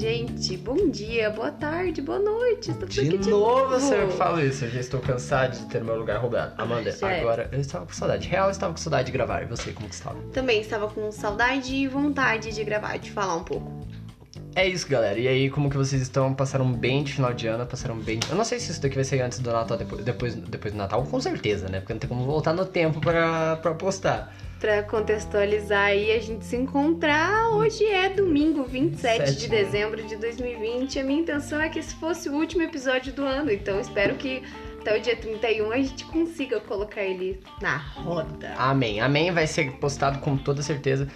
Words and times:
gente. 0.00 0.56
Bom 0.56 0.88
dia, 0.88 1.28
boa 1.28 1.50
tarde, 1.50 2.00
boa 2.00 2.18
noite. 2.18 2.70
Estou 2.70 2.88
De, 2.88 3.18
de 3.18 3.28
novo 3.28 3.68
você 3.68 4.06
fala 4.08 4.42
isso, 4.42 4.64
eu 4.64 4.70
já 4.70 4.80
estou 4.80 4.98
cansado 4.98 5.58
de 5.58 5.66
ter 5.66 5.84
meu 5.84 5.94
lugar 5.94 6.18
roubado. 6.18 6.54
Amanda, 6.56 6.90
Já 6.90 7.12
é. 7.12 7.20
agora 7.20 7.50
eu 7.52 7.60
estava 7.60 7.84
com 7.84 7.92
saudade. 7.92 8.26
Real, 8.26 8.46
eu 8.46 8.50
estava 8.50 8.72
com 8.72 8.78
saudade 8.78 9.06
de 9.06 9.12
gravar. 9.12 9.42
E 9.42 9.46
você, 9.46 9.72
como 9.72 9.88
que 9.90 9.94
estava? 9.94 10.18
Também 10.32 10.62
estava 10.62 10.88
com 10.88 11.12
saudade 11.12 11.74
e 11.74 11.86
vontade 11.86 12.50
de 12.50 12.64
gravar, 12.64 12.96
de 12.96 13.10
falar 13.10 13.36
um 13.36 13.44
pouco. 13.44 13.86
É 14.54 14.66
isso, 14.66 14.88
galera. 14.88 15.18
E 15.18 15.28
aí, 15.28 15.50
como 15.50 15.68
que 15.68 15.76
vocês 15.76 16.00
estão? 16.00 16.32
Passaram 16.32 16.72
bem 16.72 17.04
de 17.04 17.12
final 17.12 17.34
de 17.34 17.46
ano, 17.46 17.66
passaram 17.66 17.98
bem. 17.98 18.18
Eu 18.30 18.36
não 18.36 18.44
sei 18.44 18.58
se 18.58 18.70
isso 18.70 18.80
daqui 18.80 18.94
vai 18.94 19.04
sair 19.04 19.20
antes 19.20 19.38
do 19.38 19.52
Natal, 19.52 19.76
depois, 19.76 20.02
depois, 20.02 20.34
depois 20.34 20.72
do 20.72 20.78
Natal, 20.78 21.04
com 21.04 21.20
certeza, 21.20 21.68
né? 21.68 21.80
Porque 21.80 21.92
não 21.92 22.00
tem 22.00 22.08
como 22.08 22.24
voltar 22.24 22.54
no 22.54 22.64
tempo 22.64 23.00
pra, 23.00 23.56
pra 23.56 23.74
postar. 23.74 24.34
Pra 24.60 24.82
contextualizar 24.82 25.86
aí, 25.86 26.12
a 26.12 26.18
gente 26.20 26.44
se 26.44 26.54
encontrar. 26.54 27.48
Hoje 27.52 27.82
é 27.86 28.10
domingo, 28.10 28.62
27 28.62 29.24
de 29.24 29.40
Sete. 29.40 29.48
dezembro 29.48 30.02
de 30.02 30.16
2020. 30.16 30.98
A 30.98 31.02
minha 31.02 31.22
intenção 31.22 31.58
é 31.58 31.70
que 31.70 31.78
esse 31.78 31.94
fosse 31.94 32.28
o 32.28 32.34
último 32.34 32.62
episódio 32.62 33.10
do 33.14 33.24
ano, 33.24 33.50
então 33.50 33.80
espero 33.80 34.16
que 34.16 34.42
até 34.78 34.98
o 34.98 35.00
dia 35.00 35.16
31 35.16 35.72
a 35.72 35.76
gente 35.78 36.04
consiga 36.04 36.60
colocar 36.60 37.02
ele 37.02 37.40
na 37.62 37.78
roda. 37.78 38.52
Amém. 38.58 39.00
Amém 39.00 39.32
vai 39.32 39.46
ser 39.46 39.72
postado 39.78 40.18
com 40.18 40.36
toda 40.36 40.60
certeza. 40.60 41.08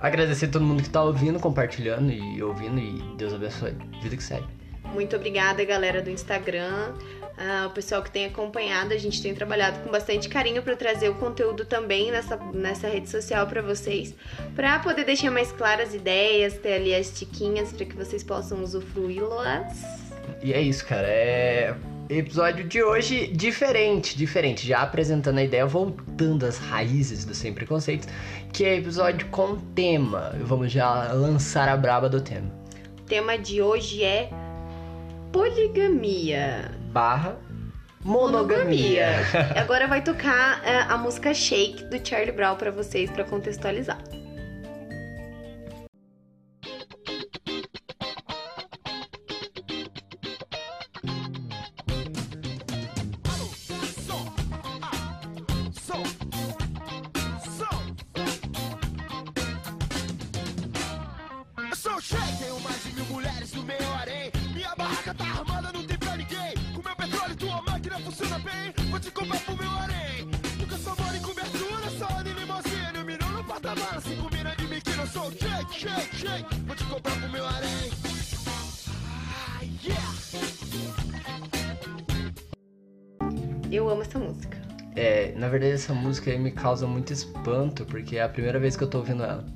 Agradecer 0.00 0.46
a 0.46 0.50
todo 0.50 0.64
mundo 0.64 0.82
que 0.82 0.90
tá 0.90 1.00
ouvindo, 1.00 1.38
compartilhando 1.38 2.10
e 2.10 2.42
ouvindo. 2.42 2.80
E 2.80 3.16
Deus 3.16 3.32
abençoe. 3.32 3.76
Vida 4.02 4.16
que 4.16 4.22
segue. 4.24 4.46
Muito 4.92 5.14
obrigada, 5.14 5.64
galera 5.64 6.02
do 6.02 6.10
Instagram, 6.10 6.94
ah, 7.38 7.66
o 7.66 7.70
pessoal 7.70 8.02
que 8.02 8.10
tem 8.10 8.26
acompanhado. 8.26 8.92
A 8.92 8.98
gente 8.98 9.22
tem 9.22 9.34
trabalhado 9.34 9.78
com 9.80 9.90
bastante 9.90 10.28
carinho 10.28 10.62
para 10.62 10.76
trazer 10.76 11.08
o 11.08 11.14
conteúdo 11.14 11.64
também 11.64 12.10
nessa, 12.10 12.36
nessa 12.52 12.88
rede 12.88 13.08
social 13.08 13.46
para 13.46 13.62
vocês, 13.62 14.14
para 14.56 14.78
poder 14.80 15.04
deixar 15.04 15.30
mais 15.30 15.52
claras 15.52 15.88
as 15.88 15.94
ideias, 15.94 16.58
ter 16.58 16.74
ali 16.74 16.94
as 16.94 17.16
tiquinhas 17.16 17.72
para 17.72 17.86
que 17.86 17.94
vocês 17.94 18.24
possam 18.24 18.62
usufruí-las. 18.62 19.82
E 20.42 20.52
é 20.52 20.60
isso, 20.60 20.84
cara. 20.84 21.06
É 21.06 21.74
episódio 22.08 22.66
de 22.66 22.82
hoje 22.82 23.26
diferente, 23.28 24.16
diferente. 24.16 24.66
Já 24.66 24.82
apresentando 24.82 25.38
a 25.38 25.44
ideia, 25.44 25.66
voltando 25.66 26.44
às 26.44 26.58
raízes 26.58 27.24
do 27.24 27.34
Sem 27.34 27.52
Preconceitos, 27.52 28.08
que 28.52 28.64
é 28.64 28.76
episódio 28.76 29.26
com 29.28 29.56
tema. 29.56 30.34
Vamos 30.40 30.72
já 30.72 31.12
lançar 31.12 31.68
a 31.68 31.76
braba 31.76 32.08
do 32.08 32.20
tema. 32.20 32.50
O 32.98 33.02
tema 33.02 33.38
de 33.38 33.60
hoje 33.60 34.02
é 34.02 34.30
poligamia. 35.30 36.77
Barra 36.92 37.38
monogamia. 38.04 39.08
Agora 39.56 39.86
vai 39.86 40.02
tocar 40.02 40.64
é, 40.64 40.80
a 40.80 40.96
música 40.96 41.34
Shake 41.34 41.84
do 41.84 42.06
Charlie 42.06 42.32
Brown 42.32 42.56
para 42.56 42.70
vocês, 42.70 43.10
para 43.10 43.24
contextualizar. 43.24 43.98
Essa 85.88 85.94
música 85.94 86.30
aí 86.30 86.38
me 86.38 86.50
causa 86.50 86.86
muito 86.86 87.14
espanto, 87.14 87.86
porque 87.86 88.18
é 88.18 88.22
a 88.22 88.28
primeira 88.28 88.58
vez 88.58 88.76
que 88.76 88.84
eu 88.84 88.88
tô 88.88 88.98
ouvindo 88.98 89.22
ela. 89.22 89.46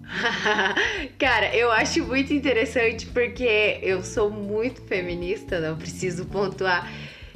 Cara, 1.19 1.54
eu 1.54 1.70
acho 1.70 2.03
muito 2.06 2.32
interessante 2.32 3.04
porque 3.06 3.78
eu 3.82 4.03
sou 4.03 4.31
muito 4.31 4.81
feminista, 4.82 5.60
não 5.60 5.76
preciso 5.76 6.25
pontuar. 6.25 6.91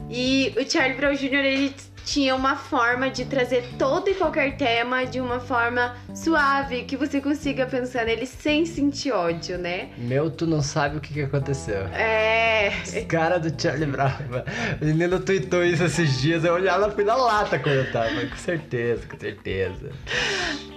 E 0.08 0.54
o 0.56 0.68
Charlie 0.68 0.96
Brown 0.96 1.14
Jr. 1.14 1.44
ele 1.44 1.74
tinha 2.06 2.36
uma 2.36 2.54
forma 2.54 3.10
de 3.10 3.24
trazer 3.24 3.64
todo 3.76 4.08
e 4.08 4.14
qualquer 4.14 4.56
tema 4.56 5.04
de 5.04 5.20
uma 5.20 5.40
forma 5.40 5.96
suave, 6.14 6.84
que 6.84 6.96
você 6.96 7.20
consiga 7.20 7.66
pensar 7.66 8.06
nele 8.06 8.24
sem 8.24 8.64
sentir 8.64 9.10
ódio, 9.10 9.58
né? 9.58 9.90
Meu, 9.98 10.30
tu 10.30 10.46
não 10.46 10.62
sabe 10.62 10.96
o 10.96 11.00
que, 11.00 11.12
que 11.12 11.22
aconteceu. 11.22 11.82
É. 11.88 12.70
Os 12.84 13.04
cara 13.06 13.38
do 13.38 13.60
Charlie 13.60 13.86
Brown, 13.86 14.12
mano. 14.30 14.44
o 14.80 14.84
menino 14.84 15.18
tweetou 15.18 15.64
isso 15.64 15.82
esses 15.82 16.20
dias, 16.20 16.44
eu 16.44 16.54
olhava 16.54 16.76
ela 16.76 16.90
fui 16.90 17.04
na 17.04 17.16
lata 17.16 17.58
quando 17.58 17.76
eu 17.76 17.90
tava. 17.90 18.26
Com 18.26 18.36
certeza, 18.36 19.06
com 19.06 19.18
certeza. 19.18 19.90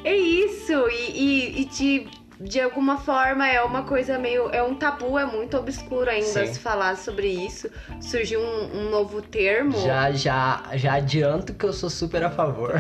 É 0.03 0.16
isso, 0.16 0.73
e, 0.89 1.12
e, 1.12 1.62
e 1.62 1.66
de, 1.66 2.07
de 2.39 2.61
alguma 2.61 2.97
forma 2.97 3.47
é 3.47 3.61
uma 3.61 3.83
coisa 3.83 4.17
meio. 4.17 4.50
É 4.50 4.63
um 4.63 4.75
tabu, 4.75 5.17
é 5.17 5.25
muito 5.25 5.57
obscuro 5.57 6.09
ainda 6.09 6.45
Sim. 6.45 6.53
se 6.53 6.59
falar 6.59 6.95
sobre 6.95 7.27
isso. 7.27 7.69
Surgiu 8.00 8.39
um, 8.39 8.79
um 8.79 8.89
novo 8.89 9.22
termo. 9.22 9.77
Já, 9.81 10.11
já, 10.11 10.63
já 10.73 10.94
adianto 10.94 11.53
que 11.53 11.66
eu 11.66 11.73
sou 11.73 11.89
super 11.89 12.23
a 12.23 12.29
favor. 12.29 12.73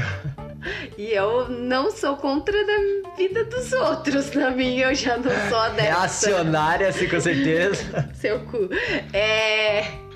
E 0.97 1.11
eu 1.13 1.47
não 1.49 1.89
sou 1.89 2.17
contra 2.17 2.53
da 2.65 3.15
vida 3.15 3.45
dos 3.45 3.71
outros. 3.71 4.31
Na 4.33 4.51
minha, 4.51 4.87
eu 4.87 4.95
já 4.95 5.15
não 5.15 5.31
sou 5.49 5.69
dessa. 5.69 5.81
Reacionária, 5.81 6.89
assim, 6.89 7.07
com 7.07 7.19
certeza. 7.19 8.09
Seu 8.13 8.41
cu. 8.41 8.69
É. 9.13 10.08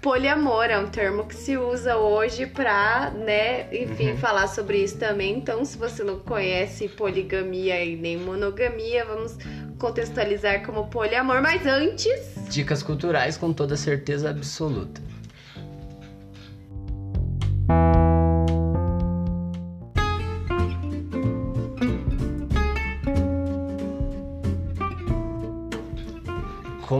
Poliamor 0.00 0.66
é 0.66 0.78
um 0.78 0.86
termo 0.86 1.26
que 1.26 1.34
se 1.34 1.56
usa 1.56 1.96
hoje 1.96 2.46
pra, 2.46 3.10
né, 3.10 3.66
enfim, 3.74 4.12
Uhum. 4.12 4.16
falar 4.16 4.46
sobre 4.46 4.78
isso 4.78 4.96
também. 4.96 5.36
Então, 5.36 5.64
se 5.64 5.76
você 5.76 6.04
não 6.04 6.20
conhece 6.20 6.88
poligamia 6.88 7.82
e 7.84 7.96
nem 7.96 8.16
monogamia, 8.16 9.04
vamos 9.04 9.36
contextualizar 9.76 10.64
como 10.64 10.86
poliamor. 10.86 11.42
Mas 11.42 11.66
antes, 11.66 12.20
Dicas 12.48 12.82
culturais 12.82 13.36
com 13.36 13.52
toda 13.52 13.76
certeza 13.76 14.30
absoluta. 14.30 15.00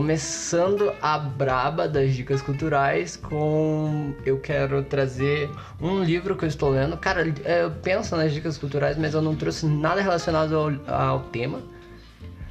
Começando 0.09 0.91
a 1.03 1.19
braba 1.19 1.87
das 1.87 2.15
dicas 2.15 2.41
culturais 2.41 3.15
com 3.15 4.11
eu 4.25 4.39
quero 4.39 4.81
trazer 4.81 5.47
um 5.79 6.03
livro 6.03 6.35
que 6.35 6.45
eu 6.45 6.49
estou 6.49 6.71
lendo. 6.71 6.97
Cara, 6.97 7.31
é, 7.45 7.61
eu 7.61 7.69
penso 7.69 8.15
nas 8.15 8.33
dicas 8.33 8.57
culturais, 8.57 8.97
mas 8.97 9.13
eu 9.13 9.21
não 9.21 9.35
trouxe 9.35 9.67
nada 9.67 10.01
relacionado 10.01 10.55
ao, 10.57 10.71
ao 10.91 11.19
tema. 11.25 11.61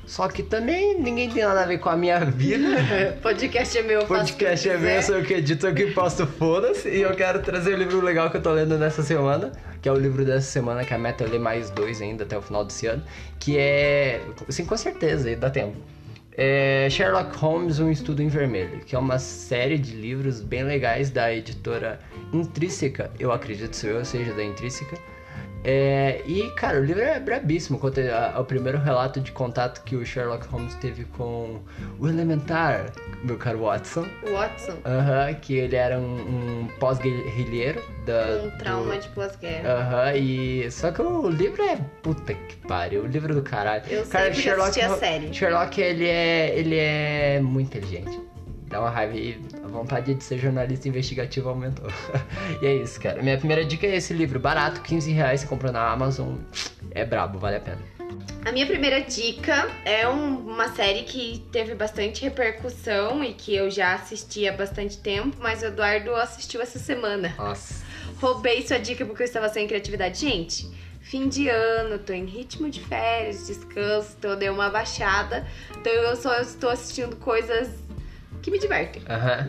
Só 0.07 0.29
que 0.29 0.41
também 0.41 1.01
ninguém 1.01 1.29
tem 1.29 1.43
nada 1.43 1.65
a 1.65 1.67
ver 1.67 1.79
com 1.79 1.89
a 1.89 1.97
minha 1.97 2.21
vida. 2.21 2.77
podcast 3.21 3.77
é 3.77 3.83
meu, 3.83 4.07
Podcast 4.07 4.69
o 4.69 4.73
é 4.73 4.79
meu, 4.79 5.03
sou 5.03 5.17
eu 5.17 5.25
que 5.25 5.35
edito, 5.35 5.67
eu 5.67 5.75
que 5.75 5.87
posto, 5.89 6.29
foda-se. 6.29 6.89
E 6.89 7.03
eu 7.03 7.13
quero 7.17 7.43
trazer 7.43 7.75
o 7.75 7.77
livro 7.77 8.01
legal 8.01 8.31
que 8.31 8.37
eu 8.37 8.43
tô 8.43 8.53
lendo 8.53 8.79
nessa 8.79 9.03
semana, 9.03 9.51
que 9.83 9.89
é 9.89 9.93
o 9.93 9.97
livro 9.97 10.25
dessa 10.25 10.49
semana, 10.49 10.85
que 10.85 10.95
a 10.95 10.99
meta 10.99 11.25
é 11.25 11.27
ler 11.27 11.41
mais 11.41 11.71
dois 11.71 12.01
ainda 12.01 12.23
até 12.23 12.39
o 12.39 12.41
final 12.41 12.65
desse 12.65 12.87
ano, 12.87 13.03
que 13.41 13.59
é, 13.59 14.21
assim, 14.49 14.65
com 14.65 14.77
certeza, 14.77 15.35
dá 15.35 15.51
tempo. 15.51 15.97
É 16.41 16.88
Sherlock 16.88 17.37
Holmes, 17.37 17.81
Um 17.81 17.91
Estudo 17.91 18.22
em 18.22 18.28
Vermelho, 18.28 18.78
que 18.87 18.94
é 18.94 18.99
uma 18.99 19.19
série 19.19 19.76
de 19.76 19.91
livros 19.91 20.41
bem 20.41 20.62
legais 20.62 21.10
da 21.10 21.34
editora 21.34 21.99
Intrínseca, 22.32 23.10
eu 23.19 23.32
acredito 23.32 23.75
ser 23.75 23.91
eu, 23.91 24.04
seja 24.04 24.32
da 24.32 24.44
Intrínseca. 24.44 24.97
É, 25.65 26.23
e, 26.27 26.51
cara, 26.53 26.79
o 26.81 26.85
livro 26.85 27.03
é 27.03 27.19
brabíssimo. 27.19 27.79
Conta 27.79 28.01
o 28.39 28.45
primeiro 28.45 28.78
relato 28.78 29.21
de 29.21 29.33
contato 29.33 29.83
que 29.84 29.97
o 29.97 30.05
Sherlock 30.07 30.47
Holmes 30.49 30.75
teve 30.77 31.05
com 31.05 31.60
o 31.99 32.09
Elementar, 32.09 32.93
meu 33.22 33.37
caro 33.37 33.60
Watson. 33.63 34.07
Watson, 34.33 34.78
Aham, 34.84 35.34
que 35.34 35.55
ele 35.57 35.77
era 35.77 35.99
um, 35.99 36.03
um 36.65 36.69
pós-guerrilheiro 36.78 37.83
um 38.45 38.51
trauma 38.59 38.95
do- 38.95 39.01
de 39.01 39.09
pós-guerra. 39.09 39.69
Aham, 39.81 40.15
e. 40.15 40.71
Só 40.71 40.91
que 40.91 41.03
o 41.03 41.28
livro 41.28 41.63
é. 41.63 41.77
Puta 42.03 42.33
que 42.34 42.57
pariu, 42.66 43.03
o 43.03 43.07
livro 43.07 43.34
do 43.34 43.43
caralho. 43.43 43.83
Eu 43.91 44.07
Cara, 44.07 44.33
sempre 44.34 44.51
assisti 44.51 44.81
a 44.81 44.97
série. 44.97 45.34
Sherlock, 45.34 45.81
ele 45.81 46.07
é. 46.07 46.57
Ele 46.59 46.77
é 46.77 47.41
muito 47.43 47.66
inteligente. 47.77 48.19
Dá 48.68 48.80
uma 48.80 48.91
raiva 48.91 49.16
e 49.16 49.41
a 49.65 49.66
vontade 49.66 50.15
de 50.15 50.22
ser 50.22 50.38
jornalista 50.38 50.88
investigativo 50.88 51.48
aumentou. 51.48 51.86
e 52.60 52.66
é 52.66 52.74
isso, 52.76 53.00
cara. 53.00 53.22
Minha 53.22 53.38
primeira 53.38 53.65
dica 53.65 53.86
é 53.86 53.97
esse 53.97 54.12
livro, 54.12 54.38
barato, 54.38 54.82
15 54.82 55.10
reais, 55.10 55.41
você 55.41 55.47
compra 55.47 55.72
na 55.72 55.91
Amazon. 55.91 56.36
É 56.91 57.04
brabo, 57.04 57.38
vale 57.38 57.56
a 57.56 57.60
pena. 57.60 57.78
A 58.44 58.53
minha 58.53 58.66
primeira 58.66 59.00
dica 59.00 59.68
é 59.84 60.06
um- 60.09 60.38
uma 60.38 60.68
série 60.74 61.03
que 61.04 61.44
teve 61.50 61.74
bastante 61.74 62.22
repercussão 62.22 63.24
e 63.24 63.32
que 63.32 63.54
eu 63.54 63.70
já 63.70 63.94
assisti 63.94 64.47
há 64.47 64.53
bastante 64.53 64.98
tempo, 64.98 65.36
mas 65.41 65.62
o 65.62 65.66
Eduardo 65.66 66.15
assistiu 66.15 66.60
essa 66.60 66.78
semana. 66.78 67.34
Nossa. 67.38 67.84
Roubei 68.20 68.66
sua 68.66 68.78
dica 68.78 69.04
porque 69.04 69.22
eu 69.22 69.26
estava 69.26 69.48
sem 69.48 69.66
criatividade. 69.66 70.20
Gente, 70.20 70.68
fim 71.00 71.28
de 71.28 71.48
ano, 71.48 71.98
tô 71.98 72.12
em 72.12 72.24
ritmo 72.26 72.70
de 72.70 72.80
férias, 72.80 73.47
descanso, 73.47 74.15
então 74.18 74.30
eu 74.32 74.36
dei 74.36 74.48
uma 74.50 74.70
baixada. 74.70 75.47
Então 75.78 75.92
eu 75.92 76.16
só 76.16 76.38
estou 76.41 76.70
assistindo 76.70 77.16
coisas 77.16 77.68
que 78.43 78.51
me 78.51 78.59
divertem. 78.59 79.03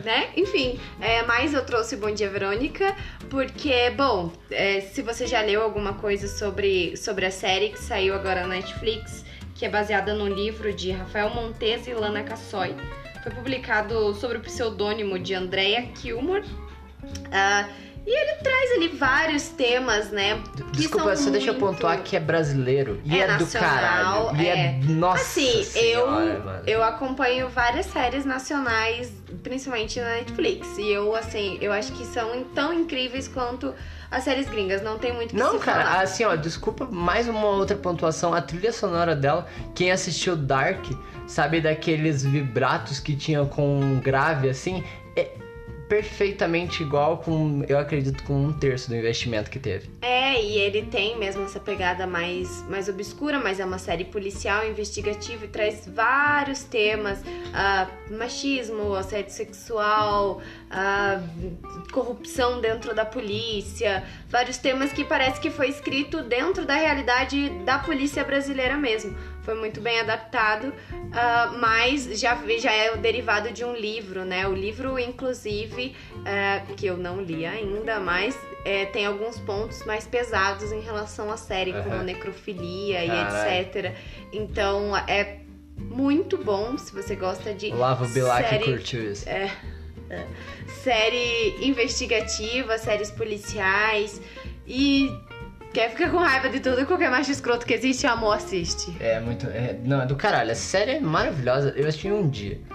Né? 0.04 0.30
Enfim, 0.36 0.78
é, 1.00 1.22
mas 1.22 1.54
eu 1.54 1.64
trouxe 1.64 1.96
Bom 1.96 2.10
Dia 2.10 2.28
Verônica, 2.28 2.96
porque, 3.28 3.90
bom, 3.90 4.32
é, 4.50 4.80
se 4.80 5.02
você 5.02 5.26
já 5.26 5.40
leu 5.40 5.62
alguma 5.62 5.94
coisa 5.94 6.28
sobre, 6.28 6.96
sobre 6.96 7.26
a 7.26 7.30
série 7.30 7.70
que 7.70 7.78
saiu 7.78 8.14
agora 8.14 8.42
na 8.42 8.54
Netflix, 8.54 9.24
que 9.54 9.66
é 9.66 9.68
baseada 9.68 10.14
no 10.14 10.26
livro 10.26 10.72
de 10.72 10.90
Rafael 10.90 11.30
Montes 11.30 11.86
e 11.86 11.92
Lana 11.92 12.22
Cassoy. 12.22 12.74
Foi 13.22 13.32
publicado 13.32 14.14
sob 14.14 14.36
o 14.36 14.40
pseudônimo 14.40 15.18
de 15.18 15.34
Andrea 15.34 15.82
Kilmore. 15.88 16.46
Ah, 17.30 17.68
e 18.06 18.10
ele 18.10 18.34
traz 18.42 18.70
ali 18.72 18.88
vários 18.88 19.48
temas, 19.48 20.10
né? 20.10 20.40
Desculpa, 20.72 21.14
só 21.16 21.30
deixa 21.30 21.48
eu 21.50 21.54
muito- 21.54 21.66
pontuar 21.74 22.02
que 22.02 22.16
é 22.16 22.20
brasileiro. 22.20 23.00
E 23.04 23.14
É 23.14 23.22
é, 23.24 23.26
do 23.36 23.44
nacional, 23.44 24.26
caralho. 24.26 24.36
E 24.42 24.46
é. 24.48 24.56
é. 24.66 24.80
Nossa 24.84 25.22
Assim, 25.22 25.62
senhora, 25.64 26.24
eu, 26.24 26.44
mano. 26.44 26.62
eu 26.66 26.82
acompanho 26.82 27.48
várias 27.48 27.86
séries 27.86 28.24
nacionais, 28.24 29.12
principalmente 29.42 30.00
na 30.00 30.08
Netflix. 30.14 30.78
E 30.78 30.88
eu, 30.90 31.14
assim, 31.14 31.58
eu 31.60 31.72
acho 31.72 31.92
que 31.92 32.04
são 32.04 32.42
tão 32.54 32.72
incríveis 32.72 33.28
quanto 33.28 33.74
as 34.10 34.24
séries 34.24 34.48
gringas. 34.48 34.82
Não 34.82 34.98
tem 34.98 35.12
muito 35.12 35.30
que 35.30 35.36
Não, 35.36 35.58
cara, 35.58 35.84
falar. 35.84 36.00
assim, 36.02 36.24
ó, 36.24 36.34
desculpa, 36.34 36.86
mais 36.90 37.28
uma 37.28 37.46
outra 37.46 37.76
pontuação. 37.76 38.34
A 38.34 38.40
trilha 38.42 38.72
sonora 38.72 39.14
dela, 39.14 39.46
quem 39.74 39.92
assistiu 39.92 40.34
Dark, 40.36 40.84
sabe 41.26 41.60
daqueles 41.60 42.24
vibratos 42.24 42.98
que 42.98 43.14
tinha 43.14 43.44
com 43.44 43.78
um 43.80 44.00
grave, 44.00 44.48
assim, 44.48 44.82
é 45.14 45.30
perfeitamente 45.90 46.84
igual 46.84 47.18
com, 47.18 47.64
eu 47.68 47.76
acredito, 47.76 48.22
com 48.22 48.44
um 48.44 48.52
terço 48.52 48.88
do 48.88 48.94
investimento 48.94 49.50
que 49.50 49.58
teve. 49.58 49.90
É, 50.00 50.40
e 50.40 50.56
ele 50.56 50.82
tem 50.82 51.18
mesmo 51.18 51.42
essa 51.42 51.58
pegada 51.58 52.06
mais, 52.06 52.64
mais 52.68 52.88
obscura, 52.88 53.40
mas 53.40 53.58
é 53.58 53.64
uma 53.64 53.76
série 53.76 54.04
policial, 54.04 54.64
investigativa 54.64 55.44
e 55.44 55.48
traz 55.48 55.88
vários 55.88 56.62
temas: 56.62 57.20
ah, 57.52 57.90
machismo, 58.08 58.94
assédio 58.94 59.32
sexual, 59.32 60.40
ah, 60.70 61.20
corrupção 61.92 62.60
dentro 62.60 62.94
da 62.94 63.04
polícia, 63.04 64.04
vários 64.28 64.56
temas 64.56 64.92
que 64.92 65.04
parece 65.04 65.40
que 65.40 65.50
foi 65.50 65.68
escrito 65.68 66.22
dentro 66.22 66.64
da 66.64 66.76
realidade 66.76 67.50
da 67.64 67.78
polícia 67.78 68.22
brasileira 68.22 68.76
mesmo. 68.76 69.16
Foi 69.42 69.54
muito 69.54 69.80
bem 69.80 69.98
adaptado, 70.00 70.72
ah, 71.12 71.54
mas 71.58 72.20
já, 72.20 72.38
já 72.58 72.72
é 72.72 72.92
o 72.92 72.98
derivado 72.98 73.50
de 73.50 73.64
um 73.64 73.74
livro, 73.74 74.24
né? 74.24 74.46
O 74.46 74.54
livro, 74.54 74.98
inclusive, 74.98 75.96
é, 76.24 76.62
que 76.76 76.86
eu 76.86 76.96
não 76.96 77.20
li 77.20 77.44
ainda, 77.44 77.98
mas 77.98 78.38
é, 78.64 78.86
tem 78.86 79.06
alguns 79.06 79.38
pontos 79.38 79.84
mais 79.84 80.06
pesados 80.06 80.70
em 80.70 80.80
relação 80.80 81.30
à 81.32 81.36
série, 81.36 81.72
como 81.72 81.96
Aham. 81.96 82.04
necrofilia 82.04 83.04
e 83.04 83.10
etc. 83.10 83.96
Então 84.32 84.96
é 84.96 85.38
muito 85.76 86.36
bom 86.36 86.76
se 86.76 86.92
você 86.92 87.16
gosta 87.16 87.54
de 87.54 87.72
Olavo 87.72 88.06
Bilac 88.08 88.48
série, 88.48 88.64
curtiu 88.64 89.12
isso. 89.12 89.28
Série 90.82 91.56
investigativa, 91.66 92.78
séries 92.78 93.10
policiais 93.10 94.20
e 94.66 95.10
quer 95.72 95.90
ficar 95.90 96.10
com 96.10 96.16
raiva 96.18 96.48
de 96.48 96.60
tudo 96.60 96.80
e 96.80 96.84
qualquer 96.84 97.10
macho 97.10 97.30
escroto 97.30 97.66
que 97.66 97.74
existe, 97.74 98.06
amor, 98.06 98.34
assiste. 98.36 98.94
É 99.00 99.20
muito. 99.20 99.46
é- 99.46 99.78
não, 99.84 100.02
é 100.02 100.06
do 100.06 100.16
caralho. 100.16 100.50
A 100.52 100.54
série 100.54 100.92
é 100.92 101.00
maravilhosa. 101.00 101.72
Eu 101.76 101.86
assisti 101.86 102.08
em 102.08 102.12
um 102.12 102.28
dia. 102.28 102.60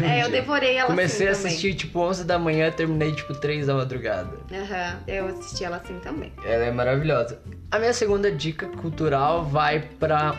Um 0.00 0.04
É, 0.04 0.20
eu 0.22 0.28
dia. 0.28 0.40
devorei 0.42 0.76
ela 0.76 0.86
Comecei 0.88 1.26
a 1.26 1.30
assim 1.32 1.48
assistir 1.48 1.74
tipo 1.74 1.98
11 1.98 2.24
da 2.24 2.38
manhã, 2.38 2.70
terminei 2.70 3.12
tipo 3.12 3.32
3 3.34 3.66
da 3.66 3.74
madrugada. 3.74 4.30
também. 4.46 4.60
Aham, 4.62 5.00
eu 5.08 5.26
assisti 5.28 5.64
ela 5.64 5.78
assim 5.78 5.98
também. 6.00 6.32
Ela 6.44 6.64
é 6.66 6.70
maravilhosa. 6.70 7.40
A 7.70 7.78
minha 7.78 7.92
segunda 7.94 8.30
dica 8.30 8.66
cultural 8.68 9.42
vai 9.44 9.80
para 9.98 10.36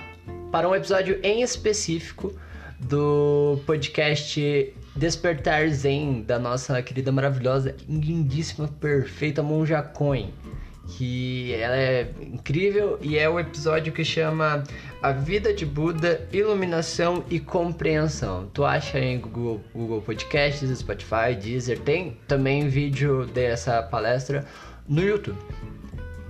para 0.52 0.70
um 0.70 0.76
episódio 0.76 1.20
em 1.24 1.42
específico 1.42 2.34
do 2.80 3.60
podcast 3.66 4.74
Despertar 4.96 5.68
Zen 5.70 6.22
da 6.22 6.40
nossa 6.40 6.82
querida 6.82 7.12
maravilhosa, 7.12 7.76
lindíssima, 7.88 8.68
perfeita 8.68 9.44
Monja 9.44 9.82
Coin. 9.82 10.34
Que 10.88 11.54
ela 11.56 11.76
é 11.76 12.10
incrível 12.22 12.98
e 13.02 13.18
é 13.18 13.28
o 13.28 13.40
episódio 13.40 13.92
que 13.92 14.06
chama 14.06 14.64
A 15.02 15.12
Vida 15.12 15.52
de 15.52 15.66
Buda, 15.66 16.28
Iluminação 16.32 17.26
e 17.30 17.40
Compreensão. 17.40 18.50
Tu 18.54 18.64
acha 18.64 19.00
em 19.00 19.20
Google, 19.20 19.62
Google 19.74 20.02
Podcasts, 20.02 20.70
Spotify, 20.78 21.36
Deezer, 21.42 21.80
tem 21.80 22.18
também 22.28 22.70
vídeo 22.70 23.26
dessa 23.26 23.82
palestra 23.82 24.46
no 24.88 25.02
YouTube. 25.02 25.38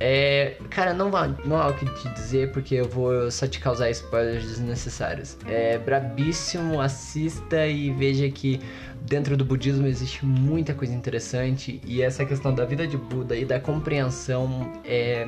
É, 0.08 0.58
cara, 0.70 0.94
não, 0.94 1.10
vá, 1.10 1.28
não 1.46 1.58
há 1.58 1.68
o 1.68 1.74
que 1.74 1.84
te 1.84 2.08
dizer 2.10 2.52
porque 2.52 2.76
eu 2.76 2.88
vou 2.88 3.32
só 3.32 3.48
te 3.48 3.60
causar 3.60 3.90
spoilers 3.90 4.46
desnecessários. 4.46 5.36
É 5.48 5.80
brabíssimo, 5.80 6.80
assista 6.80 7.66
e 7.66 7.90
veja 7.90 8.30
que 8.30 8.62
dentro 9.02 9.36
do 9.36 9.44
budismo 9.44 9.88
existe 9.88 10.24
muita 10.24 10.76
coisa 10.76 10.94
interessante 10.94 11.82
e 11.84 12.04
essa 12.04 12.24
questão 12.24 12.54
da 12.54 12.66
vida 12.66 12.86
de 12.86 12.98
Buda 12.98 13.36
e 13.36 13.46
da 13.46 13.60
compreensão 13.60 14.72
é 14.86 15.28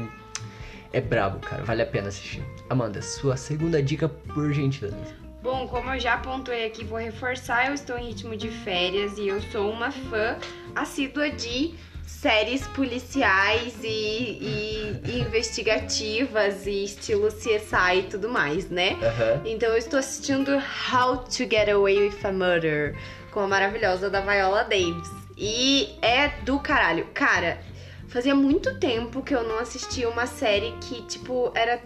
é 0.94 1.01
brabo, 1.01 1.39
cara. 1.39 1.63
Vale 1.63 1.81
a 1.81 1.85
pena 1.88 2.09
assistir. 2.09 2.44
Amanda, 2.69 3.01
sua 3.01 3.35
segunda 3.35 3.81
dica 3.81 4.07
por 4.07 4.53
gentileza. 4.53 4.95
Bom, 5.41 5.68
como 5.68 5.91
eu 5.91 6.00
já 6.00 6.18
pontuei 6.18 6.68
aqui, 6.68 6.83
vou 6.83 7.00
reforçar, 7.00 7.68
eu 7.68 7.73
estou 7.73 7.97
em 7.97 8.09
ritmo 8.09 8.38
de 8.38 8.50
férias 8.50 9.18
e 9.18 9.27
eu 9.27 9.41
sou 9.41 9.71
uma 9.71 9.91
fã 9.91 10.38
assídua 10.75 11.31
de 11.31 11.73
séries 12.07 12.65
policiais 12.68 13.75
e, 13.83 13.88
e- 15.06 15.19
investigativas 15.19 16.65
e 16.65 16.86
estilo 16.86 17.27
CSI 17.27 18.00
e 18.00 18.04
tudo 18.09 18.30
mais, 18.30 18.69
né? 18.69 18.94
Aham. 19.01 19.42
Então 19.45 19.69
eu 19.69 19.77
estou 19.77 20.00
assistindo 20.00 20.51
How 20.92 21.18
to 21.18 21.44
Get 21.44 21.69
Away 21.69 22.07
with 22.07 22.18
a 22.25 22.31
Murder 22.31 22.95
com 23.31 23.42
a 23.42 23.48
maravilhosa 23.48 24.09
da 24.09 24.21
Viola 24.21 24.63
Davis. 24.63 25.09
E 25.38 25.95
é 26.01 26.30
do 26.44 26.57
caralho. 26.59 27.06
Cara, 27.13 27.59
fazia 28.07 28.33
muito 28.33 28.80
tempo 28.80 29.21
que 29.21 29.36
eu 29.36 29.44
não 29.44 29.59
assistia 29.59 30.09
uma 30.09 30.25
série 30.25 30.74
que, 30.81 31.04
tipo, 31.04 31.51
era 31.54 31.80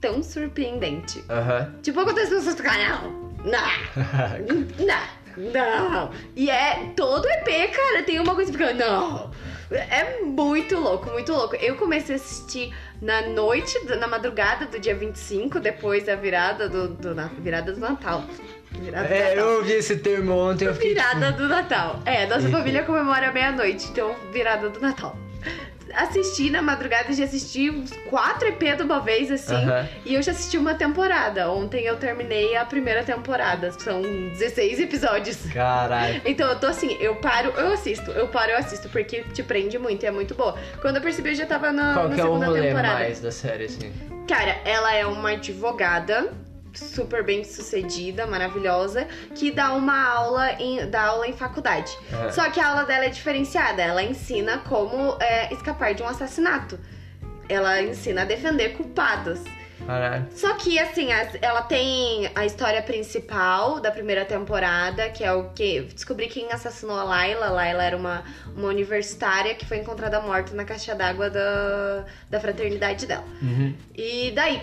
tão 0.00 0.22
surpreendente. 0.22 1.24
Aham. 1.30 1.74
Tipo, 1.82 2.02
quando 2.04 2.18
as 2.18 2.28
pessoas 2.28 2.56
ficam, 2.56 2.72
não, 2.74 3.30
não, 3.44 4.60
não, 5.52 5.90
não. 5.90 6.10
E 6.36 6.50
é 6.50 6.92
todo 6.96 7.24
EP, 7.26 7.70
cara, 7.72 8.02
tem 8.02 8.18
uma 8.20 8.34
coisa 8.34 8.50
que 8.52 8.58
fica, 8.58 8.74
não. 8.74 9.30
É 9.70 10.20
muito 10.22 10.78
louco, 10.78 11.10
muito 11.10 11.32
louco. 11.32 11.54
Eu 11.56 11.76
comecei 11.76 12.14
a 12.14 12.18
assistir 12.18 12.74
na 13.00 13.22
noite, 13.28 13.78
na 13.96 14.06
madrugada 14.08 14.66
do 14.66 14.78
dia 14.80 14.94
25, 14.94 15.60
depois 15.60 16.04
da 16.04 16.16
virada 16.16 16.68
do, 16.68 16.88
do 16.88 17.14
na- 17.14 17.28
virada 17.38 17.72
do 17.72 17.78
Natal. 17.80 18.24
Virada 18.72 19.06
do 19.08 19.14
É, 19.14 19.18
Natal. 19.34 19.36
eu 19.36 19.56
ouvi 19.58 19.72
esse 19.72 19.96
termo 19.98 20.32
ontem, 20.36 20.64
eu 20.66 20.74
fiquei 20.74 20.94
tipo, 20.94 21.00
Virada 21.02 21.32
do 21.32 21.48
Natal. 21.48 22.00
É, 22.04 22.26
nossa 22.26 22.48
família 22.48 22.82
comemora 22.84 23.32
meia-noite, 23.32 23.86
então 23.90 24.14
virada 24.32 24.68
do 24.68 24.80
Natal. 24.80 25.16
Assisti 25.94 26.50
na 26.50 26.62
madrugada, 26.62 27.12
já 27.12 27.24
assisti 27.24 27.70
uns 27.70 27.90
4 28.08 28.48
EP 28.48 28.76
de 28.76 28.82
uma 28.82 29.00
vez, 29.00 29.30
assim. 29.30 29.54
Aham. 29.54 29.88
E 30.04 30.14
eu 30.14 30.22
já 30.22 30.32
assisti 30.32 30.56
uma 30.58 30.74
temporada. 30.74 31.50
Ontem 31.50 31.84
eu 31.84 31.96
terminei 31.96 32.56
a 32.56 32.64
primeira 32.64 33.02
temporada. 33.02 33.72
São 33.72 34.02
16 34.02 34.80
episódios. 34.80 35.36
Caralho. 35.52 36.20
Então 36.24 36.48
eu 36.48 36.58
tô 36.58 36.66
assim, 36.66 36.96
eu 37.00 37.16
paro, 37.16 37.50
eu 37.56 37.72
assisto, 37.72 38.10
eu 38.12 38.28
paro, 38.28 38.52
eu 38.52 38.58
assisto, 38.58 38.88
porque 38.88 39.22
te 39.32 39.42
prende 39.42 39.78
muito 39.78 40.02
e 40.02 40.06
é 40.06 40.10
muito 40.10 40.34
boa. 40.34 40.56
Quando 40.80 40.96
eu 40.96 41.02
percebi, 41.02 41.30
eu 41.30 41.34
já 41.34 41.46
tava 41.46 41.72
na, 41.72 41.94
Qual 41.94 42.08
na 42.08 42.14
que 42.14 42.20
é 42.20 42.24
o 42.24 42.26
segunda 42.28 42.46
rolê 42.46 42.62
temporada. 42.68 42.94
mais 42.94 43.20
da 43.20 43.30
série, 43.30 43.64
assim? 43.64 43.92
Cara, 44.28 44.56
ela 44.64 44.94
é 44.94 45.04
uma 45.06 45.30
advogada 45.32 46.32
super 46.74 47.24
bem 47.24 47.44
sucedida, 47.44 48.26
maravilhosa, 48.26 49.06
que 49.34 49.50
dá 49.50 49.72
uma 49.72 50.02
aula 50.08 50.52
em, 50.60 50.88
dá 50.88 51.02
aula 51.06 51.26
em 51.26 51.32
faculdade. 51.32 51.96
Aham. 52.12 52.30
Só 52.32 52.50
que 52.50 52.60
a 52.60 52.68
aula 52.68 52.84
dela 52.84 53.04
é 53.04 53.08
diferenciada, 53.08 53.82
ela 53.82 54.02
ensina 54.02 54.58
como 54.58 55.16
é, 55.20 55.52
escapar 55.52 55.94
de 55.94 56.02
um 56.02 56.06
assassinato. 56.06 56.78
Ela 57.48 57.82
ensina 57.82 58.22
a 58.22 58.24
defender 58.24 58.70
culpados. 58.76 59.40
Caralho. 59.86 60.26
Só 60.32 60.54
que, 60.54 60.78
assim, 60.78 61.10
as- 61.10 61.36
ela 61.40 61.62
tem 61.62 62.30
a 62.34 62.44
história 62.46 62.80
principal 62.82 63.80
da 63.80 63.90
primeira 63.90 64.24
temporada, 64.26 65.08
que 65.08 65.24
é 65.24 65.32
o 65.32 65.48
que. 65.50 65.80
Descobri 65.80 66.28
quem 66.28 66.52
assassinou 66.52 66.96
a 66.98 67.02
Layla. 67.02 67.46
A 67.46 67.50
Layla 67.50 67.82
era 67.84 67.96
uma, 67.96 68.22
uma 68.54 68.68
universitária 68.68 69.54
que 69.54 69.64
foi 69.66 69.78
encontrada 69.78 70.20
morta 70.20 70.54
na 70.54 70.64
caixa 70.64 70.94
d'água 70.94 71.30
da, 71.30 72.04
da 72.28 72.38
fraternidade 72.38 73.06
dela. 73.06 73.24
Uhum. 73.42 73.74
E 73.96 74.30
daí. 74.32 74.60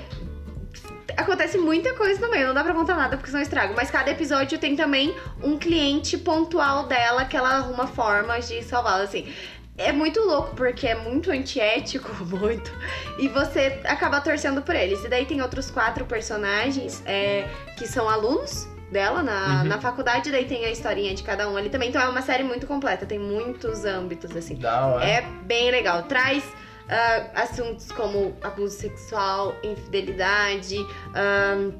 Acontece 1.15 1.57
muita 1.57 1.93
coisa 1.93 2.19
no 2.19 2.29
meio, 2.29 2.47
não 2.47 2.53
dá 2.53 2.63
pra 2.63 2.73
contar 2.73 2.95
nada 2.95 3.15
porque 3.15 3.27
senão 3.29 3.39
eu 3.41 3.43
estrago. 3.43 3.73
Mas 3.75 3.89
cada 3.89 4.11
episódio 4.11 4.57
tem 4.59 4.75
também 4.75 5.15
um 5.41 5.57
cliente 5.57 6.17
pontual 6.17 6.85
dela 6.87 7.23
que 7.25 7.37
ela 7.37 7.49
arruma 7.57 7.87
formas 7.87 8.47
de 8.47 8.61
salvá-la, 8.63 9.03
assim. 9.03 9.31
É 9.77 9.91
muito 9.91 10.19
louco, 10.21 10.55
porque 10.55 10.87
é 10.87 10.95
muito 10.95 11.31
antiético, 11.31 12.11
muito. 12.25 12.71
E 13.19 13.27
você 13.27 13.79
acaba 13.85 14.19
torcendo 14.19 14.61
por 14.61 14.75
eles. 14.75 15.03
E 15.03 15.07
daí 15.07 15.25
tem 15.25 15.41
outros 15.41 15.69
quatro 15.69 16.03
personagens 16.05 17.01
é, 17.05 17.47
que 17.77 17.87
são 17.87 18.09
alunos 18.09 18.67
dela 18.91 19.21
na, 19.21 19.61
Uhum. 19.61 19.63
na 19.65 19.79
faculdade. 19.79 20.31
Daí 20.31 20.45
tem 20.45 20.65
a 20.65 20.71
historinha 20.71 21.13
de 21.13 21.21
cada 21.23 21.47
um 21.49 21.55
ali 21.55 21.69
também. 21.69 21.89
Então 21.89 22.01
é 22.01 22.07
uma 22.09 22.21
série 22.23 22.43
muito 22.43 22.65
completa, 22.65 23.05
tem 23.05 23.19
muitos 23.19 23.85
âmbitos, 23.85 24.35
assim. 24.35 24.55
Da 24.55 24.85
hora. 24.87 25.05
É 25.05 25.21
bem 25.43 25.69
legal. 25.69 26.03
Traz 26.03 26.43
ah, 26.89 27.27
assuntos 27.35 27.91
como 27.91 28.35
abuso 28.41 28.75
sexual, 28.77 29.55
infidelidade, 29.63 30.77
ah, 31.13 31.71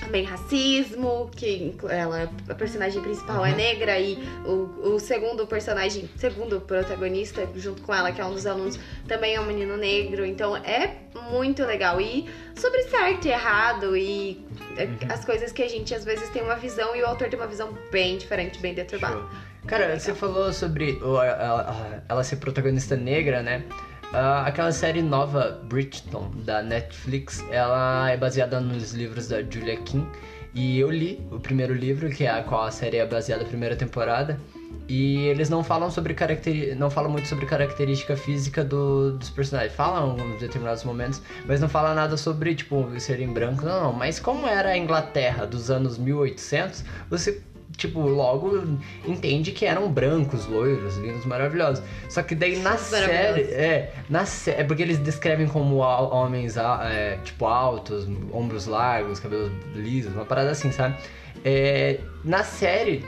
também 0.00 0.24
racismo, 0.24 1.30
que 1.36 1.76
ela, 1.88 2.30
a 2.48 2.54
personagem 2.54 3.02
principal 3.02 3.44
é 3.44 3.50
Uhum. 3.50 3.56
negra 3.56 3.98
e 3.98 4.16
o, 4.46 4.94
o 4.94 5.00
segundo 5.00 5.46
personagem, 5.46 6.08
segundo 6.16 6.60
protagonista, 6.60 7.46
junto 7.56 7.82
com 7.82 7.92
ela, 7.92 8.10
que 8.12 8.20
é 8.20 8.24
um 8.24 8.32
dos 8.32 8.46
alunos, 8.46 8.78
também 9.06 9.34
é 9.34 9.40
um 9.40 9.44
menino 9.46 9.76
negro. 9.76 10.24
Então 10.24 10.56
é 10.56 10.94
muito 11.30 11.64
legal. 11.66 12.00
E 12.00 12.24
sobre 12.54 12.84
certo 12.84 13.26
e 13.26 13.30
errado 13.30 13.96
e 13.96 14.42
é, 14.76 14.84
Uhum. 14.84 14.96
as 15.10 15.24
coisas 15.24 15.52
que 15.52 15.62
a 15.62 15.68
gente 15.68 15.94
às 15.94 16.04
vezes 16.04 16.28
tem 16.30 16.40
uma 16.42 16.56
visão 16.56 16.94
e 16.96 17.02
o 17.02 17.06
autor 17.06 17.28
tem 17.28 17.38
uma 17.38 17.48
visão 17.48 17.76
bem 17.90 18.16
diferente, 18.16 18.58
bem 18.60 18.72
deturbada. 18.72 19.16
Show. 19.16 19.28
Cara, 19.66 19.98
você 19.98 20.14
falou 20.14 20.52
sobre 20.52 20.98
ela 22.08 22.24
ser 22.24 22.36
protagonista 22.36 22.96
negra, 22.96 23.42
né? 23.42 23.64
Ah, 24.12 24.44
aquela 24.44 24.72
série 24.72 25.02
nova, 25.02 25.60
Bridgerton, 25.64 26.30
da 26.44 26.60
Netflix, 26.62 27.44
ela 27.50 28.10
é 28.10 28.16
baseada 28.16 28.60
nos 28.60 28.92
livros 28.92 29.28
da 29.28 29.40
Julia 29.40 29.76
Kim. 29.76 30.04
E 30.52 30.80
eu 30.80 30.90
li 30.90 31.24
o 31.30 31.38
primeiro 31.38 31.72
livro, 31.72 32.10
que 32.10 32.24
é 32.24 32.30
a 32.30 32.42
qual 32.42 32.64
a 32.64 32.72
série 32.72 32.96
é 32.96 33.06
baseada 33.06 33.44
a 33.44 33.46
primeira 33.46 33.76
temporada. 33.76 34.40
E 34.88 35.18
eles 35.26 35.48
não 35.48 35.62
falam 35.62 35.88
sobre 35.88 36.16
não 36.76 36.90
falam 36.90 37.08
muito 37.08 37.28
sobre 37.28 37.46
característica 37.46 38.16
física 38.16 38.64
do- 38.64 39.12
dos 39.16 39.30
personagens. 39.30 39.72
Falam 39.72 40.16
em 40.18 40.36
determinados 40.38 40.82
momentos, 40.82 41.22
mas 41.46 41.60
não 41.60 41.68
fala 41.68 41.94
nada 41.94 42.16
sobre, 42.16 42.56
tipo, 42.56 42.88
serem 42.98 43.32
brancos. 43.32 43.62
Não, 43.64 43.80
não. 43.84 43.92
Mas 43.92 44.18
como 44.18 44.48
era 44.48 44.70
a 44.70 44.76
Inglaterra 44.76 45.46
dos 45.46 45.70
anos 45.70 45.96
1800, 45.96 46.84
você 47.08 47.40
tipo, 47.76 48.00
logo 48.00 48.62
entende 49.06 49.52
que 49.52 49.64
eram 49.66 49.90
brancos, 49.90 50.46
loiros, 50.46 50.96
lindos, 50.98 51.24
maravilhosos. 51.24 51.82
Só 52.08 52.22
que 52.22 52.34
daí 52.34 52.56
na 52.58 52.76
série, 52.76 53.42
é, 53.52 53.92
na 54.08 54.24
sé- 54.26 54.56
é 54.58 54.64
porque 54.64 54.82
eles 54.82 54.98
descrevem 54.98 55.46
como 55.48 55.76
homens, 55.76 56.56
é, 56.56 57.18
tipo, 57.24 57.46
altos, 57.46 58.06
ombros 58.32 58.66
largos, 58.66 59.18
cabelos 59.20 59.50
lisos, 59.74 60.12
uma 60.14 60.24
parada 60.24 60.50
assim, 60.50 60.70
sabe? 60.72 60.96
É, 61.44 62.00
na 62.24 62.44
série, 62.44 63.04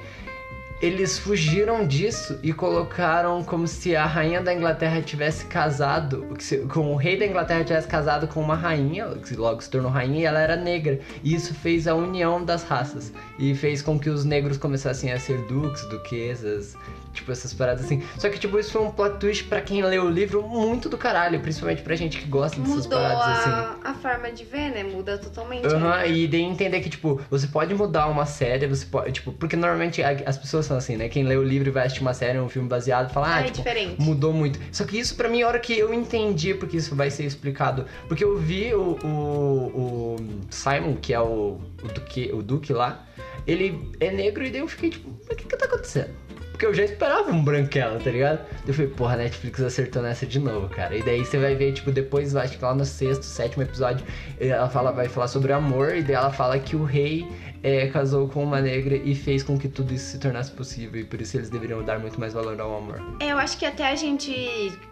eles 0.83 1.17
fugiram 1.17 1.87
disso 1.87 2.41
e 2.43 2.53
colocaram 2.53 3.45
como 3.45 3.69
se 3.69 3.95
a 3.95 4.05
rainha 4.05 4.43
da 4.43 4.53
Inglaterra 4.53 5.01
tivesse 5.01 5.47
casado, 5.47 6.27
com 6.69 6.93
o 6.93 6.97
rei 6.97 7.17
da 7.17 7.25
Inglaterra 7.25 7.63
tivesse 7.63 7.87
casado 7.87 8.27
com 8.27 8.41
uma 8.41 8.57
rainha, 8.57 9.07
que 9.25 9.37
logo 9.37 9.61
se 9.61 9.71
tornou 9.71 9.93
rainha, 9.93 10.21
e 10.21 10.25
ela 10.25 10.41
era 10.41 10.57
negra. 10.57 10.99
E 11.23 11.35
isso 11.35 11.55
fez 11.55 11.87
a 11.87 11.95
união 11.95 12.45
das 12.45 12.65
raças. 12.65 13.13
E 13.39 13.55
fez 13.55 13.81
com 13.81 13.97
que 13.97 14.11
os 14.11 14.25
negros 14.25 14.59
começassem 14.59 15.13
a 15.13 15.21
ser 15.21 15.39
duques, 15.47 15.85
duquesas, 15.89 16.77
tipo 17.13 17.31
essas 17.31 17.53
paradas 17.55 17.85
assim. 17.85 18.03
Só 18.19 18.29
que, 18.29 18.39
tipo, 18.39 18.59
isso 18.59 18.73
foi 18.73 18.83
um 18.83 18.91
plot 18.91 19.19
twist 19.19 19.45
pra 19.45 19.61
quem 19.61 19.83
leu 19.85 20.07
o 20.07 20.11
livro 20.11 20.43
muito 20.43 20.89
do 20.89 20.99
caralho, 20.99 21.39
principalmente 21.41 21.83
pra 21.83 21.95
gente 21.95 22.19
que 22.19 22.27
gosta 22.27 22.61
dessas 22.61 22.87
Mudou 22.87 23.01
paradas 23.01 23.39
assim. 23.39 23.51
a, 23.51 23.91
a 23.91 23.95
forma 23.95 24.33
de 24.33 24.45
ver, 24.45 24.71
né? 24.71 24.83
Muda 24.83 25.19
totalmente. 25.19 25.63
Né? 25.63 26.11
e 26.11 26.27
daí 26.27 26.43
entender 26.43 26.81
que, 26.81 26.91
tipo, 26.91 27.21
você 27.31 27.47
pode 27.47 27.73
mudar 27.75 28.07
uma 28.09 28.27
série, 28.27 28.67
você 28.67 28.85
pode, 28.85 29.13
tipo, 29.13 29.33
porque 29.33 29.55
normalmente 29.55 30.03
as 30.03 30.37
pessoas 30.37 30.67
são 30.73 30.79
assim, 30.79 30.97
né? 30.97 31.09
Quem 31.09 31.25
lê 31.25 31.37
o 31.37 31.43
livro 31.43 31.69
e 31.69 31.71
vai 31.71 31.85
assistir 31.85 32.03
uma 32.03 32.15
série, 32.15 32.39
um 32.39 32.49
filme 32.49 32.69
baseado, 32.69 33.13
fala, 33.13 33.37
ah, 33.37 33.41
é 33.41 33.45
tipo, 33.45 33.59
diferente. 33.59 34.01
mudou 34.01 34.33
muito. 34.33 34.59
Só 34.73 34.85
que 34.85 34.99
isso 34.99 35.15
pra 35.15 35.29
mim, 35.29 35.43
a 35.43 35.49
hora 35.49 35.59
que 35.59 35.79
eu 35.79 35.93
entendi, 35.93 36.55
porque 36.55 36.77
isso 36.77 36.95
vai 36.95 37.11
ser 37.11 37.25
explicado, 37.25 37.87
porque 38.09 38.25
eu 38.25 38.39
vi 38.39 38.73
o, 38.75 38.99
o, 39.05 40.17
o 40.17 40.17
Simon, 40.51 40.97
que 40.97 41.13
é 41.13 41.21
o, 41.21 41.61
o, 41.83 41.89
Duque, 41.89 42.31
o 42.33 42.43
Duque 42.43 42.73
lá, 42.73 43.07
ele 43.47 43.91
é 44.01 44.11
negro 44.11 44.45
e 44.45 44.51
daí 44.51 44.61
eu 44.61 44.69
fiquei, 44.69 44.91
tipo, 44.91 45.11
o 45.11 45.37
que 45.37 45.47
que 45.47 45.57
tá 45.57 45.67
acontecendo? 45.67 46.11
Porque 46.53 46.67
eu 46.67 46.75
já 46.75 46.85
esperava 46.85 47.31
um 47.31 47.43
branquela, 47.43 47.99
tá 47.99 48.11
ligado? 48.11 48.41
Eu 48.67 48.73
falei, 48.73 48.91
porra, 48.91 49.15
a 49.15 49.17
Netflix 49.17 49.61
acertou 49.61 50.03
nessa 50.03 50.27
de 50.27 50.39
novo, 50.39 50.69
cara. 50.69 50.97
E 50.97 51.03
daí 51.03 51.25
você 51.25 51.39
vai 51.39 51.55
ver, 51.57 51.73
tipo, 51.73 51.91
depois, 51.91 52.37
acho 52.37 52.57
que 52.57 52.65
lá 52.65 52.75
no 52.75 52.85
sexto, 52.85 53.25
sétimo 53.25 53.63
episódio, 53.63 54.07
ela 54.39 54.69
fala, 54.69 54.93
vai 54.93 55.09
falar 55.09 55.29
sobre 55.29 55.53
amor, 55.53 55.97
e 55.97 56.03
daí 56.03 56.15
ela 56.15 56.31
fala 56.31 56.59
que 56.59 56.77
o 56.77 56.85
rei 56.85 57.27
é, 57.63 57.87
casou 57.87 58.29
com 58.29 58.43
uma 58.43 58.61
negra 58.61 58.97
e 58.97 59.15
fez 59.15 59.43
com 59.43 59.59
que 59.59 59.69
tudo 59.69 59.95
isso 59.95 60.11
se 60.13 60.19
tornasse 60.19 60.51
possível. 60.51 61.01
E 61.01 61.05
por 61.05 61.21
isso 61.21 61.37
eles 61.37 61.49
deveriam 61.49 61.83
dar 61.83 61.99
muito 61.99 62.19
mais 62.19 62.33
valor 62.33 62.61
ao 62.61 62.77
amor. 62.77 63.01
É, 63.21 63.33
Eu 63.33 63.39
acho 63.39 63.57
que 63.57 63.65
até 63.65 63.89
a 63.89 63.95
gente 63.95 64.33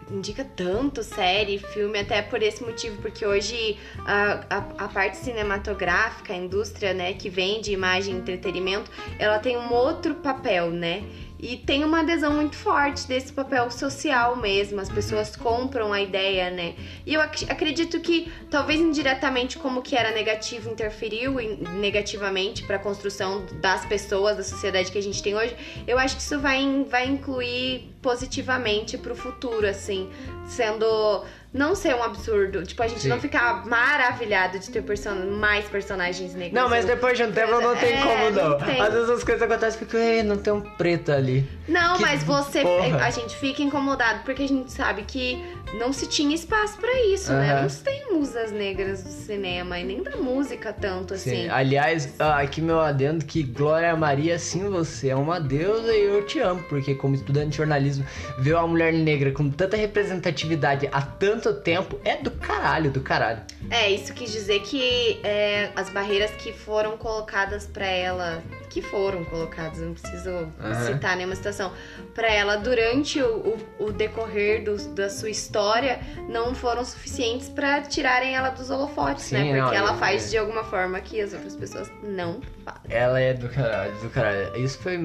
indica 0.09 0.43
tanto 0.43 1.03
série, 1.03 1.57
filme, 1.57 1.99
até 1.99 2.21
por 2.21 2.41
esse 2.41 2.63
motivo, 2.63 3.01
porque 3.01 3.25
hoje 3.25 3.77
a, 4.05 4.45
a, 4.49 4.57
a 4.85 4.87
parte 4.87 5.17
cinematográfica, 5.17 6.33
a 6.33 6.35
indústria, 6.35 6.93
né, 6.93 7.13
que 7.13 7.29
vende 7.29 7.71
imagem 7.71 8.15
entretenimento, 8.15 8.89
ela 9.19 9.39
tem 9.39 9.57
um 9.57 9.71
outro 9.73 10.15
papel, 10.15 10.71
né? 10.71 11.03
E 11.41 11.57
tem 11.57 11.83
uma 11.83 12.01
adesão 12.01 12.33
muito 12.33 12.55
forte 12.55 13.07
desse 13.07 13.33
papel 13.33 13.71
social 13.71 14.35
mesmo. 14.35 14.79
As 14.79 14.89
pessoas 14.89 15.35
compram 15.35 15.91
a 15.91 15.99
ideia, 15.99 16.51
né? 16.51 16.75
E 17.03 17.15
eu 17.15 17.21
ac- 17.21 17.47
acredito 17.49 17.99
que 17.99 18.31
talvez 18.51 18.79
indiretamente 18.79 19.57
como 19.57 19.81
que 19.81 19.95
era 19.95 20.11
negativo 20.11 20.69
interferiu 20.69 21.39
em- 21.39 21.57
negativamente 21.79 22.63
para 22.63 22.75
a 22.75 22.79
construção 22.79 23.43
das 23.59 23.83
pessoas, 23.85 24.37
da 24.37 24.43
sociedade 24.43 24.91
que 24.91 24.99
a 24.99 25.01
gente 25.01 25.23
tem 25.23 25.33
hoje. 25.35 25.55
Eu 25.87 25.97
acho 25.97 26.15
que 26.15 26.21
isso 26.21 26.39
vai, 26.39 26.85
vai 26.87 27.07
incluir 27.07 27.91
positivamente 28.03 28.97
pro 28.97 29.15
futuro, 29.15 29.65
assim, 29.65 30.09
sendo 30.45 31.23
não 31.53 31.75
ser 31.75 31.93
um 31.95 32.01
absurdo, 32.03 32.63
tipo 32.65 32.81
a 32.81 32.87
gente 32.87 33.01
Sim. 33.01 33.09
não 33.09 33.19
ficar 33.19 33.65
maravilhado 33.65 34.57
de 34.59 34.69
ter 34.69 34.81
person 34.81 35.13
mais 35.37 35.65
personagens 35.65 36.33
negros. 36.33 36.53
Não, 36.53 36.69
mas 36.69 36.85
depois 36.85 37.17
de 37.17 37.23
um 37.23 37.31
tempo 37.31 37.51
não 37.59 37.75
tem 37.75 37.93
É, 37.93 38.01
como 38.01 38.29
não. 38.31 38.49
não 38.51 38.57
tem. 38.65 38.79
Às 38.81 38.93
vezes 38.93 39.09
as 39.09 39.23
coisas 39.23 39.41
acontecem 39.41 39.81
e 39.81 39.85
fica, 39.85 39.97
"Ei, 39.97 40.23
não 40.23 40.37
tem 40.37 40.53
um 40.53 40.61
preto 40.61 41.11
ali. 41.11 41.47
Não, 41.67 41.95
Que 41.97 42.01
mas 42.03 42.23
você. 42.23 42.61
porra. 42.61 42.97
A 43.05 43.09
gente 43.09 43.35
fica 43.35 43.61
incomodado 43.61 44.21
porque 44.23 44.43
a 44.43 44.47
gente 44.47 44.71
sabe 44.71 45.03
que 45.03 45.43
não 45.73 45.91
se 45.93 46.07
tinha 46.07 46.33
espaço 46.35 46.77
pra 46.77 46.91
isso, 47.07 47.31
né? 47.33 47.61
Não 47.61 47.69
se 47.69 47.83
tem 47.83 48.13
musas 48.13 48.51
negras 48.51 49.03
do 49.03 49.09
cinema 49.09 49.77
e 49.79 49.83
nem 49.83 50.01
da 50.03 50.15
música 50.17 50.73
tanto 50.73 51.13
assim. 51.13 51.43
Sim. 51.43 51.49
Aliás, 51.49 52.13
ah, 52.19 52.39
aqui 52.39 52.61
meu 52.61 52.79
adendo 52.79 53.23
que 53.25 53.43
Glória 53.43 53.95
Maria, 53.95 54.37
sim, 54.39 54.69
você 54.69 55.09
é 55.09 55.15
uma 55.15 55.39
deusa 55.39 55.93
e 55.93 56.03
eu 56.05 56.25
te 56.25 56.39
amo, 56.39 56.63
porque 56.69 56.95
como 56.95 57.15
estudante 57.15 57.49
de 57.49 57.57
jornalismo, 57.57 58.05
ver 58.39 58.53
uma 58.55 58.67
mulher 58.67 58.91
negra 58.93 59.31
com 59.31 59.49
tanta 59.49 59.75
representatividade 59.77 60.89
há 60.91 61.01
tanto 61.01 61.40
tempo 61.53 61.99
é 62.05 62.17
do 62.17 62.31
caralho, 62.31 62.91
do 62.91 63.01
caralho. 63.01 63.41
É, 63.69 63.89
isso 63.89 64.13
quis 64.13 64.31
dizer 64.31 64.61
que 64.61 65.19
é, 65.23 65.69
as 65.75 65.89
barreiras 65.89 66.31
que 66.31 66.51
foram 66.53 66.97
colocadas 66.97 67.65
pra 67.67 67.85
ela, 67.85 68.41
que 68.69 68.81
foram 68.81 69.23
colocadas, 69.25 69.79
não 69.79 69.93
preciso 69.93 70.29
Aham. 70.59 70.85
citar 70.85 71.15
nenhuma 71.17 71.35
situação, 71.35 71.71
pra 72.13 72.27
ela 72.31 72.55
durante 72.57 73.21
o, 73.21 73.57
o- 73.79 73.85
o 73.87 73.91
decorrer 73.91 74.63
do- 74.63 74.77
da 74.95 75.09
sua 75.09 75.29
história, 75.29 75.99
não 76.29 76.53
foram 76.53 76.83
suficientes 76.85 77.49
pra 77.49 77.81
tirarem 77.81 78.35
ela 78.35 78.49
dos 78.49 78.69
holofotes, 78.69 79.25
Sim, 79.25 79.35
né? 79.35 79.43
Porque 79.45 79.59
não, 79.61 79.73
ela 79.73 79.93
é- 79.93 79.97
faz 79.97 80.29
de 80.29 80.37
alguma 80.37 80.63
forma 80.63 80.99
que 81.01 81.19
as 81.21 81.33
outras 81.33 81.55
pessoas 81.55 81.91
não 82.03 82.39
fazem. 82.63 82.81
Ela 82.89 83.19
é 83.19 83.33
do 83.33 83.49
caralho, 83.49 83.93
do 84.01 84.09
caralho. 84.09 84.55
Isso 84.57 84.77
foi 84.79 84.97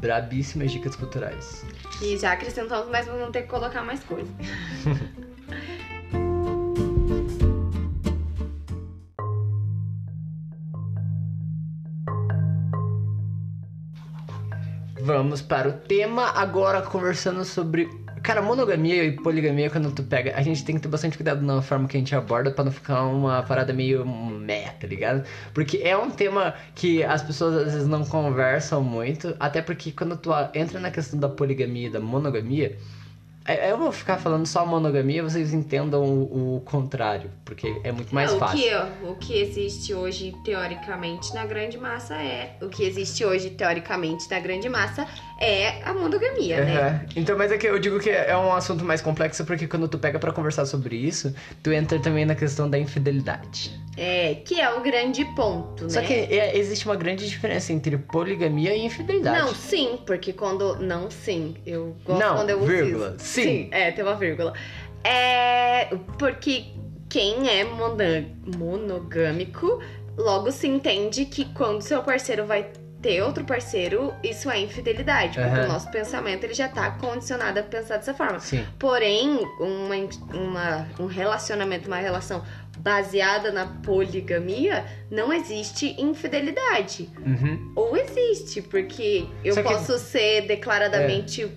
brabíssimas 0.00 0.70
dicas 0.70 0.94
culturais. 0.94 1.64
E 2.00 2.16
já 2.16 2.32
acrescentamos, 2.32 2.88
mas 2.88 3.06
vamos 3.06 3.30
ter 3.30 3.42
que 3.42 3.48
colocar 3.48 3.82
mais 3.82 4.02
coisa. 4.04 4.30
Vamos 15.08 15.40
para 15.40 15.70
o 15.70 15.72
tema 15.72 16.32
agora 16.32 16.82
conversando 16.82 17.42
sobre. 17.42 17.88
Cara, 18.22 18.42
monogamia 18.42 19.02
e 19.04 19.12
poligamia, 19.12 19.70
quando 19.70 19.90
tu 19.90 20.02
pega, 20.02 20.36
a 20.36 20.42
gente 20.42 20.62
tem 20.62 20.74
que 20.74 20.82
ter 20.82 20.88
bastante 20.88 21.16
cuidado 21.16 21.40
na 21.40 21.62
forma 21.62 21.88
que 21.88 21.96
a 21.96 22.00
gente 22.00 22.14
aborda 22.14 22.50
pra 22.50 22.62
não 22.62 22.70
ficar 22.70 23.04
uma 23.04 23.42
parada 23.42 23.72
meio 23.72 24.04
meh, 24.06 24.68
tá 24.78 24.86
ligado? 24.86 25.24
Porque 25.54 25.78
é 25.78 25.96
um 25.96 26.10
tema 26.10 26.52
que 26.74 27.02
as 27.02 27.22
pessoas 27.22 27.56
às 27.56 27.72
vezes 27.72 27.88
não 27.88 28.04
conversam 28.04 28.82
muito, 28.82 29.34
até 29.40 29.62
porque 29.62 29.92
quando 29.92 30.14
tu 30.14 30.28
entra 30.52 30.78
na 30.78 30.90
questão 30.90 31.18
da 31.18 31.30
poligamia 31.30 31.86
e 31.86 31.90
da 31.90 32.00
monogamia, 32.00 32.76
eu 33.54 33.78
vou 33.78 33.90
ficar 33.92 34.18
falando 34.18 34.46
só 34.46 34.66
monogamia, 34.66 35.22
vocês 35.22 35.52
entendam 35.54 36.02
o, 36.04 36.56
o 36.56 36.60
contrário, 36.60 37.30
porque 37.44 37.80
é 37.82 37.90
muito 37.92 38.14
mais 38.14 38.30
É, 38.30 38.34
o 38.34 38.38
fácil. 38.38 38.58
Que, 38.58 39.06
o 39.06 39.14
que 39.14 39.40
existe 39.40 39.94
hoje, 39.94 40.34
teoricamente, 40.44 41.32
na 41.34 41.46
grande 41.46 41.78
massa 41.78 42.14
é. 42.16 42.56
O 42.60 42.68
que 42.68 42.84
existe 42.84 43.24
hoje, 43.24 43.50
teoricamente, 43.50 44.30
na 44.30 44.38
grande 44.40 44.68
massa 44.68 45.06
é 45.40 45.82
a 45.84 45.94
monogamia, 45.94 46.64
né? 46.64 46.78
Aham. 46.78 47.00
Então, 47.16 47.38
mas 47.38 47.52
é 47.52 47.58
que 47.58 47.66
eu 47.66 47.78
digo 47.78 47.98
que 48.00 48.10
é 48.10 48.36
um 48.36 48.52
assunto 48.52 48.84
mais 48.84 49.00
complexo 49.00 49.44
porque 49.44 49.66
quando 49.66 49.86
tu 49.88 49.98
pega 49.98 50.18
pra 50.18 50.32
conversar 50.32 50.66
sobre 50.66 50.96
isso, 50.96 51.34
tu 51.62 51.72
entra 51.72 51.98
também 52.00 52.24
na 52.24 52.34
questão 52.34 52.68
da 52.68 52.78
infidelidade. 52.78 53.78
É, 53.96 54.36
que 54.44 54.60
é 54.60 54.70
o 54.70 54.80
grande 54.80 55.24
ponto, 55.36 55.84
né? 55.84 55.90
Só 55.90 56.00
que 56.02 56.12
é, 56.12 56.56
existe 56.56 56.86
uma 56.86 56.96
grande 56.96 57.28
diferença 57.28 57.72
entre 57.72 57.96
poligamia 57.98 58.74
e 58.74 58.84
infidelidade. 58.84 59.38
Não, 59.40 59.54
sim, 59.54 59.98
porque 60.06 60.32
quando. 60.32 60.76
Não, 60.76 61.10
sim. 61.10 61.56
Eu 61.66 61.96
gosto 62.04 62.20
Não, 62.20 62.36
quando 62.36 62.50
eu 62.50 62.60
vírgula, 62.64 63.10
uso. 63.10 63.18
sim. 63.18 63.68
É, 63.72 63.90
tem 63.90 64.04
uma 64.04 64.14
vírgula. 64.14 64.52
É. 65.02 65.86
Porque 66.18 66.66
quem 67.08 67.48
é 67.48 67.64
monogâmico, 68.56 69.80
logo 70.16 70.52
se 70.52 70.66
entende 70.68 71.24
que 71.24 71.44
quando 71.54 71.82
seu 71.82 72.02
parceiro 72.02 72.44
vai 72.46 72.70
ter 73.00 73.22
outro 73.22 73.44
parceiro, 73.44 74.12
isso 74.24 74.50
é 74.50 74.58
infidelidade. 74.60 75.38
Porque 75.40 75.60
o 75.60 75.68
nosso 75.68 75.90
pensamento 75.90 76.44
ele 76.44 76.54
já 76.54 76.68
tá 76.68 76.90
condicionado 76.92 77.60
a 77.60 77.62
pensar 77.62 77.96
dessa 77.98 78.12
forma. 78.12 78.40
Sim. 78.40 78.64
Porém, 78.78 79.38
uma, 79.60 79.94
uma- 80.36 80.88
um 80.98 81.06
relacionamento, 81.06 81.86
uma 81.86 81.98
relação 81.98 82.44
baseada 82.78 83.50
na 83.52 83.66
poligamia, 83.66 84.84
não 85.10 85.32
existe 85.32 85.94
infidelidade. 86.00 87.08
Uhum. 87.24 87.72
Ou 87.76 87.96
existe, 87.96 88.62
porque 88.62 89.26
eu 89.44 89.54
Só 89.54 89.62
que- 89.62 89.68
posso 89.68 89.98
ser 89.98 90.42
declaradamente 90.46 91.48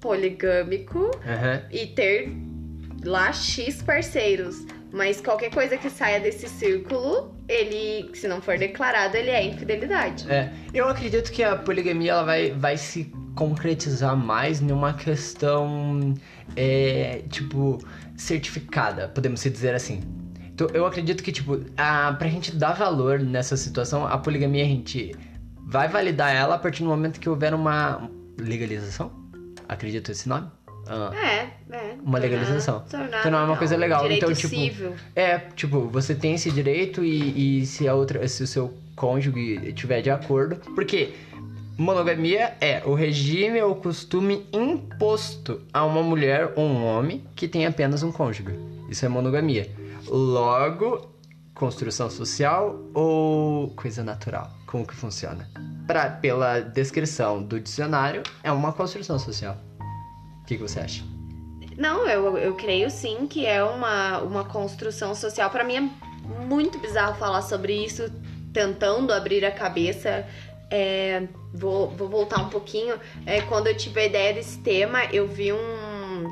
poligâmico 0.00 1.10
Aham. 1.26 1.62
e 1.70 1.86
ter 1.86 2.32
lá 3.04 3.32
X 3.32 3.82
parceiros. 3.82 4.64
Mas 4.92 5.20
qualquer 5.20 5.50
coisa 5.50 5.76
que 5.76 5.88
saia 5.88 6.18
desse 6.18 6.48
círculo, 6.48 7.34
ele, 7.48 8.10
se 8.14 8.26
não 8.26 8.40
for 8.42 8.58
declarado, 8.58 9.16
ele 9.16 9.30
é 9.30 9.44
infidelidade. 9.44 10.30
É, 10.30 10.52
eu 10.74 10.88
acredito 10.88 11.30
que 11.30 11.42
a 11.42 11.56
poligamia 11.56 12.12
ela 12.12 12.24
vai, 12.24 12.50
vai 12.50 12.76
se 12.76 13.12
concretizar 13.36 14.16
mais 14.16 14.60
numa 14.60 14.92
questão, 14.92 16.14
é, 16.56 17.22
tipo, 17.28 17.78
certificada, 18.16 19.08
podemos 19.08 19.40
dizer 19.42 19.74
assim. 19.74 20.00
Então, 20.52 20.66
eu 20.74 20.84
acredito 20.84 21.22
que, 21.22 21.32
tipo, 21.32 21.64
a, 21.76 22.12
pra 22.12 22.28
gente 22.28 22.54
dar 22.54 22.72
valor 22.72 23.20
nessa 23.20 23.56
situação, 23.56 24.06
a 24.06 24.18
poligamia 24.18 24.64
a 24.64 24.68
gente 24.68 25.14
vai 25.66 25.88
validar 25.88 26.34
ela 26.34 26.56
a 26.56 26.58
partir 26.58 26.82
do 26.82 26.88
momento 26.88 27.20
que 27.20 27.28
houver 27.28 27.54
uma 27.54 28.10
legalização? 28.38 29.12
Acredito 29.68 30.10
esse 30.10 30.28
nome? 30.28 30.48
Ah, 30.86 31.10
É, 31.14 31.50
é. 31.70 31.94
Uma 32.02 32.18
legalização. 32.18 32.80
Tornar, 32.90 33.22
Tornar 33.22 33.44
uma 33.44 33.56
coisa 33.56 33.76
legal. 33.76 34.02
Direito 34.02 34.24
Então, 34.24 34.34
tipo, 34.34 34.48
civil. 34.48 34.94
É, 35.14 35.38
tipo, 35.38 35.88
você 35.88 36.14
tem 36.14 36.34
esse 36.34 36.50
direito 36.50 37.04
e, 37.04 37.60
e 37.60 37.66
se 37.66 37.88
a 37.88 37.94
outra, 37.94 38.26
se 38.26 38.42
o 38.42 38.46
seu 38.46 38.74
cônjuge 38.96 39.72
tiver 39.72 40.02
de 40.02 40.10
acordo, 40.10 40.56
porque 40.74 41.14
monogamia 41.78 42.54
é 42.60 42.82
o 42.84 42.94
regime 42.94 43.60
ou 43.62 43.74
costume 43.74 44.46
imposto 44.52 45.62
a 45.72 45.84
uma 45.84 46.02
mulher 46.02 46.52
ou 46.56 46.64
um 46.64 46.84
homem 46.84 47.24
que 47.34 47.48
tem 47.48 47.66
apenas 47.66 48.02
um 48.02 48.12
cônjuge. 48.12 48.54
Isso 48.88 49.04
é 49.06 49.08
monogamia. 49.08 49.70
Logo, 50.06 51.10
construção 51.54 52.10
social 52.10 52.78
ou 52.92 53.68
coisa 53.70 54.02
natural? 54.02 54.50
Como 54.66 54.86
que 54.86 54.94
funciona? 54.94 55.48
Pra, 55.86 56.08
pela 56.10 56.60
descrição 56.60 57.42
do 57.42 57.58
dicionário, 57.60 58.22
é 58.42 58.50
uma 58.52 58.72
construção 58.72 59.18
social. 59.18 59.56
Que, 60.50 60.56
que 60.56 60.62
você 60.64 60.80
acha? 60.80 61.04
Não, 61.78 62.08
eu, 62.08 62.36
eu 62.36 62.56
creio 62.56 62.90
sim 62.90 63.28
que 63.28 63.46
é 63.46 63.62
uma, 63.62 64.18
uma 64.18 64.44
construção 64.44 65.14
social. 65.14 65.48
Pra 65.48 65.62
mim 65.62 65.76
é 65.76 66.44
muito 66.44 66.76
bizarro 66.80 67.14
falar 67.14 67.42
sobre 67.42 67.72
isso, 67.84 68.10
tentando 68.52 69.12
abrir 69.12 69.44
a 69.44 69.52
cabeça. 69.52 70.26
É, 70.68 71.22
vou, 71.54 71.90
vou 71.90 72.08
voltar 72.08 72.40
um 72.42 72.48
pouquinho. 72.48 72.96
É, 73.24 73.42
quando 73.42 73.68
eu 73.68 73.76
tive 73.76 74.00
a 74.00 74.06
ideia 74.06 74.34
desse 74.34 74.58
tema, 74.58 75.04
eu 75.12 75.28
vi 75.28 75.52
um, 75.52 76.26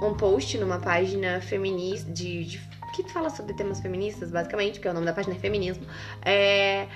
um 0.00 0.14
post 0.16 0.56
numa 0.56 0.78
página 0.78 1.40
feminista 1.40 2.08
de, 2.12 2.44
de- 2.44 2.60
que 3.02 3.12
fala 3.12 3.30
sobre 3.30 3.54
temas 3.54 3.80
feministas, 3.80 4.30
basicamente, 4.30 4.74
porque 4.74 4.88
o 4.88 4.92
nome 4.92 5.06
da 5.06 5.12
página 5.12 5.34
é 5.34 5.38
Feminismo. 5.38 5.84
É, 6.22 6.86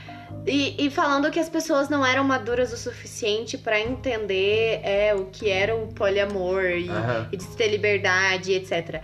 e, 0.47 0.87
e 0.87 0.90
falando 0.90 1.31
que 1.31 1.40
as 1.40 1.49
pessoas 1.49 1.88
não 1.88 2.05
eram 2.05 2.25
maduras 2.25 2.73
o 2.73 2.76
suficiente 2.76 3.59
pra 3.59 3.81
entender 3.81 4.81
é, 4.83 5.14
o 5.14 5.26
que 5.26 5.50
era 5.50 5.75
o 5.75 5.88
poliamor 5.88 6.64
e, 6.64 6.88
Aham. 6.88 7.28
e 7.33 7.37
de 7.37 7.47
ter 7.57 7.69
liberdade, 7.69 8.52
etc. 8.52 9.02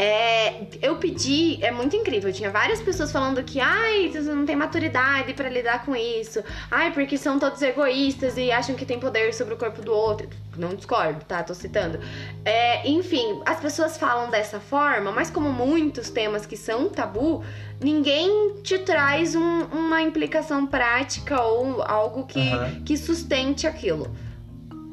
É, 0.00 0.68
eu 0.80 0.94
pedi, 0.94 1.58
é 1.60 1.72
muito 1.72 1.96
incrível. 1.96 2.32
Tinha 2.32 2.50
várias 2.52 2.80
pessoas 2.80 3.10
falando 3.10 3.42
que, 3.42 3.58
ai, 3.58 4.08
você 4.08 4.20
não 4.20 4.46
tem 4.46 4.54
maturidade 4.54 5.34
pra 5.34 5.48
lidar 5.48 5.84
com 5.84 5.96
isso. 5.96 6.40
Ai, 6.70 6.92
porque 6.92 7.18
são 7.18 7.36
todos 7.36 7.60
egoístas 7.62 8.36
e 8.38 8.52
acham 8.52 8.76
que 8.76 8.86
tem 8.86 9.00
poder 9.00 9.34
sobre 9.34 9.54
o 9.54 9.56
corpo 9.56 9.82
do 9.82 9.92
outro. 9.92 10.28
Não 10.56 10.68
discordo, 10.68 11.24
tá? 11.24 11.42
Tô 11.42 11.52
citando. 11.52 11.98
É, 12.44 12.88
enfim, 12.88 13.40
as 13.44 13.58
pessoas 13.58 13.96
falam 13.98 14.30
dessa 14.30 14.60
forma, 14.60 15.10
mas 15.10 15.30
como 15.30 15.52
muitos 15.52 16.10
temas 16.10 16.46
que 16.46 16.56
são 16.56 16.88
tabu, 16.88 17.42
ninguém 17.80 18.54
te 18.62 18.78
traz 18.78 19.34
um- 19.34 19.64
uma 19.64 20.00
implicação 20.00 20.64
prática 20.64 21.42
ou 21.42 21.82
algo 21.82 22.24
que, 22.24 22.52
Aham. 22.52 22.82
que 22.84 22.96
sustente 22.96 23.66
aquilo. 23.66 24.08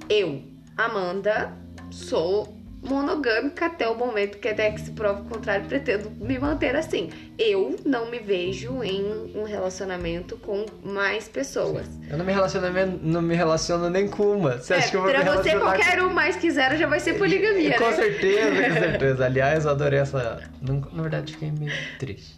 Eu, 0.09 0.41
Amanda, 0.75 1.53
sou 1.91 2.54
monogâmica 2.85 3.65
até 3.65 3.87
o 3.87 3.95
momento 3.95 4.37
que 4.37 4.47
até 4.47 4.71
que 4.71 4.81
se 4.81 4.91
prova 4.91 5.21
o 5.21 5.25
contrário, 5.25 5.65
pretendo 5.65 6.09
me 6.11 6.37
manter 6.39 6.75
assim. 6.75 7.09
Eu 7.37 7.75
não 7.85 8.09
me 8.09 8.19
vejo 8.19 8.83
em 8.83 9.31
um 9.35 9.43
relacionamento 9.43 10.37
com 10.37 10.65
mais 10.83 11.27
pessoas. 11.27 11.87
Eu 12.09 12.17
não 12.17 12.25
me 12.25 12.31
relaciono, 12.31 12.67
não 13.01 13.21
me 13.21 13.35
relaciono 13.35 13.89
nem 13.89 14.07
com 14.07 14.37
uma. 14.37 14.57
Você 14.57 14.73
acha 14.73 14.87
É, 14.87 14.89
que 14.91 14.95
eu 14.97 15.01
vou 15.01 15.09
pra 15.11 15.23
me 15.23 15.29
você, 15.29 15.59
qualquer 15.59 16.01
um 16.03 16.13
mais 16.13 16.35
que 16.35 16.49
zero 16.51 16.77
já 16.77 16.87
vai 16.87 16.99
ser 16.99 17.15
poligamia, 17.17 17.77
Com 17.77 17.89
né? 17.89 17.95
certeza, 17.95 18.69
com 18.69 18.73
certeza. 18.79 19.25
Aliás, 19.25 19.65
eu 19.65 19.71
adorei 19.71 19.99
essa. 19.99 20.41
Na 20.61 21.01
verdade, 21.01 21.33
fiquei 21.33 21.51
meio 21.51 21.73
triste. 21.99 22.35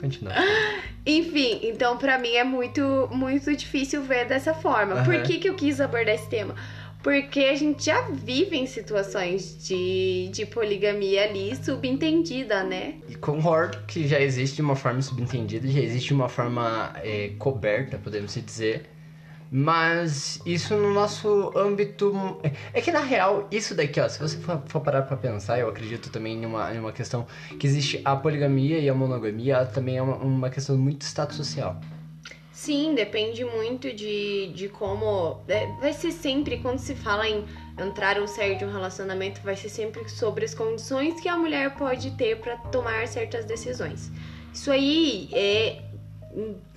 Continua. 0.00 0.32
Enfim, 1.04 1.60
então 1.62 1.96
pra 1.96 2.18
mim 2.18 2.34
é 2.34 2.44
muito, 2.44 3.08
muito 3.10 3.54
difícil 3.56 4.02
ver 4.02 4.26
dessa 4.26 4.54
forma. 4.54 5.02
Por 5.02 5.14
Aham. 5.14 5.24
que, 5.24 5.38
que 5.38 5.48
eu 5.48 5.54
quis 5.54 5.80
abordar 5.80 6.14
esse 6.14 6.28
tema? 6.28 6.54
Porque 7.02 7.40
a 7.40 7.54
gente 7.54 7.86
já 7.86 8.02
vive 8.10 8.56
em 8.56 8.66
situações 8.66 9.56
de, 9.66 10.28
de 10.32 10.44
poligamia 10.44 11.24
ali 11.24 11.54
subentendida, 11.56 12.64
né? 12.64 12.94
E 13.08 13.14
concordo 13.14 13.78
que 13.86 14.06
já 14.06 14.20
existe 14.20 14.60
uma 14.60 14.74
forma 14.74 15.00
subentendida, 15.00 15.66
já 15.68 15.80
existe 15.80 16.12
uma 16.12 16.28
forma 16.28 16.92
é, 16.96 17.30
coberta, 17.38 17.98
podemos 17.98 18.34
dizer. 18.34 18.86
Mas 19.50 20.40
isso 20.44 20.76
no 20.76 20.92
nosso 20.92 21.52
âmbito. 21.56 22.12
É 22.74 22.80
que 22.80 22.92
na 22.92 23.00
real, 23.00 23.48
isso 23.50 23.74
daqui, 23.74 23.98
ó, 24.00 24.08
se 24.08 24.18
você 24.18 24.36
for, 24.36 24.80
parar 24.80 25.02
pra 25.02 25.16
pensar, 25.16 25.58
eu 25.58 25.68
acredito 25.68 26.10
também 26.10 26.42
em 26.42 26.44
uma, 26.44 26.74
em 26.74 26.78
uma 26.78 26.92
questão 26.92 27.26
que 27.58 27.66
existe 27.66 28.00
a 28.04 28.14
poligamia 28.14 28.78
e 28.78 28.88
a 28.88 28.94
monogamia, 28.94 29.64
também 29.64 29.96
é 29.96 30.02
uma, 30.02 30.16
uma 30.16 30.50
questão 30.50 30.76
muito 30.76 31.02
status 31.02 31.36
social. 31.36 31.80
Sim, 32.58 32.92
depende 32.92 33.44
muito 33.44 33.92
de, 33.92 34.48
de 34.52 34.68
como. 34.68 35.40
é, 35.46 35.66
vai 35.80 35.92
ser 35.92 36.10
sempre, 36.10 36.58
quando 36.58 36.80
se 36.80 36.92
fala 36.92 37.28
em 37.28 37.44
entrar 37.78 38.18
ou 38.18 38.26
sair 38.26 38.58
de 38.58 38.64
um 38.64 38.72
relacionamento, 38.72 39.40
vai 39.42 39.54
ser 39.54 39.68
sempre 39.68 40.08
sobre 40.08 40.44
as 40.44 40.56
condições 40.56 41.20
que 41.20 41.28
a 41.28 41.36
mulher 41.36 41.76
pode 41.76 42.10
ter 42.16 42.40
pra 42.40 42.56
tomar 42.56 43.06
certas 43.06 43.44
decisões. 43.44 44.10
Isso 44.52 44.72
aí 44.72 45.28
é. 45.32 45.82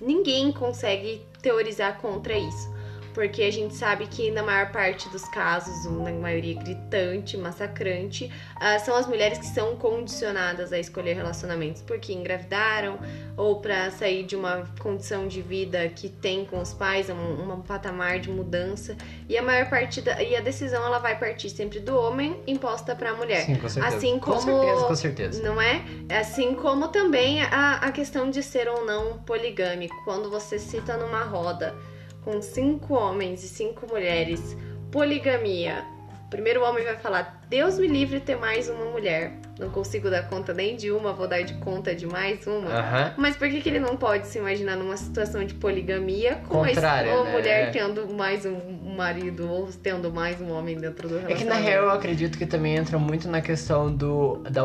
Ninguém 0.00 0.52
consegue 0.52 1.20
teorizar 1.42 2.00
contra 2.00 2.38
isso. 2.38 2.72
Porque 3.14 3.42
a 3.42 3.50
gente 3.52 3.74
sabe 3.74 4.06
que 4.06 4.30
na 4.30 4.42
maior 4.42 4.72
parte 4.72 5.08
dos 5.10 5.22
casos, 5.28 5.84
na 5.84 6.10
maioria 6.12 6.54
gritante, 6.54 7.36
massacrante, 7.36 8.32
ah, 8.56 8.78
são 8.78 8.96
as 8.96 9.06
mulheres 9.06 9.38
que 9.38 9.46
são 9.46 9.76
condicionadas 9.76 10.72
a 10.72 10.78
escolher 10.78 11.14
relacionamentos 11.14 11.82
porque 11.82 12.12
engravidaram, 12.12 12.98
ou 13.36 13.60
para 13.60 13.90
sair 13.90 14.22
de 14.24 14.34
uma 14.34 14.64
condição 14.78 15.28
de 15.28 15.42
vida 15.42 15.88
que 15.88 16.08
tem 16.08 16.44
com 16.44 16.60
os 16.60 16.72
pais, 16.72 17.10
um, 17.10 17.52
um 17.52 17.60
patamar 17.60 18.18
de 18.18 18.30
mudança. 18.30 18.96
E 19.28 19.36
a 19.36 19.42
maior 19.42 19.68
parte 19.68 20.00
da, 20.00 20.22
e 20.22 20.34
a 20.34 20.40
decisão 20.40 20.84
ela 20.84 20.98
vai 20.98 21.18
partir 21.18 21.50
sempre 21.50 21.80
do 21.80 21.96
homem 21.96 22.40
imposta 22.46 22.94
para 22.94 23.10
a 23.10 23.14
mulher. 23.14 23.44
Sim, 23.44 23.56
com 23.56 23.68
certeza. 23.68 23.96
Assim 23.96 24.18
Com 24.18 24.32
como- 24.32 24.40
certeza, 24.42 24.84
com 24.86 24.94
certeza. 24.94 25.42
Não 25.42 25.60
é? 25.60 25.82
Assim 26.18 26.54
como 26.54 26.88
também 26.88 27.42
a, 27.42 27.74
a 27.76 27.92
questão 27.92 28.30
de 28.30 28.42
ser 28.42 28.68
ou 28.68 28.84
não 28.84 29.18
poligâmico. 29.18 29.94
Quando 30.04 30.30
você 30.30 30.58
cita 30.58 30.96
numa 30.96 31.24
roda 31.24 31.74
com 32.24 32.40
cinco 32.40 32.94
homens 32.94 33.42
e 33.44 33.48
cinco 33.48 33.86
mulheres, 33.86 34.56
poligamia. 34.90 35.84
O 36.26 36.30
primeiro 36.30 36.62
homem 36.64 36.82
vai 36.84 36.96
falar: 36.96 37.42
Deus 37.50 37.78
me 37.78 37.86
livre 37.86 38.18
ter 38.20 38.36
mais 38.36 38.68
uma 38.68 38.86
mulher. 38.86 39.32
Não 39.58 39.68
consigo 39.68 40.08
dar 40.10 40.28
conta 40.30 40.54
nem 40.54 40.76
de 40.76 40.90
uma, 40.90 41.12
vou 41.12 41.28
dar 41.28 41.42
de 41.42 41.54
conta 41.54 41.94
de 41.94 42.06
mais 42.06 42.46
uma. 42.46 42.70
Aham. 42.70 43.14
Mas 43.18 43.36
por 43.36 43.48
que, 43.50 43.60
que 43.60 43.68
ele 43.68 43.78
não 43.78 43.96
pode 43.98 44.26
se 44.26 44.38
imaginar 44.38 44.76
numa 44.76 44.96
situação 44.96 45.44
de 45.44 45.52
poligamia 45.54 46.36
com 46.48 46.62
a 46.62 46.68
es- 46.70 46.74
Contrária, 46.74 47.12
ou 47.14 47.24
né? 47.24 47.32
mulher 47.32 47.70
tendo 47.70 48.08
mais 48.14 48.46
um 48.46 48.94
marido 48.96 49.48
ou 49.50 49.68
tendo 49.82 50.10
mais 50.10 50.40
um 50.40 50.50
homem 50.52 50.76
dentro 50.78 51.06
do 51.06 51.16
É 51.16 51.20
relacionamento? 51.20 51.38
que 51.38 51.62
na 51.62 51.70
real 51.70 51.84
eu 51.84 51.90
acredito 51.90 52.38
que 52.38 52.46
também 52.46 52.76
entra 52.76 52.98
muito 52.98 53.28
na 53.28 53.42
questão 53.42 53.94
do 53.94 54.38
da 54.50 54.64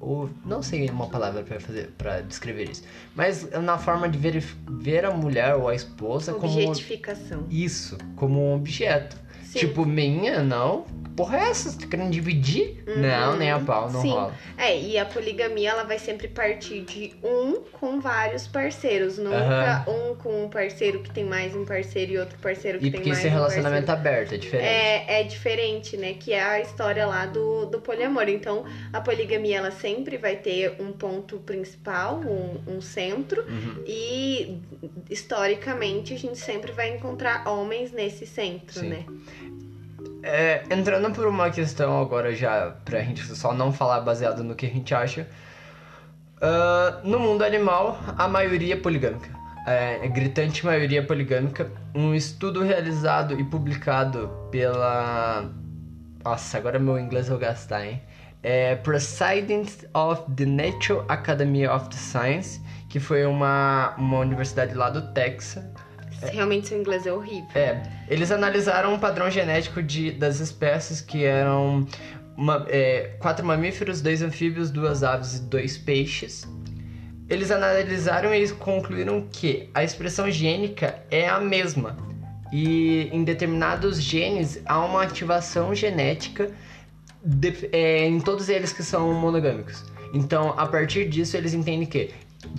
objetivo, 0.00 0.30
não 0.44 0.62
sei 0.62 0.88
uma 0.88 1.08
palavra 1.08 1.42
pra 1.42 1.58
fazer 1.58 1.90
para 1.98 2.20
descrever 2.20 2.70
isso, 2.70 2.84
mas 3.16 3.50
na 3.50 3.76
forma 3.78 4.08
de 4.08 4.16
ver, 4.16 4.42
ver 4.68 5.04
a 5.04 5.10
mulher 5.10 5.54
ou 5.56 5.68
a 5.68 5.74
esposa 5.74 6.32
como 6.34 6.52
Objetificação. 6.52 7.46
isso, 7.50 7.98
como 8.14 8.40
um 8.40 8.54
objeto. 8.54 9.16
Sim. 9.48 9.60
Tipo, 9.60 9.86
minha, 9.86 10.42
não. 10.42 10.84
Porra, 11.16 11.38
é 11.38 11.50
essa? 11.50 11.70
Você 11.70 11.78
tá 11.80 11.86
querendo 11.88 12.10
dividir? 12.10 12.84
Não, 12.86 13.36
nem 13.36 13.50
a 13.50 13.58
pau, 13.58 13.90
não 13.90 13.96
Uhum. 13.96 14.02
Sim. 14.02 14.10
rola. 14.10 14.34
É, 14.56 14.78
e 14.80 14.96
a 14.98 15.04
poligamia 15.04 15.70
ela 15.70 15.82
vai 15.82 15.98
sempre 15.98 16.28
partir 16.28 16.82
de 16.82 17.16
um 17.24 17.62
com 17.72 17.98
vários 17.98 18.46
parceiros, 18.46 19.18
nunca 19.18 19.36
Aham. 19.36 19.84
um 19.90 20.14
com 20.14 20.44
um 20.44 20.48
parceiro 20.48 21.00
que 21.00 21.10
tem 21.10 21.24
mais 21.24 21.56
um 21.56 21.64
parceiro 21.64 22.12
e 22.12 22.18
outro 22.18 22.38
parceiro 22.38 22.78
que 22.78 22.86
E 22.86 22.90
tem 22.90 22.98
porque 23.00 23.08
mais 23.08 23.18
esse 23.20 23.28
um 23.28 23.32
relacionamento 23.32 23.86
parceiro. 23.86 24.08
aberto 24.10 24.34
é 24.34 24.36
diferente. 24.36 24.68
É, 24.68 25.20
é 25.20 25.22
diferente, 25.24 25.96
né? 25.96 26.12
Que 26.14 26.32
é 26.34 26.42
a 26.42 26.60
história 26.60 27.04
lá 27.06 27.26
do, 27.26 27.66
do 27.66 27.80
poliamor. 27.80 28.28
Então, 28.28 28.64
a 28.92 29.00
poligamia 29.00 29.56
ela 29.58 29.72
sempre 29.72 30.18
vai 30.18 30.36
ter 30.36 30.76
um 30.78 30.92
ponto 30.92 31.38
principal, 31.38 32.20
um, 32.20 32.76
um 32.76 32.80
centro, 32.80 33.42
Uhum. 33.42 33.82
e 33.86 34.58
historicamente 35.10 36.14
a 36.14 36.18
gente 36.18 36.38
sempre 36.38 36.70
vai 36.70 36.94
encontrar 36.94 37.48
homens 37.48 37.90
nesse 37.90 38.24
centro, 38.26 38.78
Sim. 38.80 38.88
né? 38.90 39.04
É, 40.30 40.62
entrando 40.70 41.10
por 41.10 41.26
uma 41.26 41.48
questão 41.48 41.98
agora 42.02 42.34
já, 42.34 42.74
pra 42.84 43.00
gente 43.00 43.24
só 43.34 43.54
não 43.54 43.72
falar 43.72 44.00
baseado 44.02 44.44
no 44.44 44.54
que 44.54 44.66
a 44.66 44.68
gente 44.68 44.94
acha. 44.94 45.26
ah, 46.42 47.00
no 47.02 47.18
mundo 47.18 47.42
animal, 47.42 47.98
a 48.16 48.28
maioria 48.28 48.74
é 48.74 48.76
poligâmica. 48.76 49.30
É, 49.66 50.04
é 50.04 50.08
gritante 50.08 50.66
maioria 50.66 51.02
poligâmica. 51.02 51.70
Um 51.94 52.14
estudo 52.14 52.62
realizado 52.62 53.40
e 53.40 53.44
publicado 53.44 54.30
pela. 54.50 55.50
Nossa, 56.22 56.58
agora 56.58 56.78
meu 56.78 56.98
inglês 56.98 57.28
eu 57.28 57.38
vou 57.38 57.40
gastar, 57.40 57.86
hein? 57.86 58.02
É 58.42 58.76
Proceedings 58.76 59.86
of 59.94 60.30
the 60.36 60.44
Nature 60.44 61.04
Academy 61.08 61.66
of 61.66 61.88
the 61.88 61.96
Science, 61.96 62.60
que 62.90 63.00
foi 63.00 63.24
uma, 63.24 63.94
uma 63.96 64.18
universidade 64.18 64.74
lá 64.74 64.90
do 64.90 65.12
Texas. 65.12 65.64
Realmente 66.22 66.68
seu 66.68 66.78
inglês 66.80 67.06
é 67.06 67.12
horrível. 67.12 67.48
É, 67.54 67.82
eles 68.08 68.30
analisaram 68.30 68.94
um 68.94 68.98
padrão 68.98 69.30
genético 69.30 69.82
de, 69.82 70.10
das 70.10 70.40
espécies 70.40 71.00
que 71.00 71.24
eram 71.24 71.86
uma- 72.36 72.66
é, 72.68 73.16
quatro 73.18 73.44
mamíferos, 73.46 74.00
dois 74.00 74.22
anfíbios, 74.22 74.70
duas 74.70 75.02
aves 75.02 75.36
e 75.36 75.42
dois 75.42 75.78
peixes. 75.78 76.46
Eles 77.28 77.50
analisaram 77.50 78.34
e 78.34 78.48
concluíram 78.50 79.28
que 79.30 79.68
a 79.74 79.84
expressão 79.84 80.30
gênica 80.30 81.02
é 81.10 81.28
a 81.28 81.38
mesma. 81.40 81.96
E 82.50 83.08
em 83.12 83.22
determinados 83.24 84.00
genes 84.00 84.60
há 84.64 84.78
uma 84.82 85.02
ativação 85.02 85.74
genética 85.74 86.50
de- 87.22 87.68
é, 87.72 88.06
em 88.06 88.18
todos 88.20 88.48
eles 88.48 88.72
que 88.72 88.82
são 88.82 89.12
monogâmicos. 89.12 89.84
Então, 90.14 90.54
a 90.58 90.66
partir 90.66 91.06
disso, 91.08 91.36
eles 91.36 91.52
entendem 91.52 91.86
que 91.86 92.10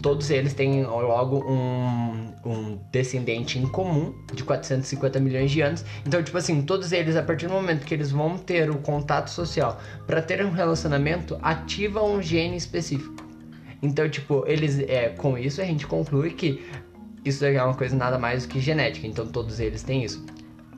todos 0.02 0.30
eles 0.30 0.54
têm 0.54 0.84
logo 0.84 1.40
um, 1.50 2.34
um 2.46 2.80
descendente 2.92 3.58
em 3.58 3.68
comum 3.68 4.14
de 4.34 4.44
450 4.44 5.20
milhões 5.20 5.52
de 5.52 5.62
anos. 5.62 5.86
Então, 6.06 6.22
tipo 6.22 6.38
assim, 6.38 6.62
todos 6.62 6.92
eles, 6.92 7.16
a 7.16 7.24
partir 7.24 7.48
do 7.48 7.54
momento 7.54 7.86
que 7.86 7.94
eles 7.94 8.12
vão 8.12 8.38
ter 8.38 8.70
o 8.70 8.78
contato 8.80 9.30
social 9.30 9.80
para 10.06 10.22
ter 10.22 10.46
um 10.46 10.52
relacionamento, 10.52 11.38
ativam 11.42 12.14
um 12.16 12.22
gene 12.22 12.58
específico. 12.58 13.16
Então, 13.82 14.10
tipo, 14.10 14.44
eles, 14.46 14.80
é, 14.80 15.10
com 15.10 15.38
isso 15.38 15.62
a 15.62 15.66
gente 15.66 15.88
conclui 15.88 16.32
que 16.32 16.66
isso 17.24 17.46
é 17.46 17.64
uma 17.64 17.74
coisa 17.74 17.96
nada 17.96 18.18
mais 18.18 18.46
do 18.46 18.50
que 18.50 18.60
genética. 18.60 19.08
Então, 19.08 19.26
todos 19.28 19.60
eles 19.60 19.82
têm 19.84 20.04
isso. 20.04 20.26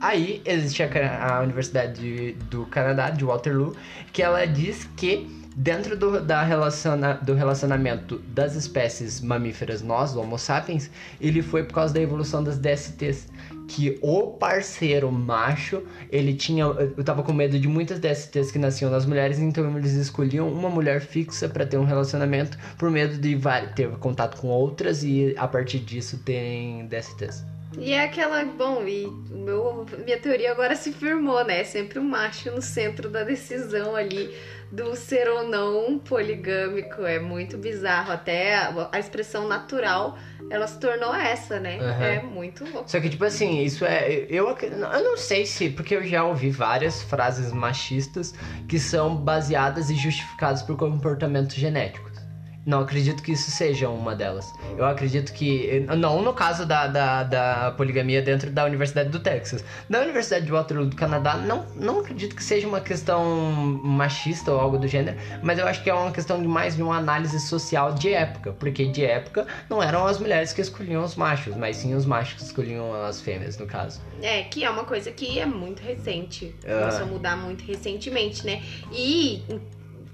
Aí 0.00 0.42
existe 0.44 0.82
a, 0.82 1.36
a 1.38 1.42
Universidade 1.42 2.00
de- 2.00 2.32
do 2.50 2.66
Canadá, 2.66 3.10
de 3.10 3.24
Waterloo, 3.24 3.74
que 4.12 4.22
ela 4.22 4.44
diz 4.46 4.88
que 4.96 5.41
dentro 5.56 5.96
do, 5.96 6.20
da 6.20 6.42
relaciona, 6.42 7.14
do 7.14 7.34
relacionamento 7.34 8.18
das 8.28 8.54
espécies 8.54 9.20
mamíferas, 9.20 9.82
nós, 9.82 10.16
Homo 10.16 10.38
sapiens, 10.38 10.90
ele 11.20 11.42
foi 11.42 11.64
por 11.64 11.74
causa 11.74 11.94
da 11.94 12.00
evolução 12.00 12.42
das 12.42 12.58
DSTs. 12.58 13.28
Que 13.68 13.98
o 14.02 14.32
parceiro 14.32 15.10
macho, 15.10 15.82
ele 16.10 16.34
tinha. 16.34 16.64
Eu 16.64 17.02
tava 17.02 17.22
com 17.22 17.32
medo 17.32 17.58
de 17.58 17.68
muitas 17.68 17.98
DSTs 17.98 18.50
que 18.50 18.58
nasciam 18.58 18.90
nas 18.90 19.06
mulheres, 19.06 19.38
então 19.38 19.78
eles 19.78 19.92
escolhiam 19.92 20.52
uma 20.52 20.68
mulher 20.68 21.00
fixa 21.00 21.48
pra 21.48 21.64
ter 21.64 21.78
um 21.78 21.84
relacionamento, 21.84 22.58
por 22.76 22.90
medo 22.90 23.16
de 23.16 23.38
ter 23.74 23.88
contato 23.98 24.38
com 24.40 24.48
outras 24.48 25.02
e 25.02 25.34
a 25.38 25.48
partir 25.48 25.78
disso 25.78 26.18
terem 26.18 26.86
DSTs. 26.86 27.44
E 27.78 27.92
é 27.92 28.04
aquela, 28.04 28.44
bom, 28.44 28.86
e 28.86 29.06
o 29.06 29.38
meu, 29.38 29.86
minha 30.04 30.18
teoria 30.18 30.52
agora 30.52 30.76
se 30.76 30.92
firmou, 30.92 31.44
né? 31.44 31.60
É 31.60 31.64
sempre 31.64 31.98
o 31.98 32.04
macho 32.04 32.50
no 32.50 32.62
centro 32.62 33.08
da 33.08 33.24
decisão 33.24 33.96
ali 33.96 34.30
do 34.70 34.96
ser 34.96 35.28
ou 35.28 35.46
não 35.46 35.98
poligâmico. 35.98 37.02
É 37.02 37.18
muito 37.18 37.58
bizarro. 37.58 38.12
Até 38.12 38.54
a, 38.54 38.88
a 38.92 38.98
expressão 38.98 39.46
natural, 39.46 40.18
ela 40.50 40.66
se 40.66 40.78
tornou 40.78 41.14
essa, 41.14 41.60
né? 41.60 41.78
Aham. 41.78 42.04
É 42.04 42.22
muito 42.22 42.64
louco. 42.64 42.90
Só 42.90 43.00
que, 43.00 43.08
tipo 43.08 43.24
assim, 43.24 43.62
isso 43.62 43.84
é. 43.84 44.26
Eu, 44.28 44.48
eu 44.56 45.04
não 45.04 45.16
sei 45.16 45.44
se. 45.46 45.70
Porque 45.70 45.94
eu 45.94 46.04
já 46.04 46.24
ouvi 46.24 46.50
várias 46.50 47.02
frases 47.02 47.52
machistas 47.52 48.34
que 48.68 48.78
são 48.78 49.16
baseadas 49.16 49.90
e 49.90 49.94
justificadas 49.94 50.62
por 50.62 50.76
comportamentos 50.76 51.56
genéticos. 51.56 52.11
Não 52.64 52.80
acredito 52.80 53.22
que 53.22 53.32
isso 53.32 53.50
seja 53.50 53.88
uma 53.88 54.14
delas. 54.14 54.52
Eu 54.76 54.84
acredito 54.84 55.32
que. 55.32 55.84
Não 55.98 56.22
no 56.22 56.32
caso 56.32 56.64
da, 56.64 56.86
da, 56.86 57.24
da 57.24 57.74
poligamia 57.76 58.22
dentro 58.22 58.50
da 58.50 58.64
Universidade 58.64 59.08
do 59.08 59.18
Texas. 59.18 59.64
Na 59.88 59.98
Universidade 60.00 60.46
de 60.46 60.52
Waterloo 60.52 60.86
do 60.86 60.94
Canadá, 60.94 61.36
não, 61.36 61.66
não 61.74 62.00
acredito 62.00 62.36
que 62.36 62.44
seja 62.44 62.68
uma 62.68 62.80
questão 62.80 63.24
machista 63.82 64.52
ou 64.52 64.60
algo 64.60 64.78
do 64.78 64.86
gênero, 64.86 65.18
mas 65.42 65.58
eu 65.58 65.66
acho 65.66 65.82
que 65.82 65.90
é 65.90 65.94
uma 65.94 66.12
questão 66.12 66.40
de 66.40 66.46
mais 66.46 66.76
de 66.76 66.82
uma 66.82 66.96
análise 66.96 67.40
social 67.40 67.92
de 67.94 68.12
época. 68.12 68.52
Porque 68.52 68.86
de 68.86 69.04
época 69.04 69.46
não 69.68 69.82
eram 69.82 70.06
as 70.06 70.18
mulheres 70.18 70.52
que 70.52 70.60
escolhiam 70.60 71.02
os 71.02 71.16
machos, 71.16 71.56
mas 71.56 71.76
sim 71.76 71.94
os 71.94 72.06
machos 72.06 72.34
que 72.34 72.42
escolhiam 72.42 72.94
as 73.04 73.20
fêmeas, 73.20 73.58
no 73.58 73.66
caso. 73.66 74.00
É, 74.20 74.42
que 74.44 74.64
é 74.64 74.70
uma 74.70 74.84
coisa 74.84 75.10
que 75.10 75.38
é 75.38 75.46
muito 75.46 75.82
recente. 75.82 76.54
Ah. 76.64 76.80
Começou 76.80 77.02
a 77.02 77.06
mudar 77.06 77.36
muito 77.36 77.64
recentemente, 77.64 78.46
né? 78.46 78.62
E 78.92 79.42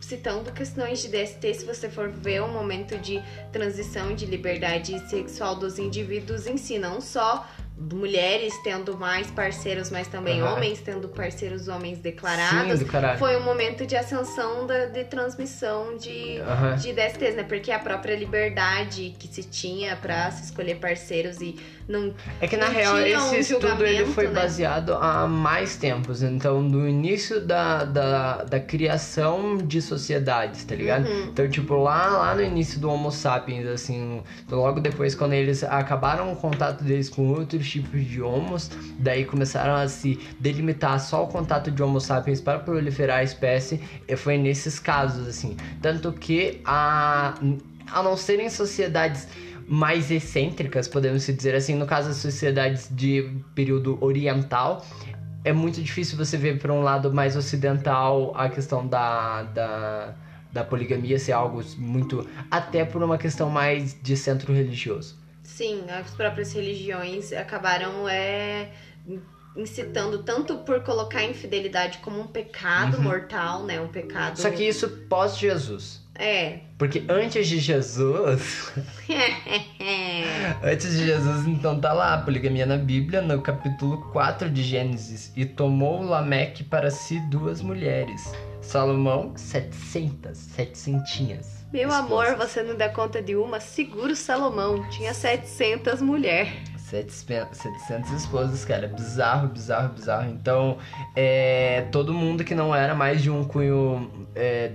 citando 0.09 0.51
questões 0.51 1.03
de 1.03 1.09
DST, 1.09 1.55
se 1.55 1.65
você 1.67 1.91
for 1.91 2.09
ver 2.09 2.43
o 2.43 2.49
momento 2.49 2.97
de 2.97 3.23
transição 3.53 4.15
de 4.15 4.25
liberdade 4.25 4.99
sexual 5.11 5.55
dos 5.55 5.79
indivíduos 5.79 6.47
em 6.47 6.57
si, 6.57 6.79
não 6.79 6.99
só 6.99 7.47
mulheres 7.79 8.55
tendo 8.65 8.97
mais 8.97 9.31
parceiros, 9.31 9.91
mas 9.91 10.09
também 10.09 10.41
Aham. 10.41 10.55
homens 10.57 10.81
tendo 10.81 11.09
parceiros 11.11 11.69
homens 11.69 11.99
Sim, 11.99 12.03
declarados. 12.03 12.81
do 12.81 12.87
caralho. 12.87 13.19
Foi 13.19 13.37
um 13.37 13.45
momento 13.45 13.87
de 13.87 13.97
ascensão 13.97 14.67
da, 14.67 14.87
de 14.87 15.05
transmissão 15.05 15.97
de, 15.97 16.41
Aham. 16.41 16.75
de 16.75 16.93
DSTs, 16.93 17.37
né? 17.37 17.43
Porque 17.45 17.71
a 17.71 17.79
própria 17.79 18.17
liberdade 18.17 19.15
que 19.19 19.29
se 19.29 19.45
tinha 19.45 19.95
pra 19.95 20.31
se 20.31 20.45
escolher 20.45 20.77
parceiros 20.81 21.41
e 21.41 21.55
não 21.89 22.13
É 22.39 22.47
que 22.47 22.57
na 22.57 22.69
real 22.69 22.99
esse 22.99 23.17
um 23.17 23.35
estudo 23.35 23.85
ele 23.85 24.05
foi 24.05 24.29
né? 24.29 24.35
baseado 24.35 24.93
há 24.93 25.27
mais 25.27 25.77
tempos, 25.77 26.23
então 26.23 26.67
do 26.69 26.87
início 26.87 27.41
da, 27.41 27.85
da, 27.85 28.45
da 28.45 28.61
criação 28.61 29.57
de 29.57 29.81
sociedades, 29.81 30.65
tá 30.65 30.75
ligado? 30.75 31.09
Uhum. 31.09 31.29
Então, 31.29 31.49
tipo, 31.49 31.75
lá, 31.77 32.09
lá 32.09 32.35
no 32.35 32.43
início 32.43 32.79
do 32.79 32.91
Homo 32.91 33.11
sapiens, 33.11 33.67
assim, 33.67 34.23
logo 34.51 34.81
depois 34.81 35.15
quando 35.15 35.33
eles 35.33 35.65
acabaram 35.65 36.31
o 36.31 36.37
contato 36.37 36.85
deles 36.85 37.09
com 37.09 37.33
outros 37.33 37.67
tipos 37.67 38.05
de 38.05 38.21
homos, 38.21 38.71
daí 38.99 39.25
começaram 39.25 39.75
a 39.75 39.89
se 39.89 40.19
delimitar 40.39 41.01
só 41.01 41.25
o 41.25 41.27
contato 41.27 41.71
de 41.71 41.83
Homo 41.83 42.01
sapiens 42.01 42.41
para 42.41 42.59
proliferar 42.59 43.21
a 43.21 43.23
espécie, 43.23 43.81
e 44.07 44.15
foi 44.15 44.37
nesses 44.37 44.79
casos, 44.79 45.27
assim. 45.27 45.57
Tanto 45.81 46.13
que 46.13 46.61
a, 46.67 47.35
a 47.91 48.03
não 48.03 48.17
serem 48.17 48.51
sociedades 48.51 49.27
mais 49.69 50.11
excêntricas, 50.11 50.89
podemos 50.89 51.27
dizer 51.27 51.55
assim, 51.55 51.75
no 51.75 51.87
caso 51.87 52.09
das 52.09 52.17
sociedades 52.17 52.89
de 52.91 53.31
período 53.55 53.99
oriental, 54.03 54.83
é 55.45 55.53
muito 55.53 55.83
difícil 55.83 56.17
você 56.17 56.37
ver 56.39 56.59
por 56.59 56.71
um 56.71 56.81
lado 56.83 57.13
mais 57.13 57.37
ocidental 57.37 58.33
a 58.35 58.49
questão 58.49 58.87
da, 58.87 59.43
da, 59.43 60.15
da 60.51 60.65
poligamia 60.65 61.19
ser 61.19 61.33
algo 61.33 61.63
muito. 61.77 62.27
até 62.51 62.85
por 62.85 63.03
uma 63.03 63.19
questão 63.19 63.51
mais 63.51 63.95
de 64.03 64.17
centro 64.17 64.53
religioso. 64.55 65.17
Sim, 65.43 65.85
as 65.91 66.11
próprias 66.13 66.53
religiões 66.53 67.33
acabaram 67.33 68.09
é, 68.09 68.71
incitando 69.57 70.23
tanto 70.23 70.59
por 70.59 70.81
colocar 70.83 71.21
a 71.21 71.25
infidelidade 71.25 71.99
como 71.99 72.21
um 72.21 72.27
pecado 72.27 72.97
Uhum. 72.97 73.03
mortal, 73.03 73.65
né? 73.65 73.81
Um 73.81 73.89
pecado. 73.89 74.41
Só 74.41 74.51
que 74.51 74.63
isso 74.65 74.89
pós-Jesus. 75.09 76.01
É. 76.19 76.59
Porque 76.77 77.05
antes 77.09 77.47
de 77.47 77.59
Jesus. 77.61 78.73
antes 80.63 80.91
de 80.93 81.07
Jesus, 81.07 81.47
então 81.47 81.81
tá 81.81 81.93
lá 81.93 82.15
a 82.15 82.19
poligamia 82.19 82.67
na 82.67 82.77
Bíblia, 82.77 83.23
no 83.23 83.41
capítulo 83.41 84.11
4 84.13 84.51
de 84.51 84.63
Gênesis. 84.63 85.33
E 85.37 85.47
tomou 85.47 86.03
Lameque 86.03 86.65
para 86.65 86.91
si 86.91 87.21
duas 87.31 87.63
mulheres. 87.63 88.33
Salomão, 88.61 89.33
700, 89.37 90.37
setentinhas. 90.37 91.67
Meu 91.73 91.89
esposas. 91.89 92.05
amor, 92.05 92.37
você 92.37 92.63
não 92.63 92.77
dá 92.77 92.89
conta 92.89 93.23
de 93.23 93.37
uma? 93.37 93.61
Segura 93.61 94.13
o 94.13 94.17
Salomão. 94.17 94.89
Tinha 94.91 95.15
700 95.15 96.03
mulheres. 96.03 96.53
700 96.89 97.59
700 97.59 98.11
esposas, 98.13 98.65
cara. 98.65 98.89
Bizarro, 98.89 99.49
bizarro, 99.49 99.91
bizarro. 99.91 100.31
Então, 100.31 100.79
é, 101.15 101.87
todo 101.93 102.15
mundo 102.15 102.43
que 102.43 102.55
não 102.55 102.75
era 102.75 102.95
mais 102.95 103.23
de 103.23 103.31
um 103.31 103.45
cunho. 103.45 104.27
é, 104.35 104.73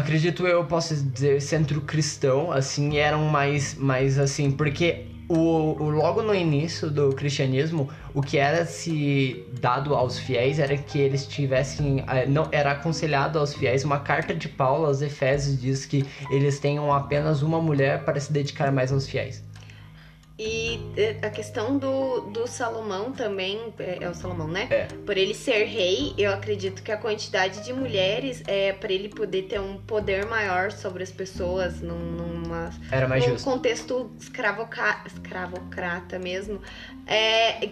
acredito 0.00 0.46
eu, 0.46 0.66
posso 0.66 0.94
dizer, 1.10 1.40
centro 1.42 1.82
cristão, 1.82 2.52
assim, 2.52 2.98
eram 2.98 3.24
mais, 3.26 3.74
mais 3.74 4.18
assim. 4.18 4.52
Porque 4.56 5.16
o, 5.28 5.82
o- 5.84 5.90
logo 5.90 6.22
no 6.22 6.34
início 6.34 6.90
do 6.90 7.14
cristianismo, 7.14 7.90
o 8.14 8.22
que 8.22 8.38
era 8.38 8.64
se 8.66 9.46
dado 9.50 9.94
aos 9.94 10.18
fiéis 10.18 10.58
era 10.58 10.76
que 10.78 10.98
eles 10.98 11.26
tivessem. 11.26 12.04
eh, 12.08 12.26
Não, 12.26 12.48
era 12.52 12.72
aconselhado 12.72 13.38
aos 13.38 13.54
fiéis. 13.54 13.84
Uma 13.84 14.00
carta 14.00 14.34
de 14.34 14.48
Paulo 14.48 14.86
aos 14.86 15.02
Efésios 15.02 15.60
diz 15.60 15.86
que 15.86 16.10
eles 16.28 16.58
tenham 16.60 16.92
apenas 16.92 17.42
uma 17.42 17.60
mulher 17.60 18.04
para 18.04 18.20
se 18.20 18.32
dedicar 18.32 18.72
mais 18.72 18.92
aos 18.92 19.08
fiéis. 19.08 19.45
E 20.38 20.92
eh, 20.98 21.18
a 21.22 21.30
questão 21.30 21.78
do, 21.78 22.20
do 22.30 22.46
Salomão 22.46 23.10
também, 23.12 23.72
é 23.78 24.04
é 24.04 24.10
o 24.10 24.14
Salomão, 24.14 24.46
né? 24.46 24.68
É. 24.70 24.86
Por 24.86 25.16
ele 25.16 25.32
ser 25.34 25.64
rei, 25.64 26.14
eu 26.18 26.30
acredito 26.30 26.82
que 26.82 26.92
a 26.92 26.98
quantidade 26.98 27.64
de 27.64 27.72
mulheres 27.72 28.42
é 28.46 28.72
para 28.74 28.92
ele 28.92 29.08
poder 29.08 29.44
ter 29.44 29.58
um 29.60 29.78
poder 29.78 30.26
maior 30.26 30.70
sobre 30.72 31.02
as 31.02 31.10
pessoas 31.10 31.80
num, 31.80 31.98
numa 31.98 32.70
Era 32.90 33.08
mais 33.08 33.26
num 33.26 33.32
justo. 33.32 33.44
contexto 33.50 34.14
escravoca, 34.20 35.02
escravocrata 35.06 36.18
mesmo, 36.18 36.60
é 37.06 37.70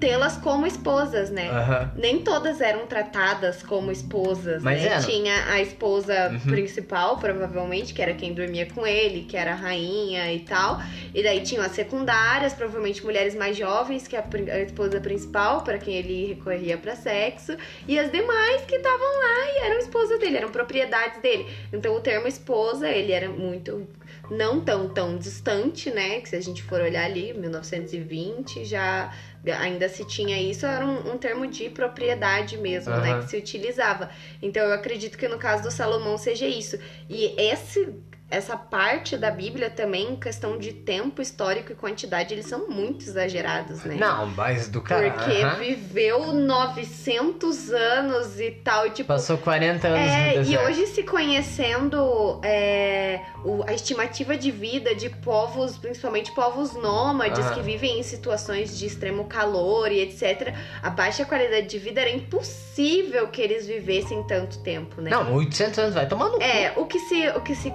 tê-las 0.00 0.36
como 0.36 0.66
esposas, 0.66 1.30
né? 1.30 1.48
Aham. 1.50 1.92
Nem 1.96 2.18
todas 2.22 2.60
eram 2.60 2.86
tratadas 2.86 3.62
como 3.62 3.90
esposas, 3.90 4.62
Mas 4.62 4.82
né? 4.82 4.88
eram. 4.88 5.02
Tinha 5.06 5.44
a 5.52 5.60
esposa 5.60 6.30
Uhum. 6.30 6.38
principal, 6.52 7.16
provavelmente, 7.18 7.94
que 7.94 8.02
era 8.02 8.12
quem 8.14 8.32
dormia 8.34 8.66
com 8.66 8.86
ele, 8.86 9.22
que 9.24 9.36
era 9.36 9.52
a 9.52 9.54
rainha 9.54 10.32
e 10.32 10.40
tal. 10.40 10.80
E 11.14 11.22
daí 11.22 11.40
tinham 11.40 11.64
as 11.64 11.72
secundárias, 11.72 12.52
provavelmente 12.52 13.04
mulheres 13.04 13.34
mais 13.34 13.56
jovens, 13.56 14.06
que 14.08 14.16
a, 14.16 14.24
a 14.52 14.60
esposa 14.60 15.00
principal, 15.00 15.62
para 15.62 15.78
quem 15.78 15.94
ele 15.94 16.26
recorria 16.26 16.76
para 16.76 16.94
sexo. 16.96 17.56
E 17.88 17.98
as 17.98 18.10
demais 18.10 18.62
que 18.62 18.74
estavam 18.76 18.98
lá 19.06 19.50
e 19.54 19.66
eram 19.66 19.78
esposa 19.78 20.18
dele, 20.18 20.36
eram 20.36 20.50
propriedades 20.50 21.20
dele. 21.22 21.46
Então 21.72 21.94
o 21.94 22.00
termo 22.00 22.26
esposa, 22.26 22.88
ele 22.88 23.12
era 23.12 23.28
muito 23.28 23.86
não 24.30 24.60
tão 24.60 24.88
tão 24.88 25.16
distante, 25.16 25.90
né? 25.90 26.20
Que 26.20 26.28
se 26.28 26.36
a 26.36 26.40
gente 26.40 26.62
for 26.62 26.80
olhar 26.80 27.04
ali, 27.04 27.32
1920, 27.34 28.64
já 28.64 29.12
ainda 29.60 29.88
se 29.88 30.06
tinha 30.06 30.40
isso, 30.40 30.64
era 30.64 30.84
um, 30.84 31.12
um 31.12 31.18
termo 31.18 31.46
de 31.46 31.68
propriedade 31.68 32.56
mesmo, 32.56 32.94
né? 32.96 33.12
Aham. 33.12 33.22
Que 33.22 33.30
se 33.30 33.36
utilizava. 33.36 34.10
Então 34.40 34.62
eu 34.62 34.72
acredito 34.72 35.18
que 35.18 35.28
no 35.28 35.38
caso 35.38 35.62
do 35.62 35.70
Salomão 35.70 36.16
seja 36.16 36.46
isso. 36.46 36.78
E 37.08 37.34
esse 37.40 37.94
essa 38.34 38.56
parte 38.56 39.16
da 39.16 39.30
Bíblia 39.30 39.70
também, 39.70 40.12
em 40.12 40.16
questão 40.16 40.58
de 40.58 40.72
tempo 40.72 41.22
histórico 41.22 41.72
e 41.72 41.74
quantidade, 41.74 42.34
eles 42.34 42.46
são 42.46 42.68
muito 42.68 43.04
exagerados, 43.04 43.84
né? 43.84 43.96
Não, 43.98 44.26
mas 44.26 44.68
do 44.68 44.80
cara. 44.80 45.10
Porque 45.12 45.40
aham. 45.42 45.54
viveu 45.56 46.32
900 46.32 47.70
anos 47.72 48.40
e 48.40 48.50
tal, 48.50 48.90
tipo, 48.90 49.08
Passou 49.08 49.38
40 49.38 49.86
anos 49.88 50.00
no 50.00 50.06
é, 50.08 50.42
e 50.42 50.58
hoje 50.58 50.86
se 50.88 51.02
conhecendo 51.02 52.40
é, 52.42 53.20
o- 53.44 53.62
a 53.66 53.72
estimativa 53.72 54.36
de 54.36 54.50
vida 54.50 54.94
de 54.94 55.08
povos, 55.10 55.76
principalmente 55.78 56.32
povos 56.34 56.74
nômades, 56.74 57.48
que 57.50 57.60
vivem 57.60 57.98
em 58.00 58.02
situações 58.02 58.76
de 58.78 58.86
extremo 58.86 59.24
calor 59.26 59.90
e 59.92 60.00
etc., 60.00 60.54
a 60.82 60.90
baixa 60.90 61.24
qualidade 61.24 61.66
de 61.68 61.78
vida 61.78 62.00
era 62.00 62.10
impossível 62.10 63.28
que 63.28 63.40
eles 63.40 63.66
vivessem 63.66 64.22
tanto 64.24 64.58
tempo, 64.58 65.00
né? 65.00 65.10
Não, 65.10 65.34
800 65.34 65.78
anos 65.78 65.94
vai 65.94 66.06
tomar 66.08 66.26
no 66.26 66.32
cu. 66.38 66.42
É, 66.42 66.72
o 66.76 66.86
que 66.86 66.98
se. 66.98 67.28
O 67.30 67.40
que 67.40 67.54
se 67.54 67.72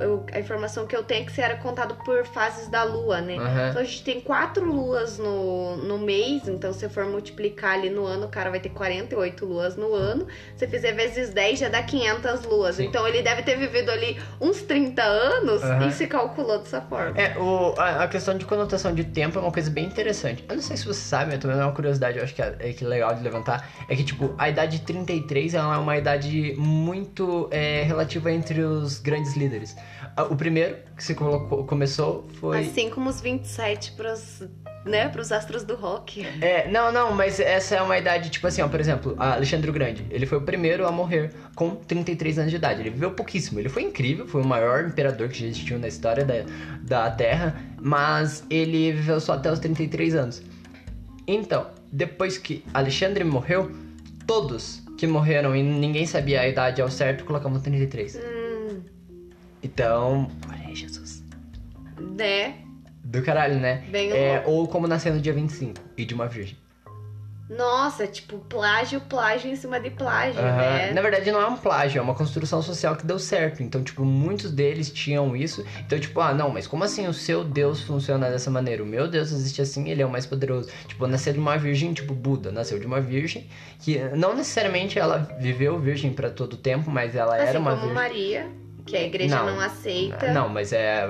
eu, 0.00 0.08
eu- 0.10 0.26
a 0.32 0.38
informação 0.40 0.86
que 0.86 0.96
eu 0.96 1.02
tenho 1.02 1.22
é 1.22 1.24
que 1.24 1.32
se 1.32 1.40
era 1.40 1.56
contado 1.56 1.94
por 2.04 2.24
fases 2.26 2.68
da 2.68 2.82
lua, 2.84 3.20
né? 3.20 3.36
Aham. 3.36 3.68
Então 3.70 3.82
a 3.82 3.84
gente 3.84 4.02
tem 4.04 4.20
quatro 4.20 4.64
luas 4.70 5.18
no, 5.18 5.76
no 5.76 5.98
mês, 5.98 6.46
então 6.48 6.72
se 6.72 6.88
for 6.88 7.04
multiplicar 7.06 7.74
ali 7.74 7.90
no 7.90 8.04
ano, 8.04 8.26
o 8.26 8.28
cara 8.28 8.50
vai 8.50 8.60
ter 8.60 8.68
48 8.70 9.44
luas 9.46 9.76
no 9.76 9.94
ano. 9.94 10.26
Se 10.56 10.66
fizer 10.66 10.92
vezes 10.92 11.30
10, 11.30 11.58
já 11.58 11.68
dá 11.68 11.82
500 11.82 12.44
luas. 12.44 12.76
Sim. 12.76 12.86
Então 12.86 13.06
ele 13.06 13.22
deve 13.22 13.42
ter 13.42 13.56
vivido 13.56 13.90
ali 13.90 14.18
uns 14.40 14.62
30 14.62 15.02
anos 15.02 15.62
Aham. 15.62 15.88
e 15.88 15.92
se 15.92 16.06
calculou 16.06 16.58
dessa 16.58 16.80
forma. 16.80 17.18
É, 17.18 17.36
o, 17.38 17.74
a, 17.78 18.04
a 18.04 18.08
questão 18.08 18.36
de 18.36 18.44
conotação 18.44 18.94
de 18.94 19.04
tempo 19.04 19.38
é 19.38 19.42
uma 19.42 19.52
coisa 19.52 19.70
bem 19.70 19.84
interessante. 19.84 20.44
Eu 20.48 20.56
não 20.56 20.62
sei 20.62 20.76
se 20.76 20.84
você 20.86 21.00
sabe, 21.00 21.32
mas 21.32 21.40
também 21.40 21.58
é 21.58 21.64
uma 21.64 21.72
curiosidade, 21.72 22.18
eu 22.18 22.24
acho 22.24 22.34
que 22.34 22.42
é, 22.42 22.54
é 22.60 22.72
que 22.72 22.84
legal 22.84 23.14
de 23.14 23.22
levantar. 23.22 23.68
É 23.88 23.96
que, 23.96 24.04
tipo, 24.04 24.34
a 24.38 24.48
idade 24.48 24.78
de 24.78 24.84
33 24.84 25.54
ela 25.54 25.74
é 25.74 25.78
uma 25.78 25.96
idade 25.96 26.54
muito 26.56 27.48
é, 27.50 27.82
relativa 27.82 28.30
entre 28.30 28.60
os 28.62 28.98
grandes 28.98 29.34
líderes. 29.36 29.76
Ah, 30.16 30.24
O 30.24 30.36
primeiro 30.36 30.76
que 30.96 31.04
se 31.04 31.14
colocou, 31.14 31.64
começou 31.64 32.26
foi. 32.40 32.60
Assim 32.60 32.90
como 32.90 33.08
os 33.08 33.20
27 33.20 33.92
pros, 33.92 34.42
né, 34.84 35.08
pros 35.08 35.30
astros 35.30 35.64
do 35.64 35.76
rock. 35.76 36.26
É, 36.40 36.68
não, 36.68 36.90
não, 36.90 37.12
mas 37.12 37.38
essa 37.38 37.76
é 37.76 37.82
uma 37.82 37.96
idade, 37.96 38.30
tipo 38.30 38.46
assim, 38.46 38.62
ó, 38.62 38.68
por 38.68 38.80
exemplo, 38.80 39.14
Alexandre 39.18 39.70
o 39.70 39.72
Grande, 39.72 40.06
ele 40.10 40.26
foi 40.26 40.38
o 40.38 40.42
primeiro 40.42 40.86
a 40.86 40.92
morrer 40.92 41.30
com 41.54 41.76
33 41.76 42.38
anos 42.38 42.50
de 42.50 42.56
idade. 42.56 42.80
Ele 42.80 42.90
viveu 42.90 43.12
pouquíssimo, 43.12 43.60
ele 43.60 43.68
foi 43.68 43.82
incrível, 43.82 44.26
foi 44.26 44.42
o 44.42 44.46
maior 44.46 44.84
imperador 44.84 45.28
que 45.28 45.40
já 45.40 45.46
existiu 45.46 45.78
na 45.78 45.88
história 45.88 46.24
da, 46.24 46.44
da 46.82 47.10
Terra, 47.10 47.60
mas 47.80 48.44
ele 48.50 48.92
viveu 48.92 49.20
só 49.20 49.34
até 49.34 49.50
os 49.52 49.58
33 49.58 50.14
anos. 50.14 50.42
Então, 51.26 51.66
depois 51.92 52.38
que 52.38 52.64
Alexandre 52.72 53.22
morreu, 53.22 53.70
todos 54.26 54.82
que 54.98 55.06
morreram 55.06 55.54
e 55.54 55.62
ninguém 55.62 56.06
sabia 56.06 56.40
a 56.40 56.48
idade 56.48 56.82
ao 56.82 56.90
certo 56.90 57.24
colocavam 57.24 57.60
33. 57.60 58.16
Hum, 58.16 58.20
Então, 59.62 60.30
olha 60.50 60.66
aí, 60.68 60.74
Jesus. 60.74 61.22
né? 62.16 62.54
Do 63.04 63.22
caralho, 63.22 63.58
né? 63.58 63.84
Bem 63.90 64.10
É, 64.12 64.34
louco. 64.36 64.50
ou 64.50 64.68
como 64.68 64.86
nasceu 64.86 65.14
no 65.14 65.20
dia 65.20 65.32
25 65.32 65.80
e 65.96 66.04
de 66.04 66.14
uma 66.14 66.26
virgem. 66.26 66.56
Nossa, 67.48 68.06
tipo, 68.06 68.36
plágio, 68.40 69.00
plágio 69.00 69.50
em 69.50 69.56
cima 69.56 69.80
de 69.80 69.88
plágio, 69.88 70.38
Aham. 70.38 70.54
né? 70.58 70.92
Na 70.92 71.00
verdade, 71.00 71.30
não 71.32 71.40
é 71.40 71.46
um 71.46 71.56
plágio, 71.56 71.98
é 71.98 72.02
uma 72.02 72.14
construção 72.14 72.60
social 72.60 72.94
que 72.94 73.06
deu 73.06 73.18
certo. 73.18 73.62
Então, 73.62 73.82
tipo, 73.82 74.04
muitos 74.04 74.50
deles 74.52 74.90
tinham 74.90 75.34
isso. 75.34 75.64
Então, 75.80 75.98
tipo, 75.98 76.20
ah, 76.20 76.34
não, 76.34 76.50
mas 76.50 76.66
como 76.66 76.84
assim 76.84 77.06
o 77.08 77.14
seu 77.14 77.42
Deus 77.42 77.80
funciona 77.80 78.28
dessa 78.28 78.50
maneira? 78.50 78.82
O 78.82 78.86
meu 78.86 79.08
Deus 79.08 79.32
existe 79.32 79.62
assim, 79.62 79.88
ele 79.88 80.02
é 80.02 80.06
o 80.06 80.10
mais 80.10 80.26
poderoso. 80.26 80.68
Tipo, 80.86 81.06
nasceu 81.06 81.32
de 81.32 81.38
uma 81.38 81.56
virgem, 81.56 81.94
tipo, 81.94 82.12
Buda 82.12 82.52
nasceu 82.52 82.78
de 82.78 82.84
uma 82.84 83.00
virgem 83.00 83.48
que 83.80 83.98
não 84.14 84.34
necessariamente 84.36 84.98
ela 84.98 85.16
viveu 85.40 85.78
virgem 85.80 86.12
pra 86.12 86.28
todo 86.28 86.54
tempo, 86.58 86.90
mas 86.90 87.16
ela 87.16 87.34
Assim 87.36 87.46
era 87.46 87.58
uma 87.58 87.70
como 87.70 87.80
virgem. 87.86 87.94
Maria, 87.94 88.50
que 88.88 88.96
a 88.96 89.02
igreja 89.02 89.36
Não. 89.36 89.54
não, 89.56 89.60
aceita. 89.60 90.32
Não, 90.32 90.48
mas 90.48 90.72
é. 90.72 91.06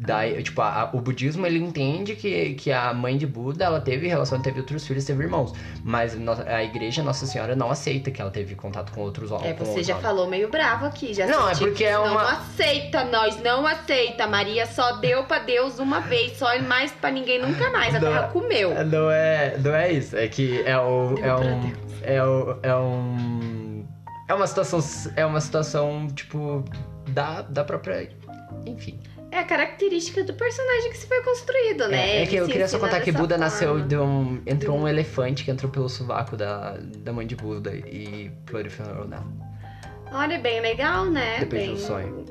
Daí, 0.00 0.42
tipo, 0.42 0.60
a- 0.62 0.82
a- 0.82 0.90
o 0.96 1.00
budismo 1.00 1.46
ele 1.46 1.58
entende 1.58 2.14
que, 2.14 2.54
que 2.54 2.70
a 2.72 2.94
mãe 2.94 3.16
de 3.16 3.26
Buda 3.26 3.64
ela 3.64 3.80
teve 3.80 4.06
relação, 4.06 4.40
teve 4.40 4.60
outros 4.60 4.86
filhos, 4.86 5.04
teve 5.04 5.24
irmãos. 5.24 5.52
Mas 5.84 6.16
a 6.46 6.62
igreja, 6.62 7.02
Nossa 7.02 7.26
Senhora, 7.26 7.54
não 7.56 7.70
aceita 7.70 8.10
que 8.10 8.20
ela 8.20 8.30
teve 8.30 8.54
contato 8.54 8.92
com 8.92 9.00
outros 9.00 9.30
homens. 9.30 9.48
É, 9.50 9.54
você 9.54 9.82
já 9.82 9.96
falou 9.96 10.28
meio 10.28 10.48
bravo 10.48 10.86
aqui, 10.86 11.12
já 11.12 11.26
Não, 11.26 11.48
é 11.48 11.54
porque 11.54 11.70
que 11.72 11.84
é 11.84 11.92
Não 11.94 12.12
uma- 12.12 12.32
aceita, 12.32 13.04
nós 13.04 13.42
não 13.42 13.66
aceita. 13.66 14.26
Maria 14.26 14.66
só 14.66 14.92
deu 14.92 15.24
pra 15.24 15.40
Deus 15.40 15.78
uma 15.78 16.00
vez, 16.00 16.38
só 16.38 16.54
e 16.54 16.62
mais 16.62 16.92
pra 16.92 17.10
ninguém 17.10 17.40
nunca 17.40 17.70
mais. 17.70 17.94
A 17.94 18.00
Não. 18.00 18.08
terra 18.12 18.28
comeu. 18.28 18.70
Não 18.84 19.10
é, 19.10 19.56
não 19.58 19.74
é 19.74 19.92
isso, 19.92 20.16
é 20.16 20.28
que 20.28 20.62
é 20.62 20.78
o. 20.78 21.14
Deu 21.14 21.24
É 21.24 21.34
um. 21.34 21.72
É, 22.02 22.22
o, 22.24 22.58
é 22.62 22.74
um. 22.76 23.86
É 24.28 24.34
uma 24.34 24.46
situação. 24.46 24.80
É 25.16 25.24
uma 25.26 25.40
situação, 25.40 26.06
tipo, 26.14 26.64
da, 27.18 27.42
da 27.42 27.64
própria. 27.64 28.08
Enfim. 28.64 29.00
É 29.30 29.40
a 29.40 29.44
característica 29.44 30.22
do 30.22 30.32
personagem 30.34 30.90
que 30.90 30.96
se 30.96 31.06
foi 31.06 31.20
construído, 31.22 31.88
né? 31.88 32.18
É, 32.18 32.22
é 32.22 32.26
que 32.26 32.36
eu 32.36 32.46
queria 32.46 32.68
só 32.68 32.78
contar 32.78 33.00
que 33.00 33.12
Buda 33.12 33.36
nasceu 33.36 33.70
forma. 33.70 33.86
de 33.86 33.96
um. 33.96 34.40
Entrou 34.46 34.78
um 34.78 34.88
elefante 34.88 35.44
que 35.44 35.50
entrou 35.50 35.70
pelo 35.70 35.88
sovaco 35.88 36.36
da, 36.36 36.78
da 36.98 37.12
mãe 37.12 37.26
de 37.26 37.34
Buda 37.34 37.74
e 37.74 38.30
proliferou 38.46 39.06
nela. 39.06 39.26
Olha, 40.12 40.38
bem 40.38 40.60
legal, 40.60 41.06
né? 41.06 41.40
Depois 41.40 41.62
bem... 41.62 41.74
do 41.74 41.80
sonho. 41.80 42.24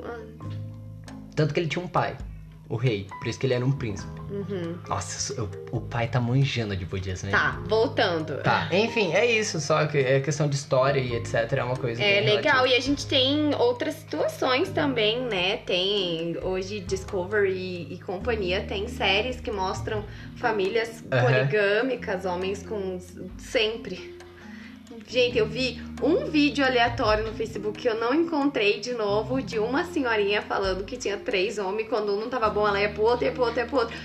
Tanto 1.36 1.54
que 1.54 1.60
ele 1.60 1.68
tinha 1.68 1.84
um 1.84 1.86
pai, 1.86 2.16
o 2.68 2.76
rei, 2.76 3.06
por 3.18 3.26
isso 3.26 3.38
que 3.38 3.46
ele 3.46 3.54
era 3.54 3.64
um 3.64 3.72
príncipe. 3.72 4.20
Uhum. 4.30 4.76
Nossa, 4.86 5.42
o, 5.42 5.48
o 5.78 5.80
pai 5.80 6.06
tá 6.06 6.20
manjando 6.20 6.76
de 6.76 6.84
budismo, 6.84 7.30
né? 7.30 7.32
Tá, 7.36 7.58
voltando. 7.66 8.42
Tá, 8.42 8.68
enfim, 8.70 9.12
é 9.14 9.24
isso, 9.24 9.58
só 9.58 9.86
que 9.86 9.96
é 9.96 10.20
questão 10.20 10.46
de 10.46 10.56
história 10.56 11.00
e 11.00 11.14
etc. 11.14 11.50
É 11.50 11.64
uma 11.64 11.76
coisa 11.76 12.02
É 12.02 12.20
legal, 12.20 12.42
relativa. 12.42 12.68
e 12.68 12.74
a 12.74 12.80
gente 12.80 13.06
tem 13.06 13.54
outras 13.54 13.94
situações 13.94 14.68
também, 14.68 15.20
né? 15.22 15.56
Tem 15.58 16.36
hoje 16.42 16.80
Discovery 16.80 17.88
e, 17.90 17.98
companhia 18.00 18.62
tem 18.62 18.86
séries 18.86 19.40
que 19.40 19.50
mostram 19.50 20.04
famílias 20.36 21.02
poligâmicas, 21.08 22.24
homens 22.26 22.62
com 22.62 22.98
sempre. 23.38 24.17
Gente, 25.08 25.38
eu 25.38 25.46
vi 25.46 25.80
um 26.02 26.26
vídeo 26.26 26.62
aleatório 26.62 27.24
no 27.24 27.32
Facebook 27.32 27.80
que 27.80 27.88
eu 27.88 27.98
não 27.98 28.12
encontrei 28.12 28.78
de 28.78 28.92
novo 28.92 29.40
de 29.40 29.58
uma 29.58 29.82
senhorinha 29.84 30.42
falando 30.42 30.84
que 30.84 30.98
tinha 30.98 31.16
três 31.16 31.56
homens, 31.56 31.88
quando 31.88 32.12
um 32.12 32.20
não 32.20 32.28
tava 32.28 32.50
bom, 32.50 32.68
ela 32.68 32.78
ia 32.78 32.90
pro 32.90 33.04
outro, 33.04 33.24
ia 33.24 33.32
pro 33.32 33.44
outro, 33.44 33.58
ia 33.58 33.64
pro 33.66 33.78
outro. 33.78 33.96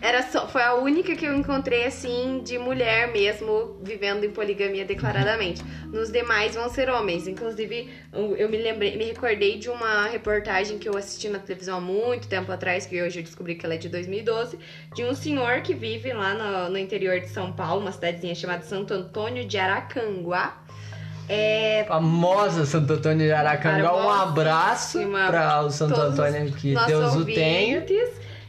Era 0.00 0.22
só, 0.22 0.46
foi 0.46 0.62
a 0.62 0.74
única 0.74 1.16
que 1.16 1.24
eu 1.24 1.34
encontrei 1.34 1.84
assim 1.84 2.40
de 2.44 2.56
mulher 2.56 3.12
mesmo 3.12 3.78
vivendo 3.82 4.24
em 4.24 4.30
poligamia 4.30 4.84
declaradamente. 4.84 5.62
Nos 5.86 6.12
demais 6.12 6.54
vão 6.54 6.68
ser 6.70 6.88
homens. 6.88 7.26
Inclusive, 7.26 7.90
eu 8.12 8.48
me 8.48 8.58
lembrei, 8.58 8.96
me 8.96 9.04
recordei 9.04 9.58
de 9.58 9.68
uma 9.68 10.06
reportagem 10.06 10.78
que 10.78 10.88
eu 10.88 10.96
assisti 10.96 11.28
na 11.28 11.40
televisão 11.40 11.78
há 11.78 11.80
muito 11.80 12.28
tempo 12.28 12.50
atrás, 12.52 12.86
que 12.86 13.02
hoje 13.02 13.18
eu 13.18 13.24
descobri 13.24 13.56
que 13.56 13.66
ela 13.66 13.74
é 13.74 13.78
de 13.78 13.88
2012, 13.88 14.58
de 14.94 15.02
um 15.02 15.14
senhor 15.14 15.62
que 15.62 15.74
vive 15.74 16.12
lá 16.12 16.32
no, 16.32 16.70
no 16.70 16.78
interior 16.78 17.18
de 17.18 17.28
São 17.28 17.52
Paulo, 17.52 17.80
uma 17.80 17.92
cidadezinha 17.92 18.34
chamada 18.36 18.62
Santo 18.62 18.94
Antônio 18.94 19.44
de 19.44 19.58
Aracanguá. 19.58 20.62
É, 21.28 21.84
Famosa 21.86 22.64
Santo 22.64 22.92
Antônio 22.94 23.26
de 23.26 23.32
Aracanguá, 23.32 23.94
um 23.96 24.08
abraço 24.08 24.98
para 25.10 25.62
o 25.62 25.70
Santo 25.70 26.00
Antônio, 26.00 26.52
que 26.52 26.74
Deus 26.86 27.16
o 27.16 27.24
tenha. 27.24 27.84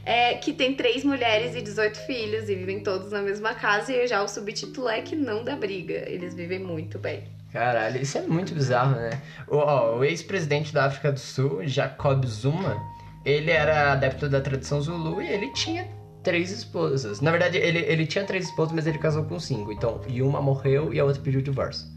É, 0.10 0.34
que 0.34 0.52
tem 0.52 0.74
três 0.74 1.04
mulheres 1.04 1.56
e 1.56 1.62
18 1.62 2.00
filhos 2.00 2.50
e 2.50 2.56
vivem 2.56 2.80
todos 2.80 3.12
na 3.12 3.22
mesma 3.22 3.54
casa. 3.54 3.94
E 3.94 4.08
já 4.08 4.24
o 4.24 4.28
subtítulo 4.28 4.90
é 4.90 5.02
que 5.02 5.16
não 5.16 5.44
dá 5.44 5.56
briga. 5.56 6.04
Eles 6.10 6.34
vivem 6.34 6.58
muito 6.58 6.98
bem. 6.98 7.26
Caralho, 7.54 8.02
isso 8.02 8.18
é 8.18 8.22
muito 8.22 8.52
bizarro, 8.56 8.96
né? 8.96 9.22
O, 9.48 9.58
ó, 9.58 9.98
o 9.98 10.04
ex-presidente 10.04 10.74
da 10.74 10.86
África 10.86 11.12
do 11.12 11.20
Sul, 11.20 11.60
Jacob 11.68 12.26
Zuma, 12.26 12.76
ele 13.24 13.52
era 13.52 13.92
adepto 13.92 14.28
da 14.28 14.42
tradição 14.42 14.82
Zulu 14.82 15.22
e 15.22 15.28
ele 15.28 15.54
tinha 15.54 15.88
três 16.24 16.50
esposas. 16.50 17.22
Na 17.22 17.30
verdade, 17.30 17.60
ele, 17.60 17.78
ele 17.78 18.08
tinha 18.08 18.26
três 18.26 18.46
esposas, 18.46 18.74
mas 18.74 18.88
ele 18.88 18.98
casou 18.98 19.26
com 19.26 19.40
cinco. 19.40 19.72
Então, 19.72 20.02
e 20.08 20.24
uma 20.24 20.42
morreu 20.42 20.92
e 20.92 21.00
a 21.00 21.06
outra 21.06 21.22
pediu 21.22 21.40
divórcio. 21.40 21.88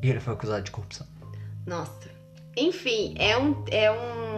E 0.00 0.08
ele 0.08 0.20
foi 0.20 0.34
acusado 0.34 0.62
de 0.62 0.70
corrupção. 0.70 1.08
Nossa. 1.66 2.08
Enfim, 2.56 3.14
é 3.18 3.36
um. 3.36 3.64
É 3.68 3.90
um. 3.90 4.29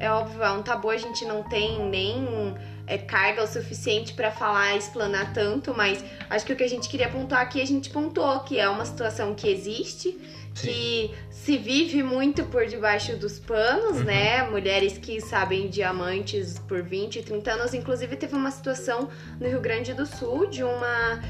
É 0.00 0.10
óbvio, 0.10 0.42
é 0.42 0.50
um 0.50 0.62
tabu, 0.62 0.88
a 0.90 0.96
gente 0.96 1.24
não 1.26 1.42
tem 1.42 1.84
nem 1.88 2.54
é, 2.86 2.96
carga 2.98 3.44
o 3.44 3.46
suficiente 3.46 4.14
pra 4.14 4.30
falar 4.32 4.74
e 4.74 4.78
explanar 4.78 5.32
tanto, 5.34 5.74
mas 5.76 6.02
acho 6.30 6.46
que 6.46 6.52
o 6.54 6.56
que 6.56 6.64
a 6.64 6.68
gente 6.68 6.88
queria 6.88 7.08
pontuar 7.08 7.42
aqui, 7.42 7.60
a 7.60 7.66
gente 7.66 7.90
pontuou 7.90 8.40
que 8.40 8.58
é 8.58 8.68
uma 8.68 8.84
situação 8.86 9.34
que 9.34 9.46
existe, 9.48 10.18
que 10.54 11.14
se 11.30 11.56
vive 11.56 12.02
muito 12.02 12.44
por 12.46 12.66
debaixo 12.66 13.14
dos 13.16 13.38
panos, 13.38 13.98
Uhum. 13.98 14.04
né? 14.04 14.42
Mulheres 14.50 14.98
que 14.98 15.20
sabem 15.20 15.68
diamantes 15.68 16.58
por 16.58 16.82
20, 16.82 17.22
30 17.22 17.52
anos. 17.52 17.72
Inclusive, 17.74 18.16
teve 18.16 18.34
uma 18.34 18.50
situação 18.50 19.08
no 19.38 19.46
Rio 19.48 19.60
Grande 19.60 19.94
do 19.94 20.04
Sul 20.04 20.46
de 20.46 20.64
uma, 20.64 21.22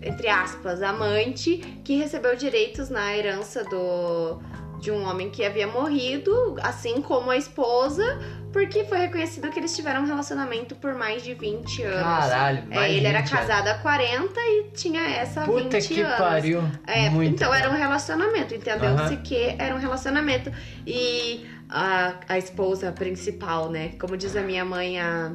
entre 0.00 0.28
aspas, 0.28 0.80
amante 0.80 1.56
que 1.84 1.96
recebeu 1.96 2.36
direitos 2.36 2.88
na 2.88 3.16
herança 3.16 3.64
do, 3.64 4.40
de 4.80 4.90
um 4.90 5.08
homem 5.08 5.30
que 5.30 5.44
havia 5.44 5.66
morrido, 5.66 6.56
assim 6.62 7.00
como 7.00 7.30
a 7.30 7.36
esposa, 7.36 8.18
porque 8.52 8.84
foi 8.84 8.98
reconhecido 8.98 9.48
que 9.50 9.58
eles 9.58 9.74
tiveram 9.74 10.02
um 10.02 10.06
relacionamento 10.06 10.74
por 10.76 10.94
mais 10.94 11.22
de 11.22 11.34
20 11.34 11.82
anos. 11.82 12.02
Caralho, 12.02 12.64
É, 12.70 12.74
mais 12.74 12.92
ele 12.94 13.06
era 13.06 13.20
20 13.20 13.32
anos. 13.34 13.46
casado 13.46 13.68
há 13.68 13.74
40 13.78 14.40
e 14.40 14.70
tinha 14.74 15.02
essa 15.02 15.42
Puta 15.42 15.78
20 15.78 15.88
que 15.88 16.00
anos. 16.00 16.16
pariu. 16.18 16.62
É, 16.86 17.10
muito 17.10 17.34
então 17.34 17.52
era 17.52 17.68
um 17.68 17.72
bom. 17.72 17.78
relacionamento, 17.78 18.54
entendeu-se 18.54 19.16
que 19.18 19.54
era 19.58 19.74
um 19.74 19.78
relacionamento. 19.78 20.50
E 20.86 21.46
a, 21.68 22.14
a 22.28 22.38
esposa 22.38 22.92
principal, 22.92 23.70
né? 23.70 23.92
Como 24.00 24.16
diz 24.16 24.36
a 24.36 24.42
minha 24.42 24.64
mãe, 24.64 24.98
a, 25.00 25.32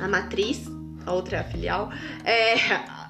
a 0.00 0.08
matriz, 0.08 0.66
a 1.04 1.12
outra 1.12 1.42
filial, 1.44 1.90
é, 2.24 2.54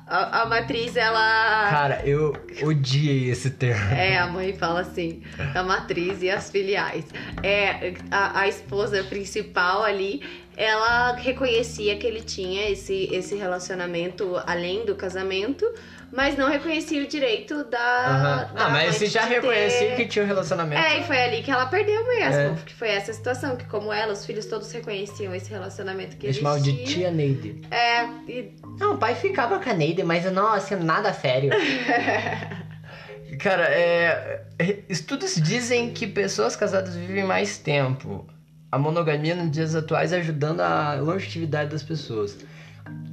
a, 0.07 0.43
a 0.43 0.47
matriz, 0.47 0.97
ela. 0.97 1.69
Cara, 1.69 2.03
eu 2.07 2.33
odiei 2.63 3.29
esse 3.29 3.51
termo. 3.51 3.93
É, 3.93 4.17
a 4.17 4.29
mãe 4.29 4.53
fala 4.53 4.81
assim, 4.81 5.21
a 5.53 5.63
matriz 5.65 6.23
e 6.23 6.31
as 6.31 6.49
filiais. 6.49 7.05
É, 7.43 7.95
a, 8.11 8.41
a 8.41 8.49
esposa 8.49 9.03
principal 9.05 9.83
ali, 9.83 10.23
ela 10.57 11.13
reconhecia 11.17 11.97
que 11.97 12.07
ele 12.07 12.23
tinha 12.23 12.71
esse, 12.71 13.09
esse 13.13 13.35
relacionamento 13.37 14.41
além 14.47 14.87
do 14.87 14.95
casamento, 14.95 15.71
mas 16.11 16.37
não 16.37 16.49
reconhecia 16.49 17.03
o 17.03 17.07
direito 17.07 17.65
da. 17.65 18.07
Aham. 18.07 18.55
da 18.55 18.67
Ah, 18.67 18.71
mas 18.71 18.95
você 18.97 19.07
já 19.07 19.23
reconhecia 19.25 19.89
ter- 19.91 19.97
que 19.97 20.07
tinha 20.07 20.25
um 20.25 20.29
relacionamento. 20.29 20.81
É, 20.81 21.01
e 21.01 21.05
foi 21.05 21.21
ali 21.21 21.43
que 21.43 21.51
ela 21.51 21.67
perdeu 21.67 22.07
mesmo. 22.07 22.41
É. 22.41 22.55
Que 22.65 22.73
foi 22.73 22.89
essa 22.89 23.13
situação, 23.13 23.57
que 23.57 23.65
como 23.67 23.93
ela, 23.93 24.13
os 24.13 24.25
filhos 24.25 24.47
todos 24.47 24.71
reconheciam 24.73 25.35
esse 25.35 25.51
relacionamento 25.51 26.17
que 26.17 26.27
Eles 26.27 26.37
chamavam 26.37 26.63
de 26.63 26.85
tia 26.85 27.11
Neide. 27.11 27.61
É, 27.71 28.05
e 28.27 28.55
Não, 28.79 28.95
o 28.95 28.99
pai 28.99 29.15
ficava 29.15 29.59
com 29.59 29.69
a 29.69 29.75
Neide, 29.75 30.03
mas 30.05 30.31
nossa, 30.33 30.77
nada 30.77 31.13
sério. 31.13 31.51
Cara, 33.41 33.65
é, 33.69 34.45
estudos 34.89 35.35
dizem 35.35 35.91
que 35.93 36.07
pessoas 36.07 36.57
casadas 36.57 36.95
vivem 36.95 37.25
mais 37.25 37.59
tempo. 37.59 38.27
A 38.71 38.79
monogamia 38.79 39.35
nos 39.35 39.51
dias 39.51 39.75
atuais 39.75 40.13
ajudando 40.13 40.61
a 40.61 40.95
longevidade 40.95 41.71
das 41.71 41.83
pessoas. 41.83 42.37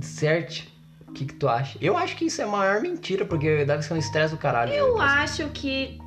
Certo? 0.02 0.68
O 1.08 1.14
que, 1.14 1.26
que 1.26 1.34
tu 1.36 1.48
acha? 1.48 1.78
Eu 1.80 1.96
acho 1.96 2.16
que 2.16 2.26
isso 2.26 2.42
é 2.42 2.44
a 2.44 2.48
maior 2.48 2.82
mentira, 2.82 3.24
porque 3.26 3.64
deve 3.66 3.84
ser 3.84 3.94
um 3.94 3.98
estresse 3.98 4.34
do 4.34 4.40
caralho. 4.40 4.74
Eu 4.74 4.98
né? 4.98 5.04
acho 5.04 5.48
que, 5.50 6.00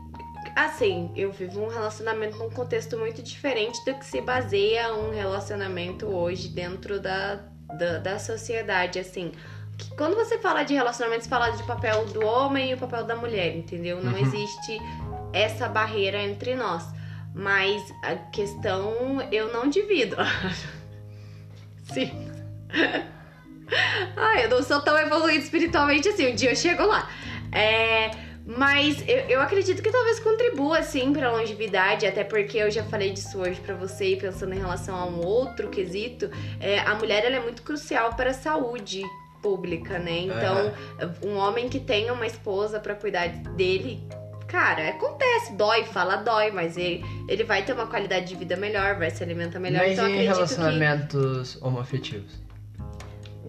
assim, 0.56 1.12
eu 1.14 1.30
vivo 1.32 1.64
um 1.64 1.68
relacionamento 1.68 2.37
num 2.38 2.50
contexto 2.50 2.98
muito 2.98 3.22
diferente 3.22 3.78
do 3.85 3.94
que 3.94 4.04
se 4.04 4.20
baseia 4.20 4.92
um 4.94 5.11
relacionamento 5.12 6.06
hoje 6.06 6.48
dentro 6.48 7.00
da, 7.00 7.38
da, 7.78 7.98
da 7.98 8.18
sociedade, 8.18 8.98
assim. 8.98 9.30
Quando 9.96 10.16
você 10.16 10.38
fala 10.38 10.64
de 10.64 10.74
relacionamento, 10.74 11.22
você 11.24 11.30
fala 11.30 11.50
de 11.50 11.62
papel 11.62 12.06
do 12.06 12.24
homem 12.26 12.70
e 12.70 12.74
o 12.74 12.78
papel 12.78 13.04
da 13.04 13.14
mulher, 13.14 13.56
entendeu? 13.56 14.02
Não 14.02 14.12
Uhum. 14.12 14.18
existe 14.18 14.80
essa 15.32 15.68
barreira 15.68 16.20
entre 16.20 16.56
nós. 16.56 16.82
Mas 17.37 17.92
a 18.03 18.16
questão 18.16 19.20
eu 19.31 19.53
não 19.53 19.68
divido. 19.68 20.16
Sim. 21.92 22.33
Ai, 24.16 24.44
eu 24.44 24.49
não 24.49 24.62
sou 24.62 24.81
tão 24.81 24.96
evoluída 24.96 25.44
espiritualmente 25.44 26.09
assim. 26.09 26.33
Um 26.33 26.35
dia 26.35 26.53
eu 26.53 26.57
chego 26.57 26.87
lá. 26.87 27.11
É, 27.53 28.11
mas 28.46 29.07
eu, 29.07 29.18
eu 29.29 29.40
acredito 29.42 29.83
que 29.83 29.90
talvez 29.90 30.18
contribua, 30.18 30.83
sim, 30.83 31.12
pra 31.12 31.31
longevidade, 31.31 32.07
até 32.07 32.25
porque 32.25 32.57
eu 32.57 32.70
já 32.70 32.83
falei 32.85 33.11
disso 33.11 33.38
hoje 33.38 33.61
pra 33.61 33.75
você, 33.75 34.12
e 34.12 34.16
pensando 34.16 34.55
em 34.55 34.59
relação 34.59 34.96
a 34.96 35.05
um 35.05 35.20
outro 35.20 35.68
quesito, 35.68 36.31
é, 36.59 36.79
a 36.79 36.94
mulher 36.94 37.25
ela 37.25 37.37
é 37.37 37.40
muito 37.40 37.62
crucial 37.62 38.14
para 38.14 38.31
a 38.31 38.35
saúde 38.35 39.03
pública, 39.42 39.99
né? 39.99 40.20
Então, 40.20 40.72
um 41.22 41.37
homem 41.37 41.68
que 41.68 41.79
tenha 41.79 42.12
uma 42.12 42.27
esposa 42.27 42.81
pra 42.81 42.94
cuidar 42.94 43.29
dele, 43.29 44.03
cara, 44.57 44.88
acontece, 44.88 45.53
dói, 45.53 45.85
fala 45.85 46.16
dói, 46.16 46.51
mas 46.51 46.79
ele, 46.79 47.05
ele 47.29 47.45
vai 47.45 47.62
ter 47.62 47.75
uma 47.75 47.87
qualidade 47.87 48.27
de 48.27 48.37
vida 48.37 48.57
melhor, 48.57 48.99
vai 48.99 49.11
se 49.11 49.23
alimentar 49.23 49.61
melhor. 49.61 49.83
Mas 49.83 49.92
então, 49.92 50.09
e 50.09 50.12
acredito 50.12 50.33
que 50.33 50.35
relacionamentos 50.35 51.59
homoafetivos? 51.62 52.47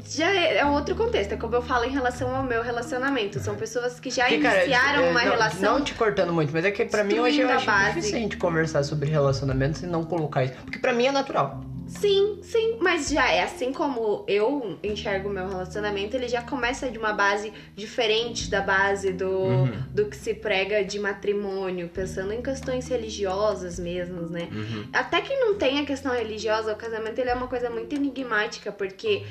já 0.10 0.32
é, 0.32 0.58
é 0.58 0.66
um 0.66 0.74
outro 0.74 0.96
contexto, 0.96 1.34
é 1.34 1.38
como 1.38 1.56
eu 1.56 1.62
falo 1.62 1.86
em 1.86 1.90
relação 1.90 2.34
ao 2.34 2.44
meu 2.44 2.62
relacionamento. 2.62 3.40
São 3.40 3.56
pessoas 3.56 4.00
que 4.00 4.10
já 4.10 4.26
Porque, 4.26 4.40
cara, 4.40 4.66
iniciaram 4.66 5.04
é, 5.06 5.10
uma 5.10 5.24
não, 5.24 5.32
relação. 5.32 5.74
Não 5.80 5.82
te 5.84 5.94
cortando 5.94 6.34
muito, 6.34 6.52
mas 6.54 6.66
é 6.66 6.72
que 6.72 6.86
pra 6.86 7.04
mim 7.04 7.20
hoje 7.20 7.40
eu 7.40 7.50
acho 7.50 7.66
base. 7.66 7.96
difícil 7.96 8.18
a 8.18 8.20
gente 8.20 8.38
conversar 8.38 8.84
sobre 8.84 9.10
relacionamentos 9.10 9.84
e 9.84 9.88
não 9.88 10.04
colocar 10.04 10.44
isso. 10.44 10.54
Porque 10.64 10.78
pra 10.78 10.94
mim 10.94 11.08
é 11.08 11.12
natural. 11.12 11.62
Sim, 11.88 12.40
sim, 12.44 12.78
mas 12.82 13.10
já 13.10 13.32
é 13.32 13.44
assim 13.44 13.72
como 13.72 14.24
eu 14.28 14.78
enxergo 14.84 15.30
o 15.30 15.32
meu 15.32 15.48
relacionamento, 15.48 16.16
ele 16.16 16.28
já 16.28 16.42
começa 16.42 16.90
de 16.92 16.98
uma 16.98 17.14
base 17.14 17.52
diferente 17.76 18.50
da 18.50 18.62
base 18.62 19.14
do, 19.14 19.30
Uhum. 19.30 19.84
do 19.94 20.06
que 20.06 20.16
se 20.18 20.34
prega 20.34 20.84
de 20.84 21.00
matrimônio, 21.00 21.88
pensando 21.88 22.34
em 22.34 22.42
questões 22.42 22.88
religiosas 22.88 23.80
mesmo, 23.80 24.22
né? 24.30 24.50
Até 24.92 25.22
que 25.22 25.34
não 25.38 25.56
tem 25.56 25.80
a 25.80 25.86
questão 25.86 26.14
religiosa, 26.14 26.74
o 26.74 26.76
casamento 26.76 27.20
ele 27.20 27.30
é 27.30 27.34
uma 27.34 27.48
coisa 27.48 27.70
muito 27.70 27.96
enigmática, 27.96 28.72
porque 28.72 29.24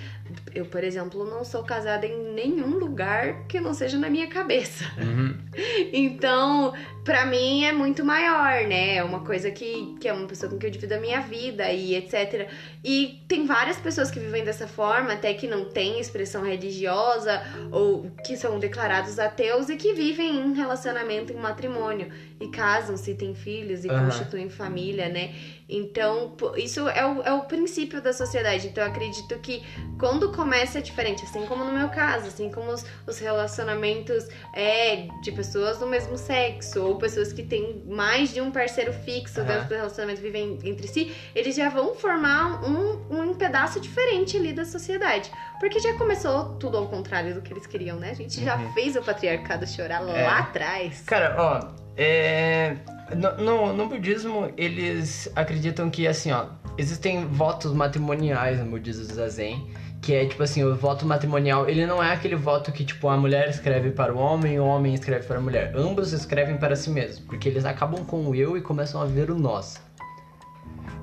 eu, 0.55 0.65
por 0.65 0.83
exemplo, 0.83 1.25
não 1.29 1.45
sou 1.45 1.63
casada 1.63 2.07
em 2.07 2.33
nenhum 2.33 2.71
lugar 2.79 3.45
que 3.47 3.61
não 3.61 3.75
seja 3.75 3.99
na 3.99 4.09
minha 4.09 4.29
cabeça. 4.29 4.85
Uhum. 4.99 5.37
Então, 5.93 6.73
pra 7.05 7.25
mim 7.27 7.65
é 7.65 7.73
muito 7.73 8.05
maior, 8.05 8.67
né? 8.67 8.97
É 8.97 9.05
uma 9.05 9.21
coisa 9.21 9.51
que, 9.51 9.95
que 10.01 10.09
é 10.09 10.13
uma 10.13 10.27
pessoa 10.27 10.51
com 10.51 10.59
que 10.59 10.67
eu 10.67 10.71
divido 10.71 10.95
a 10.95 11.01
minha 11.01 11.21
vida 11.21 11.71
e 11.73 11.95
etc. 11.95 12.46
E 12.85 13.23
tem 13.27 13.47
várias 13.47 13.77
pessoas 13.79 14.11
que 14.11 14.21
vivem 14.21 14.45
dessa 14.45 14.67
forma, 14.67 15.13
até 15.13 15.35
que 15.35 15.47
não 15.47 15.65
têm 15.65 15.99
expressão 16.01 16.43
religiosa 16.43 17.43
ou 17.73 18.11
que 18.25 18.37
são 18.37 18.59
declarados 18.59 19.19
ateus 19.19 19.69
e 19.69 19.77
que 19.77 19.93
vivem 19.93 20.37
em 20.37 20.55
relacionamento, 20.55 21.33
em 21.33 21.37
matrimônio. 21.37 22.13
E 22.39 22.49
casam-se, 22.49 23.15
têm 23.15 23.35
filhos 23.35 23.85
e 23.85 23.89
Aham. 23.89 24.05
constituem 24.05 24.51
família, 24.51 25.09
né? 25.09 25.35
Então, 25.69 26.37
isso 26.57 26.89
é 26.89 27.05
o, 27.05 27.23
é 27.23 27.33
o 27.33 27.43
princípio 27.43 28.01
da 28.01 28.13
sociedade. 28.13 28.69
Então, 28.69 28.85
eu 28.85 28.91
acredito 28.91 29.37
que 29.41 29.65
quando 29.99 30.31
começa 30.33 30.79
é 30.79 30.81
diferente, 30.81 31.25
assim 31.25 31.45
como 31.47 31.65
no 31.65 31.73
meu 31.73 31.89
caso, 31.89 32.29
assim 32.29 32.51
como 32.51 32.71
os, 32.71 32.85
os 33.07 33.19
relacionamentos 33.19 34.29
é, 34.53 35.09
de 35.23 35.33
pessoas 35.33 35.79
do 35.79 35.87
mesmo 35.87 36.17
sexo, 36.17 36.83
ou 36.85 36.97
pessoas 36.99 37.33
que 37.33 37.43
têm 37.43 37.83
mais 37.85 38.33
de 38.33 38.41
um 38.41 38.51
parceiro 38.53 38.93
fixo 38.93 39.41
Aham. 39.41 39.49
dentro 39.49 39.69
do 39.69 39.75
relacionamento, 39.75 40.21
vivem 40.21 40.59
entre 40.65 40.87
si, 40.87 41.13
eles 41.35 41.57
já 41.57 41.69
vão 41.69 41.95
formar 41.97 42.65
um, 42.65 43.01
um 43.31 43.35
pedaço 43.35 43.81
diferente 43.81 44.37
ali 44.37 44.53
da 44.53 44.65
sociedade. 44.65 45.33
Porque 45.59 45.81
já 45.81 45.95
começou 45.95 46.55
tudo 46.61 46.77
ao 46.77 46.87
contrário 46.87 47.35
do 47.35 47.43
que 47.43 47.53
eles 47.53 47.67
queriam, 47.67 47.99
né? 47.99 48.11
A 48.11 48.15
gente 48.15 48.45
já 48.45 48.57
Uhum. 48.57 48.73
fez 48.73 48.95
o 48.95 49.03
patriarcado 49.03 49.67
chorar 49.67 50.03
É. 50.09 50.23
lá 50.25 50.39
atrás. 50.39 51.01
Cara, 51.01 51.35
ó, 51.39 51.75
é. 51.97 52.77
No, 53.15 53.73
no, 53.73 53.89
budismo, 53.89 54.53
eles 54.57 55.31
acreditam 55.37 55.89
que, 55.89 56.09
assim, 56.09 56.33
ó, 56.33 56.47
existem 56.77 57.25
votos 57.27 57.73
matrimoniais 57.73 58.59
no 58.59 58.67
budismo 58.67 59.05
zazen, 59.05 59.71
que 60.03 60.13
é, 60.13 60.27
tipo 60.27 60.43
assim, 60.43 60.65
o 60.65 60.75
voto 60.75 61.07
matrimonial, 61.07 61.69
ele 61.69 61.87
não 61.87 62.03
é 62.03 62.13
aquele 62.13 62.35
voto 62.35 62.73
que, 62.73 62.85
tipo, 62.85 63.09
a 63.09 63.17
mulher 63.17 63.49
escreve 63.49 63.91
para 63.91 64.13
o 64.13 64.19
homem 64.19 64.55
e 64.55 64.59
o 64.59 64.65
homem 64.65 64.93
escreve 64.93 65.25
para 65.25 65.39
a 65.39 65.41
mulher. 65.41 65.73
Ambos 65.77 66.13
escrevem 66.13 66.57
para 66.57 66.75
si 66.75 66.91
mesmos, 66.91 67.21
porque 67.21 67.49
eles 67.49 67.65
acabam 67.65 68.05
com 68.05 68.27
o 68.27 68.35
eu 68.35 68.57
e 68.57 68.61
começam 68.61 69.01
a 69.01 69.05
ver 69.05 69.31
o 69.31 69.39
nós. 69.39 69.81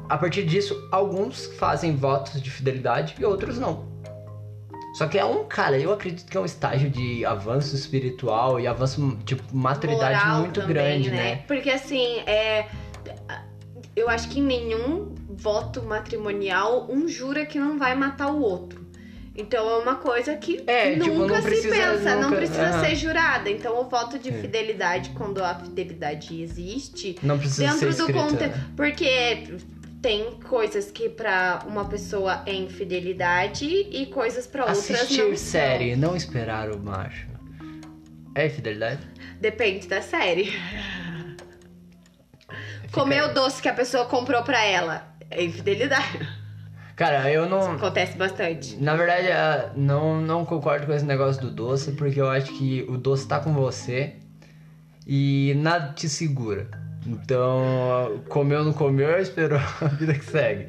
A 0.09 0.17
partir 0.17 0.45
disso, 0.45 0.87
alguns 0.91 1.45
fazem 1.57 1.95
votos 1.95 2.41
de 2.41 2.51
fidelidade 2.51 3.15
e 3.17 3.23
outros 3.23 3.57
não. 3.57 3.92
Só 4.93 5.07
que 5.07 5.17
é 5.17 5.25
um, 5.25 5.43
cara, 5.45 5.77
eu 5.79 5.91
acredito 5.91 6.29
que 6.29 6.37
é 6.37 6.39
um 6.39 6.45
estágio 6.45 6.89
de 6.89 7.25
avanço 7.25 7.75
espiritual 7.75 8.59
e 8.59 8.67
avanço, 8.67 9.17
tipo, 9.25 9.43
maturidade 9.55 10.19
Moral 10.23 10.39
muito 10.41 10.61
também, 10.61 10.73
grande, 10.75 11.09
né? 11.11 11.37
Porque 11.47 11.69
assim, 11.71 12.19
é. 12.27 12.67
Eu 13.95 14.09
acho 14.09 14.27
que 14.29 14.39
em 14.39 14.43
nenhum 14.43 15.13
voto 15.29 15.83
matrimonial, 15.83 16.87
um 16.89 17.07
jura 17.07 17.45
que 17.45 17.59
não 17.59 17.77
vai 17.77 17.95
matar 17.95 18.31
o 18.31 18.39
outro. 18.41 18.83
Então 19.35 19.67
é 19.67 19.77
uma 19.81 19.95
coisa 19.95 20.35
que 20.35 20.63
É, 20.67 20.93
tipo, 20.93 21.07
nunca 21.09 21.33
não 21.35 21.41
se 21.41 21.47
precisa- 21.47 21.75
pensa, 21.75 22.15
não 22.15 22.21
nunca- 22.23 22.35
precisa 22.37 22.67
aham. 22.67 22.85
ser 22.85 22.95
jurada. 22.95 23.49
Então 23.49 23.79
o 23.81 23.89
voto 23.89 24.19
de 24.19 24.29
Sim. 24.31 24.41
fidelidade, 24.41 25.09
quando 25.11 25.43
a 25.43 25.55
fidelidade 25.55 26.39
existe, 26.41 27.17
Não 27.23 27.37
precisa 27.39 27.71
ser 27.71 27.85
dentro 27.87 27.87
do 28.05 28.11
escrita. 28.11 28.19
contexto. 28.19 28.57
né? 28.57 28.65
Porque 28.75 29.55
tem 30.03 30.31
coisas 30.31 30.91
que 30.91 31.07
pra 31.07 31.63
uma 31.65 31.85
pessoa 31.85 32.43
é 32.45 32.53
infidelidade 32.53 33.65
e 33.65 34.05
coisas 34.07 34.45
pra 34.45 34.65
outras 34.65 34.91
Assistir 34.91 35.23
não 35.23 35.37
série, 35.37 35.95
não 35.95 36.13
esperar 36.13 36.69
o 36.69 36.77
macho. 36.77 37.25
É 38.35 38.49
fidelidade? 38.49 39.01
são. 39.01 39.39
Depende 39.39 39.87
da 39.87 40.01
série. 40.01 40.51
Fica 42.81 42.91
Comer 42.91 43.21
aí. 43.21 43.29
o 43.29 43.33
doce 43.33 43.61
que 43.61 43.69
a 43.69 43.73
pessoa 43.73 44.05
comprou 44.05 44.43
pra 44.43 44.61
ela 44.65 45.07
é 45.31 45.41
infidelidade. 45.41 46.27
Cara, 46.97 47.31
eu 47.31 47.47
não. 47.47 47.71
Acontece 47.71 48.17
bastante. 48.17 48.75
Na 48.75 48.97
verdade, 48.97 49.31
ah, 49.31 49.71
não, 49.73 50.19
não 50.21 50.43
concordo 50.43 50.85
com 50.85 50.93
esse 50.93 51.05
negócio 51.05 51.41
do 51.41 51.49
doce, 51.49 51.93
porque 51.93 52.19
eu 52.19 52.29
acho 52.29 52.51
que 52.57 52.85
o 52.89 52.97
doce 52.97 53.25
tá 53.25 53.39
com 53.39 53.53
você 53.53 54.17
e 55.07 55.53
nada 55.55 55.93
te 55.93 56.09
segura. 56.09 56.82
Então, 57.05 58.21
comeu 58.29 58.63
não 58.63 58.73
comeu, 58.73 59.19
esperou 59.19 59.59
a 59.81 59.87
vida 59.87 60.13
que 60.13 60.25
segue. 60.25 60.67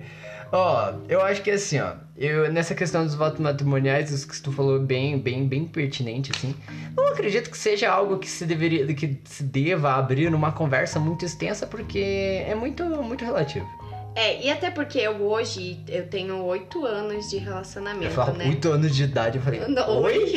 Ó, 0.52 0.92
eu 1.08 1.20
acho 1.20 1.42
que 1.42 1.50
assim, 1.50 1.80
ó, 1.80 1.94
eu, 2.16 2.52
nessa 2.52 2.76
questão 2.76 3.04
dos 3.04 3.14
votos 3.16 3.40
matrimoniais, 3.40 4.10
isso 4.12 4.28
que 4.28 4.40
tu 4.40 4.52
falou 4.52 4.78
bem, 4.78 5.18
bem, 5.18 5.48
bem 5.48 5.64
pertinente, 5.64 6.30
assim. 6.34 6.54
Não 6.96 7.08
acredito 7.08 7.50
que 7.50 7.58
seja 7.58 7.90
algo 7.90 8.18
que 8.18 8.28
se 8.30 8.46
deveria, 8.46 8.86
que 8.94 9.20
se 9.24 9.42
deva 9.42 9.94
abrir 9.94 10.30
numa 10.30 10.52
conversa 10.52 11.00
muito 11.00 11.24
extensa, 11.24 11.66
porque 11.66 12.44
é 12.46 12.54
muito, 12.54 12.84
muito 13.02 13.24
relativo. 13.24 13.66
É, 14.14 14.40
e 14.42 14.50
até 14.50 14.70
porque 14.70 14.98
eu 14.98 15.22
hoje 15.22 15.80
eu 15.88 16.06
tenho 16.06 16.44
oito 16.44 16.84
anos 16.84 17.28
de 17.28 17.36
Eu 17.36 17.42
relacionamento, 17.42 18.14
falo 18.14 18.36
né? 18.36 18.46
8 18.48 18.70
anos 18.70 18.94
de 18.94 19.02
idade, 19.04 19.38
eu 19.38 19.42
falei, 19.42 19.60
Não, 19.66 20.02
oi? 20.02 20.34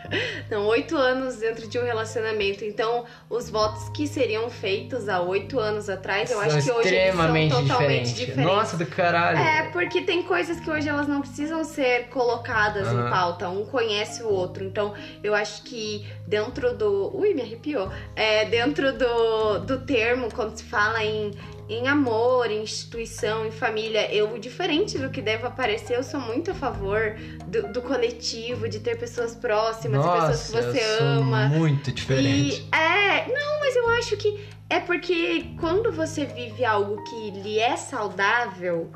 Não, 0.50 0.66
oito 0.66 0.96
anos 0.96 1.36
dentro 1.36 1.68
de 1.68 1.78
um 1.78 1.84
relacionamento. 1.84 2.64
Então, 2.64 3.04
os 3.28 3.48
votos 3.48 3.88
que 3.90 4.08
seriam 4.08 4.50
feitos 4.50 5.08
há 5.08 5.20
oito 5.20 5.60
anos 5.60 5.88
atrás, 5.88 6.28
eu 6.28 6.38
São 6.38 6.44
acho 6.46 6.64
que 6.64 6.72
hoje 6.72 6.88
eles 6.94 7.14
são 7.14 7.22
totalmente 7.24 7.62
diferentes. 7.62 8.14
diferentes. 8.14 8.44
Nossa, 8.44 8.76
do 8.76 8.86
caralho. 8.86 9.38
É, 9.38 9.70
porque 9.70 10.02
tem 10.02 10.24
coisas 10.24 10.58
que 10.58 10.68
hoje 10.68 10.88
elas 10.88 11.06
não 11.06 11.20
precisam 11.20 11.62
ser 11.62 12.08
colocadas 12.08 12.88
Aham. 12.88 13.06
em 13.06 13.10
pauta. 13.10 13.48
Um 13.48 13.64
conhece 13.64 14.24
o 14.24 14.28
outro. 14.28 14.64
Então, 14.64 14.92
eu 15.22 15.34
acho 15.34 15.62
que 15.62 16.04
dentro 16.26 16.76
do. 16.76 17.16
Ui, 17.16 17.32
me 17.32 17.42
arrepiou. 17.42 17.88
É, 18.16 18.44
dentro 18.46 18.92
do, 18.92 19.58
do 19.60 19.78
termo, 19.80 20.28
quando 20.34 20.56
se 20.56 20.64
fala 20.64 21.04
em, 21.04 21.30
em 21.70 21.86
amor, 21.86 22.50
em 22.50 22.62
instituição, 22.62 23.46
em 23.46 23.52
família, 23.52 24.12
eu, 24.12 24.36
diferente 24.38 24.98
do 24.98 25.08
que 25.08 25.22
deve 25.22 25.46
aparecer, 25.46 25.96
eu 25.96 26.02
sou 26.02 26.18
muito 26.18 26.50
a 26.50 26.54
favor 26.54 27.16
do, 27.46 27.72
do 27.72 27.80
coletivo, 27.80 28.68
de 28.68 28.80
ter 28.80 28.98
pessoas 28.98 29.36
próximas, 29.36 30.04
pessoas 30.04 30.46
que 30.46 30.56
Nossa, 30.56 30.72
você 30.72 30.78
eu 30.78 30.98
sou 30.98 31.06
ama. 31.06 31.46
muito 31.46 31.92
diferente. 31.92 32.66
E 32.72 32.76
é, 32.76 33.28
não, 33.28 33.60
mas 33.60 33.76
eu 33.76 33.88
acho 33.90 34.16
que 34.16 34.40
é 34.68 34.80
porque 34.80 35.46
quando 35.60 35.92
você 35.92 36.24
vive 36.24 36.64
algo 36.64 37.02
que 37.04 37.30
lhe 37.30 37.58
é 37.58 37.76
saudável, 37.76 38.90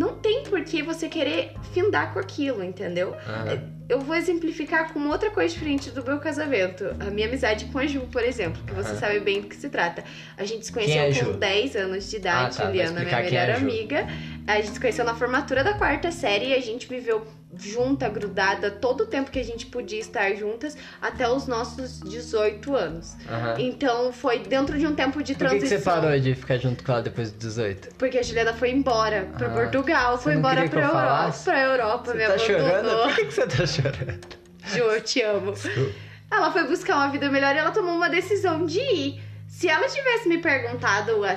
não 0.00 0.14
tem 0.16 0.44
por 0.44 0.64
que 0.64 0.82
você 0.82 1.10
querer 1.10 1.52
findar 1.74 2.12
com 2.14 2.18
aquilo, 2.18 2.64
entendeu? 2.64 3.14
Aham. 3.28 3.80
Eu 3.86 4.00
vou 4.00 4.14
exemplificar 4.14 4.92
com 4.92 5.00
outra 5.08 5.30
coisa 5.30 5.52
diferente 5.52 5.90
do 5.90 6.02
meu 6.02 6.18
casamento. 6.20 6.84
A 7.00 7.10
minha 7.10 7.26
amizade 7.26 7.66
com 7.66 7.78
a 7.78 7.86
Ju, 7.86 8.00
por 8.10 8.22
exemplo, 8.22 8.62
que 8.64 8.72
você 8.72 8.90
Aham. 8.92 8.98
sabe 8.98 9.20
bem 9.20 9.40
do 9.42 9.48
que 9.48 9.56
se 9.56 9.68
trata. 9.68 10.02
A 10.38 10.44
gente 10.44 10.64
se 10.64 10.72
conheceu 10.72 10.96
é 11.02 11.04
a 11.06 11.08
com 11.08 11.12
Ju? 11.12 11.32
10 11.34 11.76
anos 11.76 12.08
de 12.08 12.16
idade, 12.16 12.54
Ah, 12.56 12.62
tá, 12.62 12.66
Juliana, 12.66 13.00
minha 13.00 13.18
é 13.18 13.22
melhor 13.24 13.50
a 13.50 13.54
Ju. 13.54 13.66
amiga. 13.66 14.06
A 14.46 14.56
gente 14.56 14.70
se 14.70 14.80
conheceu 14.80 15.04
na 15.04 15.14
formatura 15.16 15.62
da 15.62 15.74
quarta 15.74 16.10
série 16.12 16.46
e 16.50 16.54
a 16.54 16.60
gente 16.60 16.86
viveu 16.88 17.26
junta, 17.56 18.08
grudada, 18.08 18.70
todo 18.70 19.02
o 19.02 19.06
tempo 19.06 19.30
que 19.30 19.38
a 19.38 19.44
gente 19.44 19.66
podia 19.66 19.98
estar 19.98 20.32
juntas 20.34 20.76
até 21.02 21.28
os 21.28 21.46
nossos 21.46 22.00
18 22.00 22.76
anos. 22.76 23.14
Aham. 23.28 23.54
Então 23.58 24.12
foi 24.12 24.38
dentro 24.40 24.78
de 24.78 24.86
um 24.86 24.94
tempo 24.94 25.22
de 25.22 25.34
Por 25.34 25.48
que, 25.48 25.54
que 25.54 25.58
transição. 25.60 25.78
você 25.78 25.84
parou 26.02 26.18
de 26.20 26.34
ficar 26.34 26.58
junto 26.58 26.84
com 26.84 26.92
ela 26.92 27.02
depois 27.02 27.30
dos 27.32 27.38
18? 27.40 27.94
Porque 27.96 28.18
a 28.18 28.22
Juliana 28.22 28.54
foi 28.54 28.70
embora 28.70 29.28
pra 29.36 29.48
Ah, 29.48 29.50
Portugal, 29.50 30.16
você 30.16 30.22
foi 30.24 30.34
embora 30.34 30.68
pra 30.68 30.80
eu 30.80 30.84
Europa. 30.86 31.00
falasse? 31.06 31.44
Pra 31.44 31.60
Europa, 31.60 32.04
Você 32.12 32.18
me 32.18 32.26
tá 32.26 32.38
chorando? 32.38 32.68
abandonou. 32.68 33.06
Por 33.06 33.14
que, 33.16 33.24
que 33.26 33.32
você 33.34 33.46
tá 33.46 33.66
chorando? 33.66 34.28
Ju, 34.66 34.78
eu 34.78 35.00
te 35.00 35.22
amo. 35.22 35.54
Ela 36.30 36.52
foi 36.52 36.64
buscar 36.68 36.96
uma 36.96 37.08
vida 37.08 37.28
melhor 37.28 37.54
e 37.54 37.58
ela 37.58 37.72
tomou 37.72 37.94
uma 37.96 38.08
decisão 38.08 38.64
de 38.64 38.78
ir. 38.78 39.22
Se 39.48 39.68
ela 39.68 39.88
tivesse 39.88 40.28
me 40.28 40.38
perguntado 40.38 41.24
há 41.24 41.36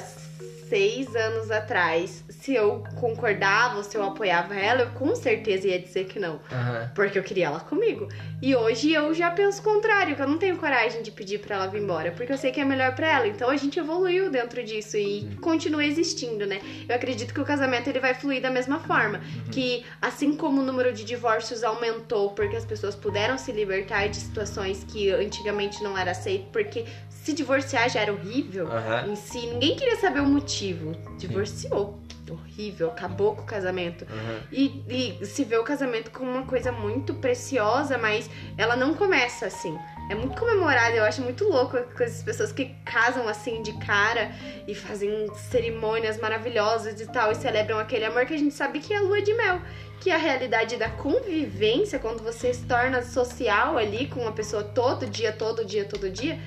seis 0.70 1.16
anos 1.16 1.50
atrás 1.50 2.24
se 2.44 2.54
eu 2.54 2.84
concordava 3.00 3.82
se 3.84 3.96
eu 3.96 4.04
apoiava 4.04 4.54
ela, 4.54 4.82
eu 4.82 4.90
com 4.90 5.16
certeza 5.16 5.66
ia 5.66 5.80
dizer 5.80 6.08
que 6.08 6.20
não. 6.20 6.42
Aham. 6.52 6.92
Porque 6.94 7.18
eu 7.18 7.24
queria 7.24 7.46
ela 7.46 7.62
comigo. 7.62 8.10
E 8.42 8.54
hoje 8.54 8.92
eu 8.92 9.14
já 9.14 9.32
penso 9.32 9.62
o 9.62 9.64
contrário, 9.64 10.14
que 10.14 10.22
eu 10.22 10.28
não 10.28 10.38
tenho 10.38 10.58
coragem 10.58 11.02
de 11.02 11.10
pedir 11.10 11.40
pra 11.40 11.56
ela 11.56 11.68
vir 11.68 11.82
embora, 11.82 12.12
porque 12.12 12.34
eu 12.34 12.38
sei 12.38 12.52
que 12.52 12.60
é 12.60 12.66
melhor 12.66 12.94
pra 12.96 13.08
ela. 13.08 13.28
Então 13.30 13.50
a 13.50 13.56
gente 13.56 13.80
evoluiu 13.80 14.30
dentro 14.30 14.62
disso 14.62 14.98
e 14.98 15.38
continua 15.40 15.86
existindo, 15.86 16.46
né? 16.46 16.60
Eu 16.90 16.94
acredito 16.94 17.34
que 17.34 17.40
o 17.40 17.46
casamento 17.46 17.90
ele 17.90 18.02
vai 18.02 18.14
fluir 18.14 18.42
da 18.42 18.52
mesma 18.52 18.78
forma, 18.82 19.22
que 19.50 19.86
assim 20.02 20.36
como 20.36 20.60
o 20.62 20.66
número 20.66 20.92
de 20.92 21.06
divórcios 21.06 21.64
aumentou 21.64 22.32
porque 22.32 22.58
as 22.58 22.66
pessoas 22.66 22.94
puderam 22.94 23.38
se 23.38 23.54
libertar 23.54 24.10
de 24.10 24.18
situações 24.18 24.84
que 24.84 25.10
antigamente 25.12 25.82
não 25.82 25.98
era 25.98 26.12
aceito, 26.12 26.48
porque 26.52 26.84
se 27.24 27.32
divorciar 27.32 27.90
já 27.90 28.02
era 28.02 28.12
horrível 28.12 28.68
Aham. 28.68 29.08
em 29.08 29.16
si, 29.16 29.48
ninguém 29.48 29.78
queria 29.78 29.96
saber 29.96 30.20
o 30.20 30.26
motivo. 30.26 30.92
Divorciou. 31.18 31.98
Horrível, 32.30 32.90
acabou 32.90 33.36
com 33.36 33.44
o 33.44 33.46
casamento. 33.46 34.06
Aham. 34.10 34.42
E, 34.52 34.84
e 35.22 35.26
se 35.26 35.44
vê 35.44 35.58
o 35.58 35.64
casamento 35.64 36.12
como 36.12 36.30
uma 36.30 36.46
coisa 36.46 36.72
muito 36.72 37.14
preciosa, 37.14 37.98
mas 37.98 38.30
ela 38.58 38.76
não 38.76 38.94
começa 38.94 39.46
assim. 39.46 39.78
É 40.10 40.16
muito 40.16 40.38
comemorado, 40.38 40.98
eu 40.98 41.04
acho 41.04 41.22
muito 41.22 41.46
louco 41.46 41.82
com 41.82 42.04
essas 42.04 42.22
pessoas 42.24 42.52
que 42.52 42.76
casam 42.84 43.28
assim 43.28 43.62
de 43.62 43.72
cara 43.80 44.32
e 44.68 44.76
fazem 44.76 45.28
cerimônias 45.50 46.20
maravilhosas 46.20 47.00
e 47.00 47.08
tal, 47.08 47.32
e 47.32 47.36
celebram 47.36 47.80
aquele 47.80 48.04
amor 48.04 48.26
que 48.26 48.34
a 48.34 48.38
gente 48.38 48.54
sabe 48.54 48.80
que 48.80 48.94
é 48.94 48.98
a 48.98 49.02
lua 49.02 49.22
de 49.22 49.34
mel. 49.34 49.62
Que 50.02 50.10
é 50.10 50.16
a 50.16 50.18
realidade 50.18 50.76
da 50.76 50.90
convivência, 50.90 52.00
quando 52.00 52.22
você 52.22 52.54
se 52.54 52.66
torna 52.66 53.02
social 53.02 53.78
ali 53.78 54.08
com 54.08 54.20
uma 54.20 54.34
pessoa 54.34 54.62
todo 54.62 55.06
dia, 55.06 55.32
todo 55.32 55.64
dia, 55.64 55.86
todo 55.86 56.10
dia, 56.10 56.38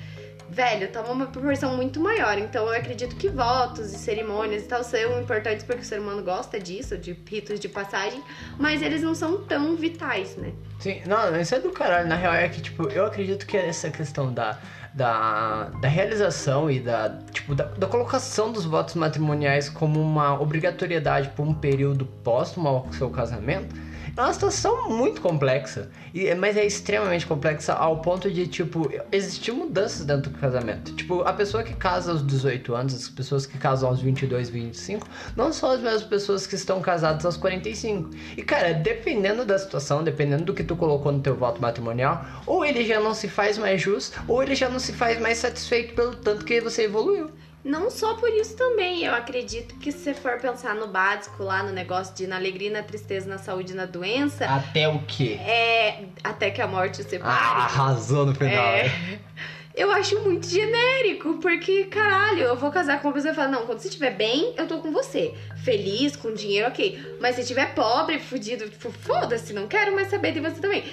velho, 0.49 0.91
toma 0.91 1.09
uma 1.09 1.25
proporção 1.27 1.75
muito 1.75 1.99
maior. 1.99 2.37
Então 2.37 2.65
eu 2.65 2.73
acredito 2.73 3.15
que 3.15 3.29
votos 3.29 3.93
e 3.93 3.97
cerimônias 3.97 4.63
e 4.63 4.67
tal 4.67 4.83
são 4.83 5.21
importantes 5.21 5.63
porque 5.63 5.81
o 5.81 5.85
ser 5.85 5.99
humano 5.99 6.23
gosta 6.23 6.59
disso, 6.59 6.97
de 6.97 7.13
ritos 7.29 7.59
de 7.59 7.67
passagem, 7.69 8.21
mas 8.57 8.81
eles 8.81 9.01
não 9.01 9.13
são 9.13 9.43
tão 9.43 9.75
vitais, 9.75 10.35
né? 10.35 10.53
Sim, 10.79 11.01
não, 11.05 11.39
isso 11.39 11.55
é 11.55 11.59
do 11.59 11.71
caralho. 11.71 12.07
Na 12.07 12.15
real 12.15 12.33
é 12.33 12.47
que, 12.49 12.61
tipo, 12.61 12.87
eu 12.89 13.05
acredito 13.05 13.45
que 13.45 13.57
essa 13.57 13.89
questão 13.89 14.33
da, 14.33 14.59
da, 14.93 15.65
da 15.81 15.87
realização 15.87 16.69
e 16.69 16.79
da, 16.79 17.17
tipo, 17.31 17.53
da, 17.55 17.65
da 17.65 17.87
colocação 17.87 18.51
dos 18.51 18.65
votos 18.65 18.95
matrimoniais 18.95 19.69
como 19.69 20.01
uma 20.01 20.39
obrigatoriedade 20.39 21.29
por 21.29 21.43
um 21.47 21.53
período 21.53 22.05
póstumo 22.05 22.67
ao 22.67 22.93
seu 22.93 23.09
casamento 23.09 23.86
é 24.17 24.21
uma 24.21 24.33
situação 24.33 24.89
muito 24.89 25.21
complexa. 25.21 25.89
E, 26.13 26.33
mas 26.35 26.57
é 26.57 26.65
extremamente 26.65 27.25
complexa 27.27 27.73
ao 27.73 28.01
ponto 28.01 28.31
de, 28.31 28.47
tipo, 28.47 28.91
existir 29.11 29.51
mudanças 29.51 30.05
dentro 30.05 30.31
do 30.31 30.39
casamento. 30.39 30.93
Tipo, 30.95 31.21
a 31.21 31.33
pessoa 31.33 31.63
que 31.63 31.73
casa 31.75 32.11
aos 32.11 32.25
18 32.25 32.73
anos, 32.73 32.95
as 32.95 33.09
pessoas 33.09 33.45
que 33.45 33.57
casam 33.57 33.89
aos 33.89 34.01
22, 34.01 34.49
25, 34.49 35.07
não 35.35 35.53
são 35.53 35.71
as 35.71 35.79
mesmas 35.79 36.03
pessoas 36.03 36.47
que 36.47 36.55
estão 36.55 36.81
casadas 36.81 37.25
aos 37.25 37.37
45. 37.37 38.09
E, 38.35 38.41
cara, 38.41 38.73
dependendo 38.73 39.45
da 39.45 39.59
situação, 39.59 40.03
dependendo 40.03 40.45
do 40.45 40.53
que 40.53 40.63
tu 40.63 40.75
colocou 40.75 41.11
no 41.11 41.19
teu 41.19 41.35
voto 41.35 41.61
matrimonial, 41.61 42.25
ou 42.45 42.65
ele 42.65 42.85
já 42.85 42.99
não 42.99 43.13
se 43.13 43.27
faz 43.27 43.57
mais 43.57 43.81
justo, 43.81 44.19
ou 44.27 44.41
ele 44.41 44.55
já 44.55 44.67
não 44.67 44.79
se 44.79 44.93
faz 44.93 45.19
mais 45.19 45.37
satisfeito 45.37 45.93
pelo 45.93 46.15
tanto 46.15 46.43
que 46.43 46.59
você 46.59 46.83
evoluiu. 46.83 47.29
Não 47.67 47.91
só 47.91 48.13
por 48.13 48.29
isso 48.29 48.55
também, 48.55 49.03
eu 49.03 49.13
acredito 49.13 49.75
que 49.75 49.91
se 49.91 49.99
você 49.99 50.13
for 50.13 50.39
pensar 50.39 50.73
no 50.73 50.87
básico 50.87 51.43
lá, 51.43 51.61
no 51.61 51.73
negócio 51.73 52.15
de 52.15 52.25
na 52.25 52.37
alegria, 52.37 52.71
na 52.71 52.81
tristeza, 52.81 53.27
na 53.27 53.37
saúde 53.37 53.73
e 53.73 53.75
na 53.75 53.85
doença, 53.85 54.45
Até 54.45 54.87
o 54.87 54.99
quê? 54.99 55.37
é 55.41 56.05
até 56.23 56.49
que 56.49 56.61
a 56.61 56.67
morte 56.67 57.01
o 57.01 57.03
separe. 57.03 57.29
Ah, 57.29 57.65
arrasou 57.65 58.25
no 58.25 58.33
final. 58.33 58.51
É. 58.53 58.83
né? 58.83 59.19
Eu 59.75 59.91
acho 59.91 60.19
muito 60.21 60.47
genérico, 60.47 61.35
porque, 61.35 61.83
caralho, 61.83 62.41
eu 62.41 62.55
vou 62.55 62.71
casar 62.71 62.99
com 62.99 63.09
uma 63.09 63.13
pessoa 63.13 63.31
e 63.31 63.35
falar, 63.35 63.49
não, 63.49 63.67
quando 63.67 63.77
você 63.77 63.89
estiver 63.89 64.09
bem, 64.09 64.55
eu 64.57 64.67
tô 64.67 64.79
com 64.79 64.91
você. 64.91 65.35
Feliz, 65.63 66.15
com 66.15 66.33
dinheiro, 66.33 66.67
ok. 66.67 67.17
Mas 67.21 67.35
se 67.35 67.41
estiver 67.41 67.75
pobre, 67.75 68.17
fudido, 68.17 68.67
tipo, 68.67 68.91
foda-se, 68.91 69.53
não 69.53 69.67
quero 69.67 69.93
mais 69.93 70.09
saber 70.09 70.31
de 70.31 70.39
você 70.39 70.59
também. 70.59 70.83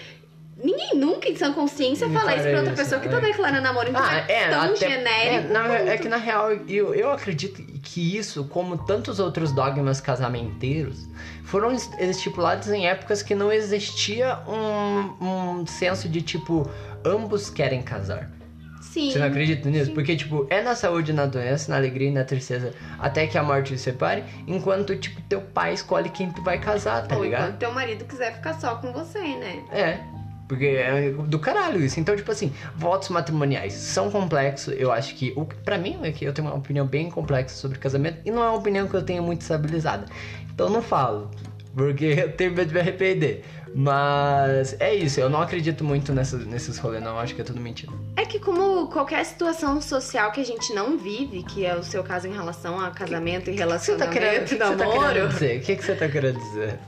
Ninguém 0.56 0.94
nunca, 0.94 1.28
em 1.28 1.36
sã 1.36 1.52
consciência, 1.52 2.06
Me 2.06 2.14
fala 2.14 2.32
isso 2.34 2.42
pra 2.44 2.58
outra 2.58 2.72
parece, 2.72 2.82
pessoa 2.82 3.00
que 3.00 3.08
tá 3.08 3.18
é. 3.18 3.20
declarando 3.32 3.60
namoro. 3.62 3.90
Então 3.90 4.02
Ah, 4.02 4.24
é, 4.28 4.32
é, 4.44 4.48
tão 4.48 4.60
até- 4.62 4.76
genérico. 4.88 5.48
É, 5.48 5.52
na- 5.52 5.74
é 5.74 5.98
que 5.98 6.08
na 6.08 6.16
real, 6.16 6.52
eu, 6.68 6.94
eu 6.94 7.10
acredito 7.12 7.60
que 7.82 8.16
isso, 8.16 8.44
como 8.44 8.78
tantos 8.78 9.18
outros 9.18 9.50
dogmas 9.52 10.00
casamenteiros, 10.00 11.08
foram 11.44 11.72
es- 11.72 11.90
estipulados 11.98 12.68
em 12.68 12.86
épocas 12.86 13.22
que 13.22 13.34
não 13.34 13.50
existia 13.52 14.38
um, 14.46 15.26
um 15.60 15.66
senso 15.66 16.08
de 16.08 16.22
tipo, 16.22 16.70
ambos 17.04 17.50
querem 17.50 17.82
casar. 17.82 18.30
Sim. 18.80 19.10
Você 19.10 19.18
não 19.18 19.26
acredita 19.26 19.68
nisso? 19.68 19.86
sim. 19.86 19.94
Porque, 19.94 20.14
tipo, 20.14 20.46
é 20.48 20.62
na 20.62 20.76
saúde, 20.76 21.12
na 21.12 21.26
doença, 21.26 21.68
na 21.72 21.76
alegria 21.78 22.08
e 22.10 22.12
na 22.12 22.22
tristeza, 22.22 22.72
até 23.00 23.26
que 23.26 23.36
a 23.36 23.42
morte 23.42 23.74
os 23.74 23.80
separe, 23.80 24.22
enquanto, 24.46 24.94
tipo, 24.94 25.20
teu 25.22 25.40
pai 25.40 25.72
escolhe 25.74 26.08
quem 26.10 26.30
tu 26.30 26.40
vai 26.42 26.60
casar, 26.60 27.04
tá 27.08 27.16
Ou 27.16 27.24
ligado? 27.24 27.42
enquanto 27.42 27.58
teu 27.58 27.72
marido 27.72 28.04
quiser 28.04 28.34
ficar 28.36 28.54
só 28.60 28.76
com 28.76 28.92
você, 28.92 29.18
né? 29.18 29.64
É. 29.72 30.13
Porque 30.54 30.66
é 30.66 31.10
do 31.10 31.38
caralho 31.40 31.84
isso. 31.84 31.98
Então, 31.98 32.14
tipo 32.14 32.30
assim, 32.30 32.52
votos 32.76 33.08
matrimoniais 33.08 33.72
são 33.72 34.08
complexos. 34.08 34.72
Eu 34.76 34.92
acho 34.92 35.16
que, 35.16 35.32
o, 35.36 35.44
pra 35.44 35.76
mim, 35.76 35.98
é 36.02 36.12
que 36.12 36.24
eu 36.24 36.32
tenho 36.32 36.46
uma 36.46 36.56
opinião 36.56 36.86
bem 36.86 37.10
complexa 37.10 37.56
sobre 37.56 37.76
casamento 37.76 38.18
e 38.24 38.30
não 38.30 38.40
é 38.40 38.48
uma 38.48 38.58
opinião 38.58 38.86
que 38.86 38.94
eu 38.94 39.02
tenho 39.02 39.22
muito 39.22 39.42
estabilizada. 39.42 40.06
Então, 40.52 40.70
não 40.70 40.80
falo, 40.80 41.28
porque 41.74 42.04
eu 42.04 42.32
tenho 42.32 42.52
medo 42.52 42.68
de 42.68 42.74
me 42.74 42.80
arrepender. 42.80 43.44
Mas 43.74 44.76
é 44.78 44.94
isso, 44.94 45.18
eu 45.18 45.28
não 45.28 45.42
acredito 45.42 45.82
muito 45.82 46.12
nessa, 46.12 46.38
nesses 46.38 46.78
rolês, 46.78 47.02
não. 47.02 47.18
Acho 47.18 47.34
que 47.34 47.40
é 47.40 47.44
tudo 47.44 47.60
mentira. 47.60 47.92
É 48.16 48.24
que 48.24 48.38
como 48.38 48.86
qualquer 48.86 49.24
situação 49.24 49.82
social 49.82 50.30
que 50.30 50.40
a 50.40 50.44
gente 50.44 50.72
não 50.72 50.96
vive, 50.96 51.42
que 51.42 51.66
é 51.66 51.74
o 51.74 51.82
seu 51.82 52.04
caso 52.04 52.28
em 52.28 52.32
relação 52.32 52.78
a 52.78 52.92
casamento 52.92 53.50
e 53.50 53.54
O 53.54 53.56
que 53.56 53.66
você 53.66 53.96
tá 53.96 54.06
querendo, 54.06 54.34
e 54.34 54.38
o 54.38 54.42
que 54.44 54.48
você 54.50 54.56
tá 54.56 54.70
namoro, 54.70 55.08
querendo 55.08 55.28
dizer? 55.30 55.58
O 55.58 55.60
que, 55.62 55.74
que 55.74 55.84
você 55.84 55.94
tá 55.96 56.08
querendo 56.08 56.38
dizer? 56.38 56.78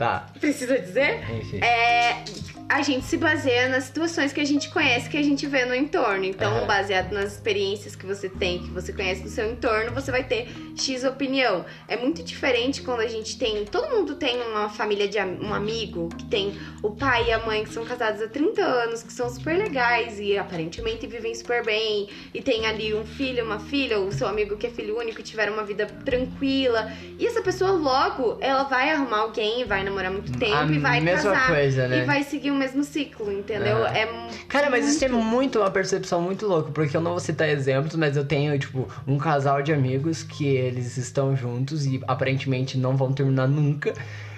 Tá, 0.00 0.24
precisa 0.40 0.78
dizer? 0.78 1.20
enfim. 1.30 1.58
É, 1.62 2.24
a 2.70 2.82
gente 2.82 3.04
se 3.04 3.16
baseia 3.16 3.68
nas 3.68 3.84
situações 3.84 4.32
que 4.32 4.40
a 4.40 4.44
gente 4.44 4.70
conhece, 4.70 5.10
que 5.10 5.16
a 5.16 5.22
gente 5.22 5.44
vê 5.44 5.64
no 5.64 5.74
entorno. 5.74 6.24
Então, 6.24 6.56
Aham. 6.56 6.66
baseado 6.66 7.12
nas 7.12 7.32
experiências 7.32 7.96
que 7.96 8.06
você 8.06 8.28
tem, 8.28 8.60
que 8.60 8.70
você 8.70 8.92
conhece 8.92 9.22
do 9.22 9.28
seu 9.28 9.50
entorno, 9.50 9.92
você 9.92 10.12
vai 10.12 10.22
ter 10.22 10.48
X 10.76 11.02
opinião. 11.02 11.64
É 11.88 11.96
muito 11.96 12.22
diferente 12.22 12.80
quando 12.80 13.00
a 13.00 13.08
gente 13.08 13.36
tem. 13.36 13.64
Todo 13.64 13.90
mundo 13.90 14.14
tem 14.14 14.40
uma 14.40 14.68
família 14.68 15.08
de 15.08 15.18
um 15.18 15.52
amigo 15.52 16.08
que 16.16 16.24
tem 16.26 16.56
o 16.80 16.92
pai 16.92 17.26
e 17.26 17.32
a 17.32 17.44
mãe 17.44 17.64
que 17.64 17.70
são 17.70 17.84
casados 17.84 18.22
há 18.22 18.28
30 18.28 18.62
anos, 18.62 19.02
que 19.02 19.12
são 19.12 19.28
super 19.28 19.58
legais 19.58 20.20
e 20.20 20.38
aparentemente 20.38 21.08
vivem 21.08 21.34
super 21.34 21.64
bem. 21.64 22.08
E 22.32 22.40
tem 22.40 22.66
ali 22.66 22.94
um 22.94 23.04
filho, 23.04 23.44
uma 23.44 23.58
filha, 23.58 23.98
ou 23.98 24.06
o 24.06 24.12
seu 24.12 24.28
amigo 24.28 24.56
que 24.56 24.68
é 24.68 24.70
filho 24.70 24.96
único 24.96 25.20
e 25.20 25.24
tiveram 25.24 25.54
uma 25.54 25.64
vida 25.64 25.86
tranquila. 26.04 26.90
E 27.18 27.26
essa 27.26 27.42
pessoa 27.42 27.72
logo, 27.72 28.38
ela 28.40 28.62
vai 28.62 28.90
arrumar 28.90 29.22
alguém, 29.22 29.64
vai 29.64 29.82
namorar 29.90 30.10
muito 30.12 30.32
tempo 30.38 30.54
A 30.56 30.66
e 30.66 30.78
vai 30.78 31.00
mesma 31.00 31.32
casar. 31.32 31.48
coisa, 31.48 31.88
né? 31.88 31.98
E 32.02 32.04
vai 32.04 32.22
seguir 32.22 32.50
o 32.50 32.54
mesmo 32.54 32.82
ciclo, 32.84 33.30
entendeu? 33.30 33.84
É 33.86 34.06
mu- 34.06 34.30
Cara, 34.48 34.70
mas 34.70 34.88
isso 34.88 35.04
é 35.04 35.08
muito- 35.08 35.24
muito 35.26 35.58
uma 35.60 35.70
percepção 35.70 36.20
muito 36.22 36.46
louca, 36.46 36.70
porque 36.72 36.96
eu 36.96 37.00
não 37.00 37.12
vou 37.12 37.20
citar 37.20 37.48
exemplos, 37.48 37.94
mas 37.96 38.16
eu 38.16 38.24
tenho, 38.24 38.58
tipo, 38.58 38.88
um 39.06 39.18
casal 39.18 39.62
de 39.62 39.72
amigos 39.72 40.22
que 40.22 40.46
eles 40.46 40.96
estão 40.96 41.36
juntos 41.36 41.84
e 41.86 42.00
aparentemente 42.08 42.78
não 42.78 42.96
vão 42.96 43.12
terminar 43.12 43.46
nunca. 43.48 43.92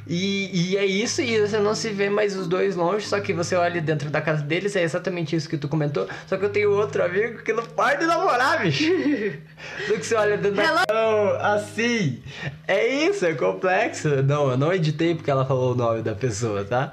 E, 0.06 0.72
e 0.72 0.76
é 0.76 0.84
isso, 0.84 1.22
e 1.22 1.40
você 1.40 1.58
não 1.58 1.74
se 1.74 1.90
vê 1.90 2.10
mais 2.10 2.36
os 2.36 2.46
dois 2.46 2.74
longe, 2.74 3.06
só 3.06 3.20
que 3.20 3.32
você 3.32 3.54
olha 3.54 3.80
dentro 3.80 4.10
da 4.10 4.20
casa 4.20 4.42
deles, 4.42 4.74
é 4.74 4.82
exatamente 4.82 5.36
isso 5.36 5.48
que 5.48 5.56
tu 5.56 5.68
comentou. 5.68 6.08
Só 6.26 6.36
que 6.36 6.44
eu 6.44 6.50
tenho 6.50 6.72
outro 6.72 7.04
amigo 7.04 7.42
que 7.42 7.52
não 7.52 7.64
pode 7.64 8.04
namorar, 8.04 8.62
bicho. 8.62 8.84
só 9.86 9.94
que 9.94 10.06
você 10.06 10.14
olha 10.14 10.36
dentro 10.36 10.56
da 10.56 10.64
Hello? 10.64 10.80
Não, 10.90 11.28
assim. 11.40 12.22
É 12.66 12.86
isso, 12.86 13.24
é 13.24 13.34
complexo. 13.34 14.08
Não, 14.22 14.50
eu 14.50 14.56
não 14.56 14.72
editei 14.72 15.14
porque 15.14 15.30
ela 15.30 15.44
falou 15.44 15.72
o 15.72 15.76
nome 15.76 16.02
da 16.02 16.14
pessoa, 16.14 16.64
tá? 16.64 16.90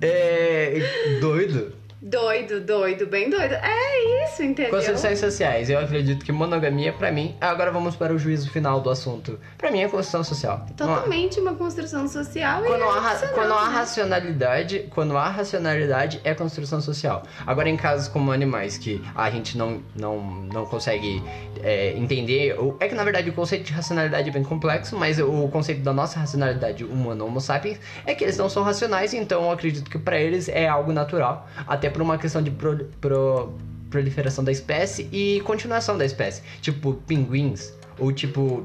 É. 0.00 1.18
doido. 1.20 1.85
Doido, 2.00 2.60
doido, 2.60 3.06
bem 3.06 3.30
doido. 3.30 3.54
É 3.54 4.24
isso, 4.24 4.42
entendeu? 4.42 4.70
Construções 4.70 5.18
sociais. 5.18 5.70
Eu 5.70 5.78
acredito 5.78 6.24
que 6.24 6.30
monogamia, 6.30 6.92
pra 6.92 7.10
mim. 7.10 7.34
Agora 7.40 7.70
vamos 7.70 7.96
para 7.96 8.12
o 8.12 8.18
juízo 8.18 8.50
final 8.50 8.80
do 8.80 8.90
assunto. 8.90 9.40
Pra 9.56 9.70
mim 9.70 9.80
é 9.80 9.88
construção 9.88 10.22
social. 10.22 10.66
Há- 10.68 10.72
Totalmente 10.74 11.40
uma 11.40 11.54
construção 11.54 12.06
social 12.06 12.62
e 12.64 12.68
Quando 12.68 12.82
é 12.82 12.88
há, 12.88 13.00
racional, 13.00 13.34
quando 13.34 13.52
há 13.54 13.68
né? 13.68 13.74
racionalidade, 13.76 14.88
quando 14.94 15.16
há 15.16 15.28
racionalidade 15.30 16.20
é 16.22 16.34
construção 16.34 16.82
social. 16.82 17.22
Agora 17.46 17.68
em 17.68 17.76
casos 17.78 18.08
como 18.08 18.30
animais 18.30 18.76
que 18.76 19.02
a 19.14 19.30
gente 19.30 19.56
não, 19.56 19.82
não, 19.98 20.20
não 20.20 20.66
consegue 20.66 21.22
é, 21.62 21.92
entender, 21.96 22.56
é 22.78 22.88
que 22.88 22.94
na 22.94 23.04
verdade 23.04 23.30
o 23.30 23.32
conceito 23.32 23.64
de 23.64 23.72
racionalidade 23.72 24.28
é 24.28 24.32
bem 24.32 24.44
complexo, 24.44 24.96
mas 24.98 25.18
o 25.18 25.48
conceito 25.48 25.80
da 25.80 25.94
nossa 25.94 26.20
racionalidade 26.20 26.84
humana, 26.84 27.24
Homo 27.24 27.40
sapiens, 27.40 27.80
é 28.04 28.14
que 28.14 28.22
eles 28.22 28.36
não 28.36 28.50
são 28.50 28.62
racionais, 28.62 29.14
então 29.14 29.44
eu 29.44 29.50
acredito 29.50 29.90
que 29.90 29.98
pra 29.98 30.18
eles 30.20 30.46
é 30.48 30.68
algo 30.68 30.92
natural, 30.92 31.48
até 31.66 31.85
por 31.90 32.02
uma 32.02 32.18
questão 32.18 32.42
de 32.42 32.50
pro- 32.50 32.86
pro- 33.00 33.52
proliferação 33.90 34.42
da 34.44 34.52
espécie 34.52 35.08
e 35.12 35.40
continuação 35.42 35.96
da 35.96 36.04
espécie. 36.04 36.42
Tipo, 36.60 36.94
pinguins, 37.06 37.72
ou 37.98 38.12
tipo 38.12 38.64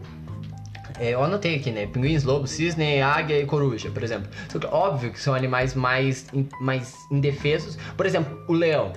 é, 1.00 1.12
eu 1.12 1.24
anotei 1.24 1.56
aqui, 1.56 1.72
né? 1.72 1.88
Pinguins, 1.88 2.24
lobo, 2.24 2.46
cisne, 2.48 3.02
águia 3.02 3.40
e 3.40 3.46
coruja, 3.46 3.90
por 3.90 4.04
exemplo. 4.04 4.30
Óbvio 4.72 5.12
que 5.12 5.20
são 5.20 5.34
animais 5.34 5.74
mais, 5.74 6.26
mais 6.60 6.94
indefesos. 7.12 7.78
Por 7.98 8.06
exemplo, 8.06 8.38
o 8.48 8.54
leão. 8.54 8.92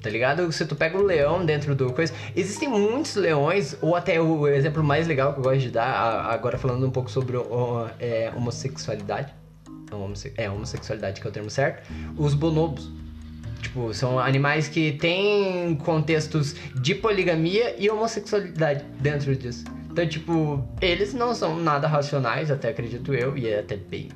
Tá 0.00 0.08
ligado? 0.08 0.50
Se 0.52 0.64
tu 0.64 0.76
pega 0.76 0.96
um 0.96 1.02
leão 1.02 1.44
dentro 1.44 1.74
do 1.74 1.92
coisa. 1.92 2.14
Existem 2.36 2.68
muitos 2.68 3.16
leões, 3.16 3.76
ou 3.82 3.96
até 3.96 4.20
o 4.20 4.46
exemplo 4.46 4.82
mais 4.82 5.08
legal 5.08 5.32
que 5.34 5.40
eu 5.40 5.42
gosto 5.42 5.58
de 5.58 5.70
dar, 5.70 6.24
agora 6.30 6.56
falando 6.56 6.86
um 6.86 6.90
pouco 6.90 7.10
sobre 7.10 7.36
o- 7.36 7.42
o- 7.42 7.90
é, 7.98 8.32
homossexualidade. 8.36 9.34
É, 10.36 10.48
homossexualidade 10.48 11.20
que 11.20 11.26
é 11.26 11.30
o 11.30 11.32
termo 11.32 11.50
certo. 11.50 11.82
Os 12.16 12.32
bonobos. 12.32 12.88
Tipo, 13.62 13.92
são 13.92 14.18
animais 14.18 14.68
que 14.68 14.92
têm 14.92 15.74
contextos 15.76 16.54
de 16.74 16.94
poligamia 16.94 17.74
e 17.78 17.90
homossexualidade 17.90 18.84
dentro 19.00 19.34
disso. 19.34 19.64
Então, 19.90 20.06
tipo, 20.06 20.64
eles 20.80 21.12
não 21.12 21.34
são 21.34 21.56
nada 21.56 21.88
racionais, 21.88 22.50
até 22.50 22.68
acredito 22.68 23.12
eu, 23.12 23.36
e 23.36 23.48
é 23.48 23.58
até 23.58 23.76
bem 23.76 24.10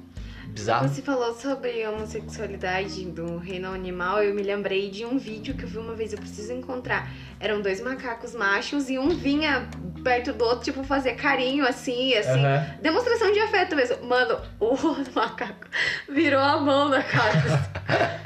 bizarro. 0.53 0.89
Você 0.89 1.03
falou 1.03 1.35
sobre 1.35 1.83
a 1.83 1.91
homossexualidade 1.91 3.05
do 3.07 3.39
reino 3.39 3.73
animal, 3.73 4.23
eu 4.23 4.35
me 4.35 4.43
lembrei 4.43 4.91
de 4.91 5.05
um 5.05 5.19
vídeo 5.19 5.55
que 5.55 5.65
eu 5.65 5.69
vi 5.69 5.79
uma 5.79 5.95
vez, 5.95 6.13
eu 6.13 6.19
preciso 6.19 6.53
encontrar. 6.53 7.11
Eram 7.41 7.61
dois 7.61 7.81
macacos 7.81 8.35
machos 8.35 8.89
e 8.89 8.99
um 8.99 9.09
vinha 9.09 9.69
perto 10.05 10.33
do 10.33 10.45
outro, 10.45 10.65
tipo, 10.65 10.85
fazer 10.85 11.15
carinho 11.15 11.67
assim, 11.67 12.15
assim. 12.15 12.45
Aham. 12.45 12.67
Demonstração 12.81 13.33
de 13.33 13.41
afeto 13.41 13.75
mesmo. 13.75 14.05
Mano, 14.05 14.39
o 14.61 14.77
macaco 15.15 15.67
virou 16.09 16.41
a 16.41 16.61
mão 16.61 16.89
na 16.89 17.03
cara. 17.03 17.82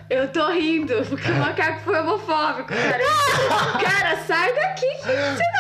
Eu 0.09 0.29
tô 0.29 0.47
rindo, 0.53 1.05
porque 1.09 1.29
o 1.31 1.35
macaco 1.35 1.81
foi 1.81 1.99
homofóbico, 1.99 2.69
cara. 2.69 3.03
Cara, 3.83 4.17
sai 4.25 4.53
daqui! 4.55 4.87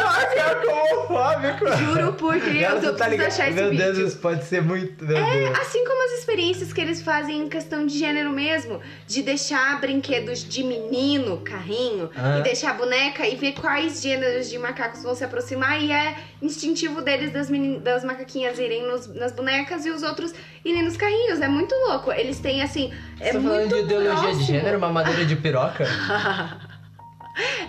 Macaco 0.03 0.69
homofóbico! 0.71 1.77
Juro 1.79 2.13
por 2.13 2.39
Deus, 2.39 2.83
eu 2.85 2.93
tu 2.93 2.97
tá 2.99 3.09
ligado? 3.09 3.27
achar 3.29 3.49
esse 3.49 3.57
Meu 3.61 3.71
vídeo. 3.71 3.85
Deus, 3.95 3.99
isso 4.09 4.19
pode 4.19 4.45
ser 4.45 4.63
muito. 4.63 5.05
Meu 5.05 5.17
Deus. 5.25 5.59
Assim 5.59 5.85
como 5.85 6.05
as 6.05 6.19
experiências 6.21 6.73
que 6.73 6.81
eles 6.81 7.03
fazem 7.03 7.41
em 7.41 7.49
questão 7.49 7.87
de 7.87 7.99
gênero 7.99 8.31
mesmo, 8.31 8.81
de 9.07 9.23
deixar 9.23 9.81
brinquedos 9.81 10.45
de 10.45 10.63
menino, 10.63 11.39
carrinho, 11.39 12.11
Ah. 12.17 12.39
e 12.39 12.43
deixar 12.43 12.75
boneca 12.77 13.27
e 13.27 13.35
ver 13.37 13.53
quais 13.53 14.01
gêneros 14.01 14.49
de 14.49 14.59
macacos 14.59 15.03
vão 15.03 15.15
se 15.15 15.25
aproximar, 15.25 15.83
e 15.83 15.91
é 15.91 16.15
instintivo 16.41 17.03
deles 17.03 17.33
das, 17.33 17.51
menin- 17.51 17.81
das 17.81 18.05
macaquinhas 18.05 18.59
irem 18.59 18.87
nos- 18.87 19.09
nas 19.15 19.33
bonecas 19.33 19.85
e 19.87 19.91
os 19.91 20.03
outros 20.03 20.33
irem 20.65 20.83
nos 20.83 20.97
carrinhos. 20.97 21.41
É 21.41 21.49
muito 21.49 21.75
louco. 21.89 22.13
Eles 22.13 22.39
têm 22.39 22.63
assim. 22.63 22.93
É 23.21 23.33
Você 23.33 23.41
falando 23.41 23.71
muito 23.71 23.89
de 23.89 23.95
ideologia 24.01 24.22
próximo. 24.22 24.40
de 24.47 24.53
gênero, 24.53 24.80
mamadeira 24.80 25.24
de 25.24 25.36
piroca? 25.36 25.84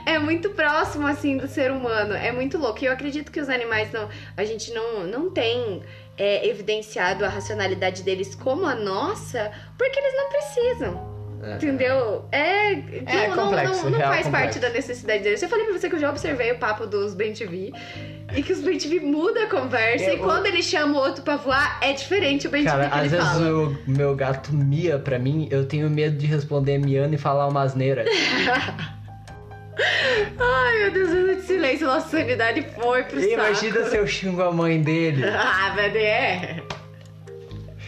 É 0.05 0.17
muito 0.17 0.51
próximo, 0.51 1.05
assim, 1.05 1.36
do 1.36 1.45
ser 1.45 1.71
humano. 1.71 2.13
É 2.13 2.32
muito 2.32 2.57
louco. 2.57 2.82
E 2.82 2.86
eu 2.88 2.93
acredito 2.93 3.30
que 3.32 3.41
os 3.41 3.49
animais 3.49 3.91
não. 3.91 4.07
A 4.38 4.45
gente 4.45 4.71
não, 4.71 5.03
não 5.05 5.30
tem 5.30 5.84
é, 6.17 6.47
evidenciado 6.47 7.25
a 7.25 7.28
racionalidade 7.28 8.01
deles 8.01 8.34
como 8.34 8.65
a 8.65 8.73
nossa, 8.73 9.51
porque 9.78 9.99
eles 9.99 10.13
não 10.15 10.30
precisam. 10.30 11.17
É. 11.43 11.55
Entendeu? 11.55 12.25
É. 12.32 12.71
É 12.71 13.28
não, 13.28 13.36
não- 13.36 13.43
complexo, 13.45 13.84
não, 13.84 13.89
não 13.91 13.97
real 13.99 14.11
faz 14.13 14.25
complexo. 14.25 14.32
parte 14.32 14.59
da 14.59 14.69
necessidade 14.69 15.23
deles. 15.23 15.41
Eu 15.43 15.49
falei 15.49 15.65
pra 15.65 15.78
você 15.78 15.89
que 15.89 15.95
eu 15.95 15.99
já 15.99 16.09
observei 16.09 16.51
o 16.53 16.57
papo 16.59 16.88
dos 16.88 17.13
Ben 17.13 17.34
TV 17.34 17.73
e 18.36 18.43
que 18.43 18.51
os 18.53 18.59
Ben 18.61 18.78
TV 18.78 18.99
muda 18.99 19.43
a 19.43 19.47
conversa. 19.47 20.05
Eu- 20.05 20.15
e 20.15 20.17
quando 20.17 20.45
ele 20.47 20.61
chama 20.61 20.93
o 20.97 21.01
outro 21.01 21.23
pra 21.23 21.38
voar, 21.38 21.78
é 21.82 21.93
diferente 21.93 22.47
o 22.47 22.49
Ben 22.49 22.63
Cara, 22.63 22.88
às 22.88 23.09
vezes 23.11 23.36
o 23.38 23.75
meu 23.88 24.15
gato 24.15 24.53
mia 24.53 24.99
pra 24.99 25.17
mim, 25.17 25.47
eu 25.51 25.65
tenho 25.65 25.89
medo 25.89 26.17
de 26.17 26.25
responder 26.25 26.78
miando 26.78 27.15
e 27.15 27.17
falar 27.17 27.47
uma 27.47 27.61
asneira. 27.61 28.03
Ai, 30.39 30.78
meu 30.80 30.91
Deus, 30.91 31.09
minuto 31.09 31.36
de 31.41 31.41
silêncio, 31.47 31.86
nossa 31.88 32.09
sanidade 32.09 32.65
foi 32.75 33.03
pro 33.03 33.19
saco. 33.19 33.32
Imagina 33.32 33.86
se 33.86 33.95
eu 33.97 34.07
xingo 34.07 34.41
a 34.41 34.51
mãe 34.51 34.82
dele. 34.82 35.23
Ah, 35.30 35.73
mas 35.75 35.95
é. 35.95 36.61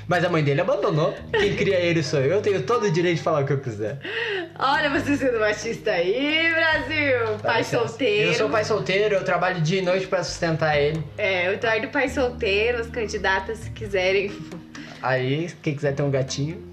Mas 0.10 0.26
a 0.26 0.30
mãe 0.30 0.44
dele 0.44 0.60
abandonou. 0.60 1.16
Quem 1.32 1.56
cria 1.56 1.80
ele 1.80 2.02
sou 2.02 2.20
eu, 2.20 2.38
eu 2.38 2.42
tenho 2.42 2.64
todo 2.64 2.88
o 2.88 2.92
direito 2.92 3.18
de 3.18 3.24
falar 3.24 3.44
o 3.44 3.46
que 3.46 3.54
eu 3.54 3.60
quiser. 3.60 4.00
Olha 4.58 4.90
você 4.90 5.16
sendo 5.16 5.40
machista 5.40 5.92
aí, 5.92 6.52
Brasil! 6.52 7.38
Dá 7.44 7.50
pai 7.50 7.64
solteiro. 7.64 8.32
Eu 8.32 8.34
sou 8.34 8.50
pai 8.50 8.66
solteiro, 8.66 9.14
eu 9.14 9.24
trabalho 9.24 9.62
dia 9.62 9.80
e 9.80 9.82
noite 9.84 10.08
pra 10.08 10.24
sustentar 10.24 10.76
ele. 10.76 11.04
É, 11.16 11.48
o 11.50 11.54
Eduardo 11.54 11.90
pai 11.90 12.10
solteiro, 12.10 12.80
as 12.80 12.88
candidatas 12.88 13.60
se 13.60 13.70
quiserem. 13.70 14.32
Aí, 15.00 15.48
quem 15.62 15.76
quiser 15.76 15.94
ter 15.94 16.02
um 16.02 16.10
gatinho. 16.10 16.68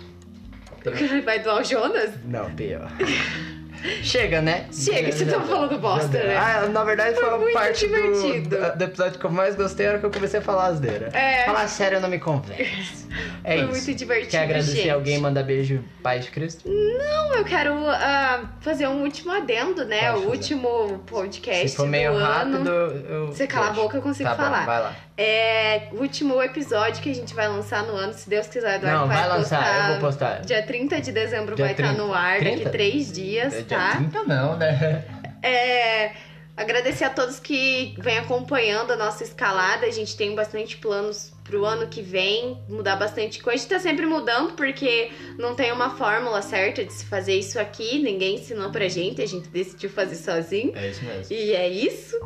Vai 1.22 1.38
doar 1.40 1.60
o 1.60 1.64
Jonas? 1.64 2.12
Não, 2.24 2.50
pior. 2.54 2.90
Chega, 4.02 4.40
né? 4.40 4.66
Chega, 4.72 5.12
você 5.12 5.24
Já 5.24 5.38
tá 5.38 5.44
falando 5.44 5.78
bosta, 5.78 6.18
né? 6.18 6.36
Ah, 6.36 6.68
na 6.68 6.84
verdade 6.84 7.16
Foi 7.16 7.28
foi, 7.28 7.50
a 7.50 7.54
parte 7.54 7.86
do, 7.86 8.76
do, 8.76 8.84
episódio 8.84 9.18
que 9.18 9.24
eu 9.24 9.30
mais 9.30 9.54
gostei, 9.54 9.86
era 9.86 9.98
que 9.98 10.06
eu 10.06 10.10
comecei 10.10 10.40
a 10.40 10.42
falar 10.42 10.66
asneira. 10.66 11.10
É. 11.12 11.44
Falar 11.44 11.68
sério 11.68 12.00
não 12.00 12.08
me 12.08 12.18
convence. 12.18 13.06
É 13.42 13.54
Foi 13.56 13.64
isso. 13.64 13.86
muito 13.86 13.94
divertido, 13.94 14.30
Quer 14.32 14.42
agradecer 14.42 14.76
gente. 14.76 14.90
alguém, 14.90 15.18
mandar 15.18 15.42
beijo, 15.44 15.82
Pai 16.02 16.18
de 16.18 16.30
Cristo? 16.30 16.68
Não, 16.68 17.34
eu 17.34 17.44
quero 17.44 17.72
ah, 17.88 18.44
fazer 18.60 18.88
um 18.88 19.02
último 19.02 19.32
adendo, 19.32 19.84
né? 19.84 20.10
Pode 20.10 20.18
o 20.18 20.22
fazer. 20.24 20.36
último 20.36 20.98
podcast 21.06 21.68
Se 21.70 21.76
for 21.76 21.86
meio 21.86 22.12
do 22.12 22.18
rápido, 22.18 22.56
ano. 22.56 22.70
eu. 22.70 23.26
Você 23.28 23.46
cala 23.46 23.68
a 23.68 23.72
boca, 23.72 23.96
eu 23.96 24.02
consigo 24.02 24.28
tá 24.28 24.34
bom, 24.34 24.42
falar. 24.42 24.66
vai 24.66 24.80
lá. 24.80 24.96
É 25.18 25.88
o 25.92 26.00
último 26.02 26.42
episódio 26.42 27.02
que 27.02 27.10
a 27.10 27.14
gente 27.14 27.34
vai 27.34 27.48
lançar 27.48 27.82
no 27.84 27.94
ano, 27.94 28.12
se 28.12 28.28
Deus 28.28 28.46
quiser, 28.46 28.76
Eduardo 28.76 29.00
Não, 29.00 29.08
vai, 29.08 29.16
vai 29.16 29.28
lançar, 29.38 29.58
postar. 29.62 29.84
eu 29.86 29.92
vou 29.92 30.00
postar. 30.10 30.40
Dia 30.42 30.62
30 30.62 31.00
de 31.00 31.12
dezembro 31.12 31.54
Dia 31.54 31.64
vai 31.64 31.72
estar 31.72 31.88
30. 31.94 32.02
no 32.02 32.12
ar, 32.12 32.38
daqui 32.38 32.56
30? 32.56 32.70
três 32.70 33.12
dias, 33.12 33.54
É 33.54 33.62
tá? 33.62 33.92
dia 33.92 33.96
30 34.10 34.22
não, 34.24 34.56
né? 34.58 35.04
É, 35.42 36.12
agradecer 36.56 37.04
a 37.04 37.10
todos 37.10 37.38
que 37.38 37.94
vêm 37.98 38.18
acompanhando 38.18 38.90
a 38.92 38.96
nossa 38.96 39.22
escalada. 39.24 39.86
A 39.86 39.90
gente 39.90 40.16
tem 40.16 40.34
bastante 40.34 40.76
planos 40.76 41.32
pro 41.44 41.64
ano 41.64 41.86
que 41.86 42.02
vem, 42.02 42.60
mudar 42.68 42.96
bastante 42.96 43.40
coisa. 43.42 43.56
A 43.56 43.60
gente 43.62 43.70
tá 43.70 43.78
sempre 43.78 44.04
mudando 44.04 44.52
porque 44.54 45.10
não 45.38 45.54
tem 45.54 45.72
uma 45.72 45.90
fórmula 45.96 46.42
certa 46.42 46.84
de 46.84 46.92
se 46.92 47.06
fazer 47.06 47.36
isso 47.36 47.58
aqui. 47.58 47.98
Ninguém 48.00 48.34
ensinou 48.34 48.70
pra 48.70 48.86
gente, 48.88 49.22
a 49.22 49.26
gente 49.26 49.48
decidiu 49.48 49.88
fazer 49.88 50.16
sozinho. 50.16 50.72
É 50.76 50.88
isso 50.90 51.04
mesmo. 51.04 51.32
E 51.34 51.52
é 51.54 51.68
isso. 51.68 52.18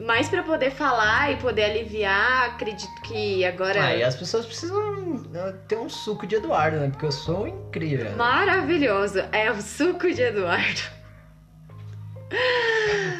Mas 0.00 0.28
pra 0.28 0.42
poder 0.42 0.70
falar 0.70 1.32
e 1.32 1.36
poder 1.36 1.64
aliviar, 1.64 2.46
acredito 2.46 3.00
que 3.02 3.44
agora. 3.44 3.84
Ah, 3.84 3.94
e 3.96 4.02
as 4.02 4.16
pessoas 4.16 4.46
precisam 4.46 4.78
uh, 5.16 5.52
ter 5.68 5.76
um 5.76 5.88
suco 5.88 6.26
de 6.26 6.36
Eduardo, 6.36 6.78
né? 6.78 6.88
Porque 6.88 7.06
eu 7.06 7.12
sou 7.12 7.46
incrível. 7.46 8.10
né? 8.10 8.16
Maravilhoso! 8.16 9.20
É 9.32 9.50
o 9.50 9.60
suco 9.60 10.10
de 10.12 10.22
Eduardo. 10.22 10.80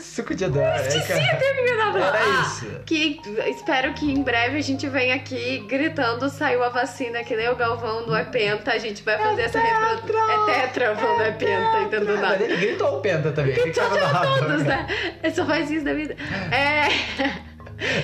Suco 0.01 0.35
de 0.35 0.45
Eduardo. 0.45 0.85
é, 0.89 1.01
cara. 1.01 1.37
Terminava. 1.37 1.99
Era 1.99 2.19
Ah, 2.19 2.43
isso. 2.43 2.67
Que 2.87 3.21
espero 3.47 3.93
que 3.95 4.11
em 4.11 4.23
breve 4.23 4.59
a 4.59 4.63
gente 4.63 4.89
venha 4.89 5.15
aqui 5.15 5.61
gritando, 5.69 6.29
saiu 6.29 6.63
a 6.63 6.69
vacina, 6.69 7.23
que 7.25 7.35
nem 7.37 7.49
o 7.49 7.57
Galvão 7.57 8.05
do 8.05 8.15
É 8.15 8.25
Penta, 8.25 8.73
a 8.73 8.79
gente 8.79 9.03
vai 9.03 9.19
fazer 9.19 9.43
essa 9.43 9.59
reprodução. 9.61 10.31
É 10.31 10.61
tetra, 10.67 10.95
vão 10.95 11.17
do 11.17 11.23
É 11.23 11.33
Penta, 11.33 11.81
entendeu 11.83 12.17
Mas 12.17 12.21
nada. 12.21 12.43
ele 12.45 12.57
gritou 12.57 12.99
o 12.99 13.01
penta 13.01 13.33
também. 13.33 13.55
Que 13.55 13.73
já 13.73 13.89
narrado, 13.89 14.39
todos, 14.39 14.63
né? 14.65 14.87
É 15.23 15.31
só 15.31 15.45
faz 15.47 15.71
isso 15.71 15.85
da 15.85 15.95
vida. 15.95 16.17
É. 16.51 16.89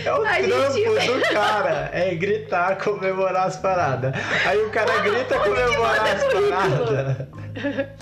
É 0.04 0.12
o 0.12 0.22
A 0.24 0.34
trampo 0.34 0.72
gente- 0.72 1.06
do 1.06 1.20
cara. 1.32 1.90
É 1.92 2.12
gritar, 2.14 2.76
comemorar 2.78 3.46
as 3.46 3.56
paradas. 3.59 4.12
Aí 4.44 4.59
o 4.59 4.70
cara 4.70 4.98
grita 5.02 5.38
comemorar 5.38 6.16
as 6.16 6.24
paradas. 6.24 7.26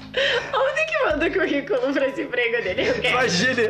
Manda 1.06 1.28
o 1.28 1.32
currículo 1.32 1.92
pra 1.92 2.08
esse 2.08 2.22
emprego 2.22 2.64
dele? 2.64 2.88
Eu 2.88 2.94
quero. 2.94 3.08
Imagine, 3.10 3.68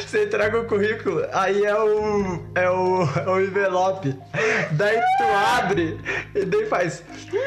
você 0.00 0.24
entrega 0.24 0.58
o 0.58 0.64
currículo, 0.64 1.24
aí 1.32 1.64
é 1.64 1.76
o. 1.76 2.42
é 2.56 2.68
o. 2.68 3.08
é 3.24 3.30
o 3.30 3.40
envelope. 3.40 4.18
Daí 4.72 5.00
tu 5.16 5.24
abre 5.56 6.00
e 6.34 6.44
daí 6.44 6.66
faz. 6.66 7.04
Meu 7.30 7.40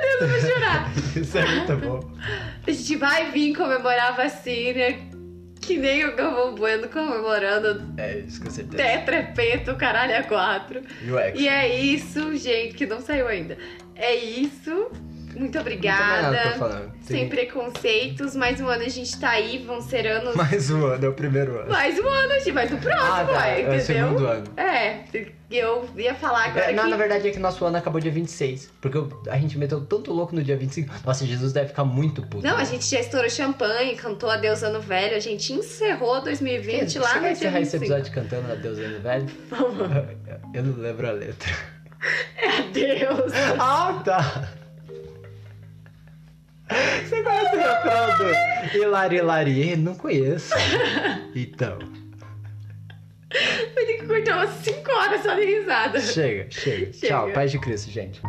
Deus, 0.00 0.20
eu 0.22 0.28
vou 0.28 0.40
chorar. 0.40 0.90
Isso 1.14 1.36
é 1.36 1.44
muito 1.44 1.76
bom. 1.76 2.00
A 2.66 2.70
gente 2.70 2.96
vai 2.96 3.30
vir 3.32 3.54
comemorar 3.54 4.12
a 4.12 4.12
vacina, 4.12 4.96
que 5.66 5.76
nem 5.78 6.04
o 6.04 6.14
Galvão 6.14 6.54
Bueno 6.54 6.88
comemorando 6.88 7.92
É 7.96 8.18
isso, 8.18 8.40
com 8.42 8.50
certeza. 8.50 8.82
tetra, 8.82 9.22
penta, 9.34 9.74
caralho, 9.74 10.12
é 10.12 10.22
quatro. 10.22 10.82
E 11.34 11.48
é 11.48 11.78
isso, 11.80 12.36
gente, 12.36 12.74
que 12.74 12.86
não 12.86 13.00
saiu 13.00 13.26
ainda. 13.28 13.56
É 13.94 14.14
isso. 14.14 14.90
Muito 15.34 15.58
obrigada. 15.58 16.52
falar. 16.52 16.82
Sem 17.02 17.28
preconceitos. 17.28 18.34
Mais 18.34 18.60
um 18.60 18.68
ano 18.68 18.82
a 18.84 18.88
gente 18.88 19.18
tá 19.18 19.30
aí, 19.30 19.58
vão 19.64 19.80
ser 19.80 20.06
anos. 20.06 20.34
Mais 20.34 20.70
um 20.70 20.84
ano, 20.86 21.04
é 21.04 21.08
o 21.08 21.12
primeiro 21.12 21.58
ano. 21.58 21.70
Mais 21.70 21.98
um 21.98 22.08
ano, 22.08 22.34
gente, 22.34 22.52
mais 22.52 22.72
o 22.72 22.76
próximo, 22.76 23.04
Ah, 23.12 23.24
tá, 23.24 23.48
é, 23.48 23.52
é 23.52 23.68
o 23.68 23.74
entendeu? 23.74 23.80
segundo 23.80 24.26
ano. 24.26 24.44
É, 24.56 25.00
eu 25.50 25.88
ia 25.96 26.14
falar 26.14 26.46
agora 26.46 26.70
É, 26.70 26.72
não, 26.72 26.84
que... 26.84 26.90
na 26.90 26.96
verdade 26.96 27.28
é 27.28 27.30
que 27.30 27.38
nosso 27.38 27.64
ano 27.64 27.76
acabou 27.76 28.00
dia 28.00 28.10
26. 28.10 28.70
Porque 28.80 28.98
a 29.28 29.36
gente 29.38 29.58
meteu 29.58 29.80
tanto 29.84 30.12
louco 30.12 30.34
no 30.34 30.42
dia 30.42 30.56
25. 30.56 30.92
Nossa, 31.04 31.26
Jesus 31.26 31.52
deve 31.52 31.68
ficar 31.68 31.84
muito 31.84 32.22
puto. 32.22 32.46
Não, 32.46 32.56
né? 32.56 32.62
a 32.62 32.64
gente 32.64 32.84
já 32.86 33.00
estourou 33.00 33.28
champanhe, 33.30 33.94
cantou 33.96 34.30
Adeus 34.30 34.62
Ano 34.62 34.80
Velho, 34.80 35.16
a 35.16 35.20
gente 35.20 35.52
encerrou 35.52 36.20
2020 36.22 36.90
Você 36.92 36.98
lá 36.98 37.06
vai 37.08 37.16
no 37.16 37.22
dia 37.22 37.32
encerrar 37.32 37.60
esse 37.60 37.78
25. 37.78 37.84
episódio 37.84 38.12
cantando 38.14 38.52
Adeus 38.52 38.78
Ano 38.78 39.00
Velho? 39.00 39.26
Eu 40.54 40.62
não 40.62 40.76
lembro 40.82 41.08
a 41.08 41.12
letra. 41.12 41.50
Adeus. 42.58 43.32
Ah, 43.58 44.02
tá! 44.04 44.48
Você 47.08 47.22
conhece 47.22 47.56
o 47.56 47.58
refrão 47.58 48.18
do 48.72 48.76
Hilari 48.78 49.16
Hilari? 49.16 49.76
Não 49.76 49.94
conheço. 49.94 50.54
Então, 51.34 51.78
Vai 53.74 53.84
ter 53.84 53.94
que 53.98 54.06
cortar 54.06 54.36
umas 54.36 54.50
5 54.62 54.92
horas 54.92 55.22
só 55.22 55.34
de 55.34 55.44
risada. 55.44 56.00
chega, 56.00 56.46
chega. 56.50 56.92
Chega. 56.92 57.06
Tchau, 57.08 57.30
paz 57.30 57.50
de 57.50 57.58
Cristo, 57.58 57.90
gente. 57.90 58.20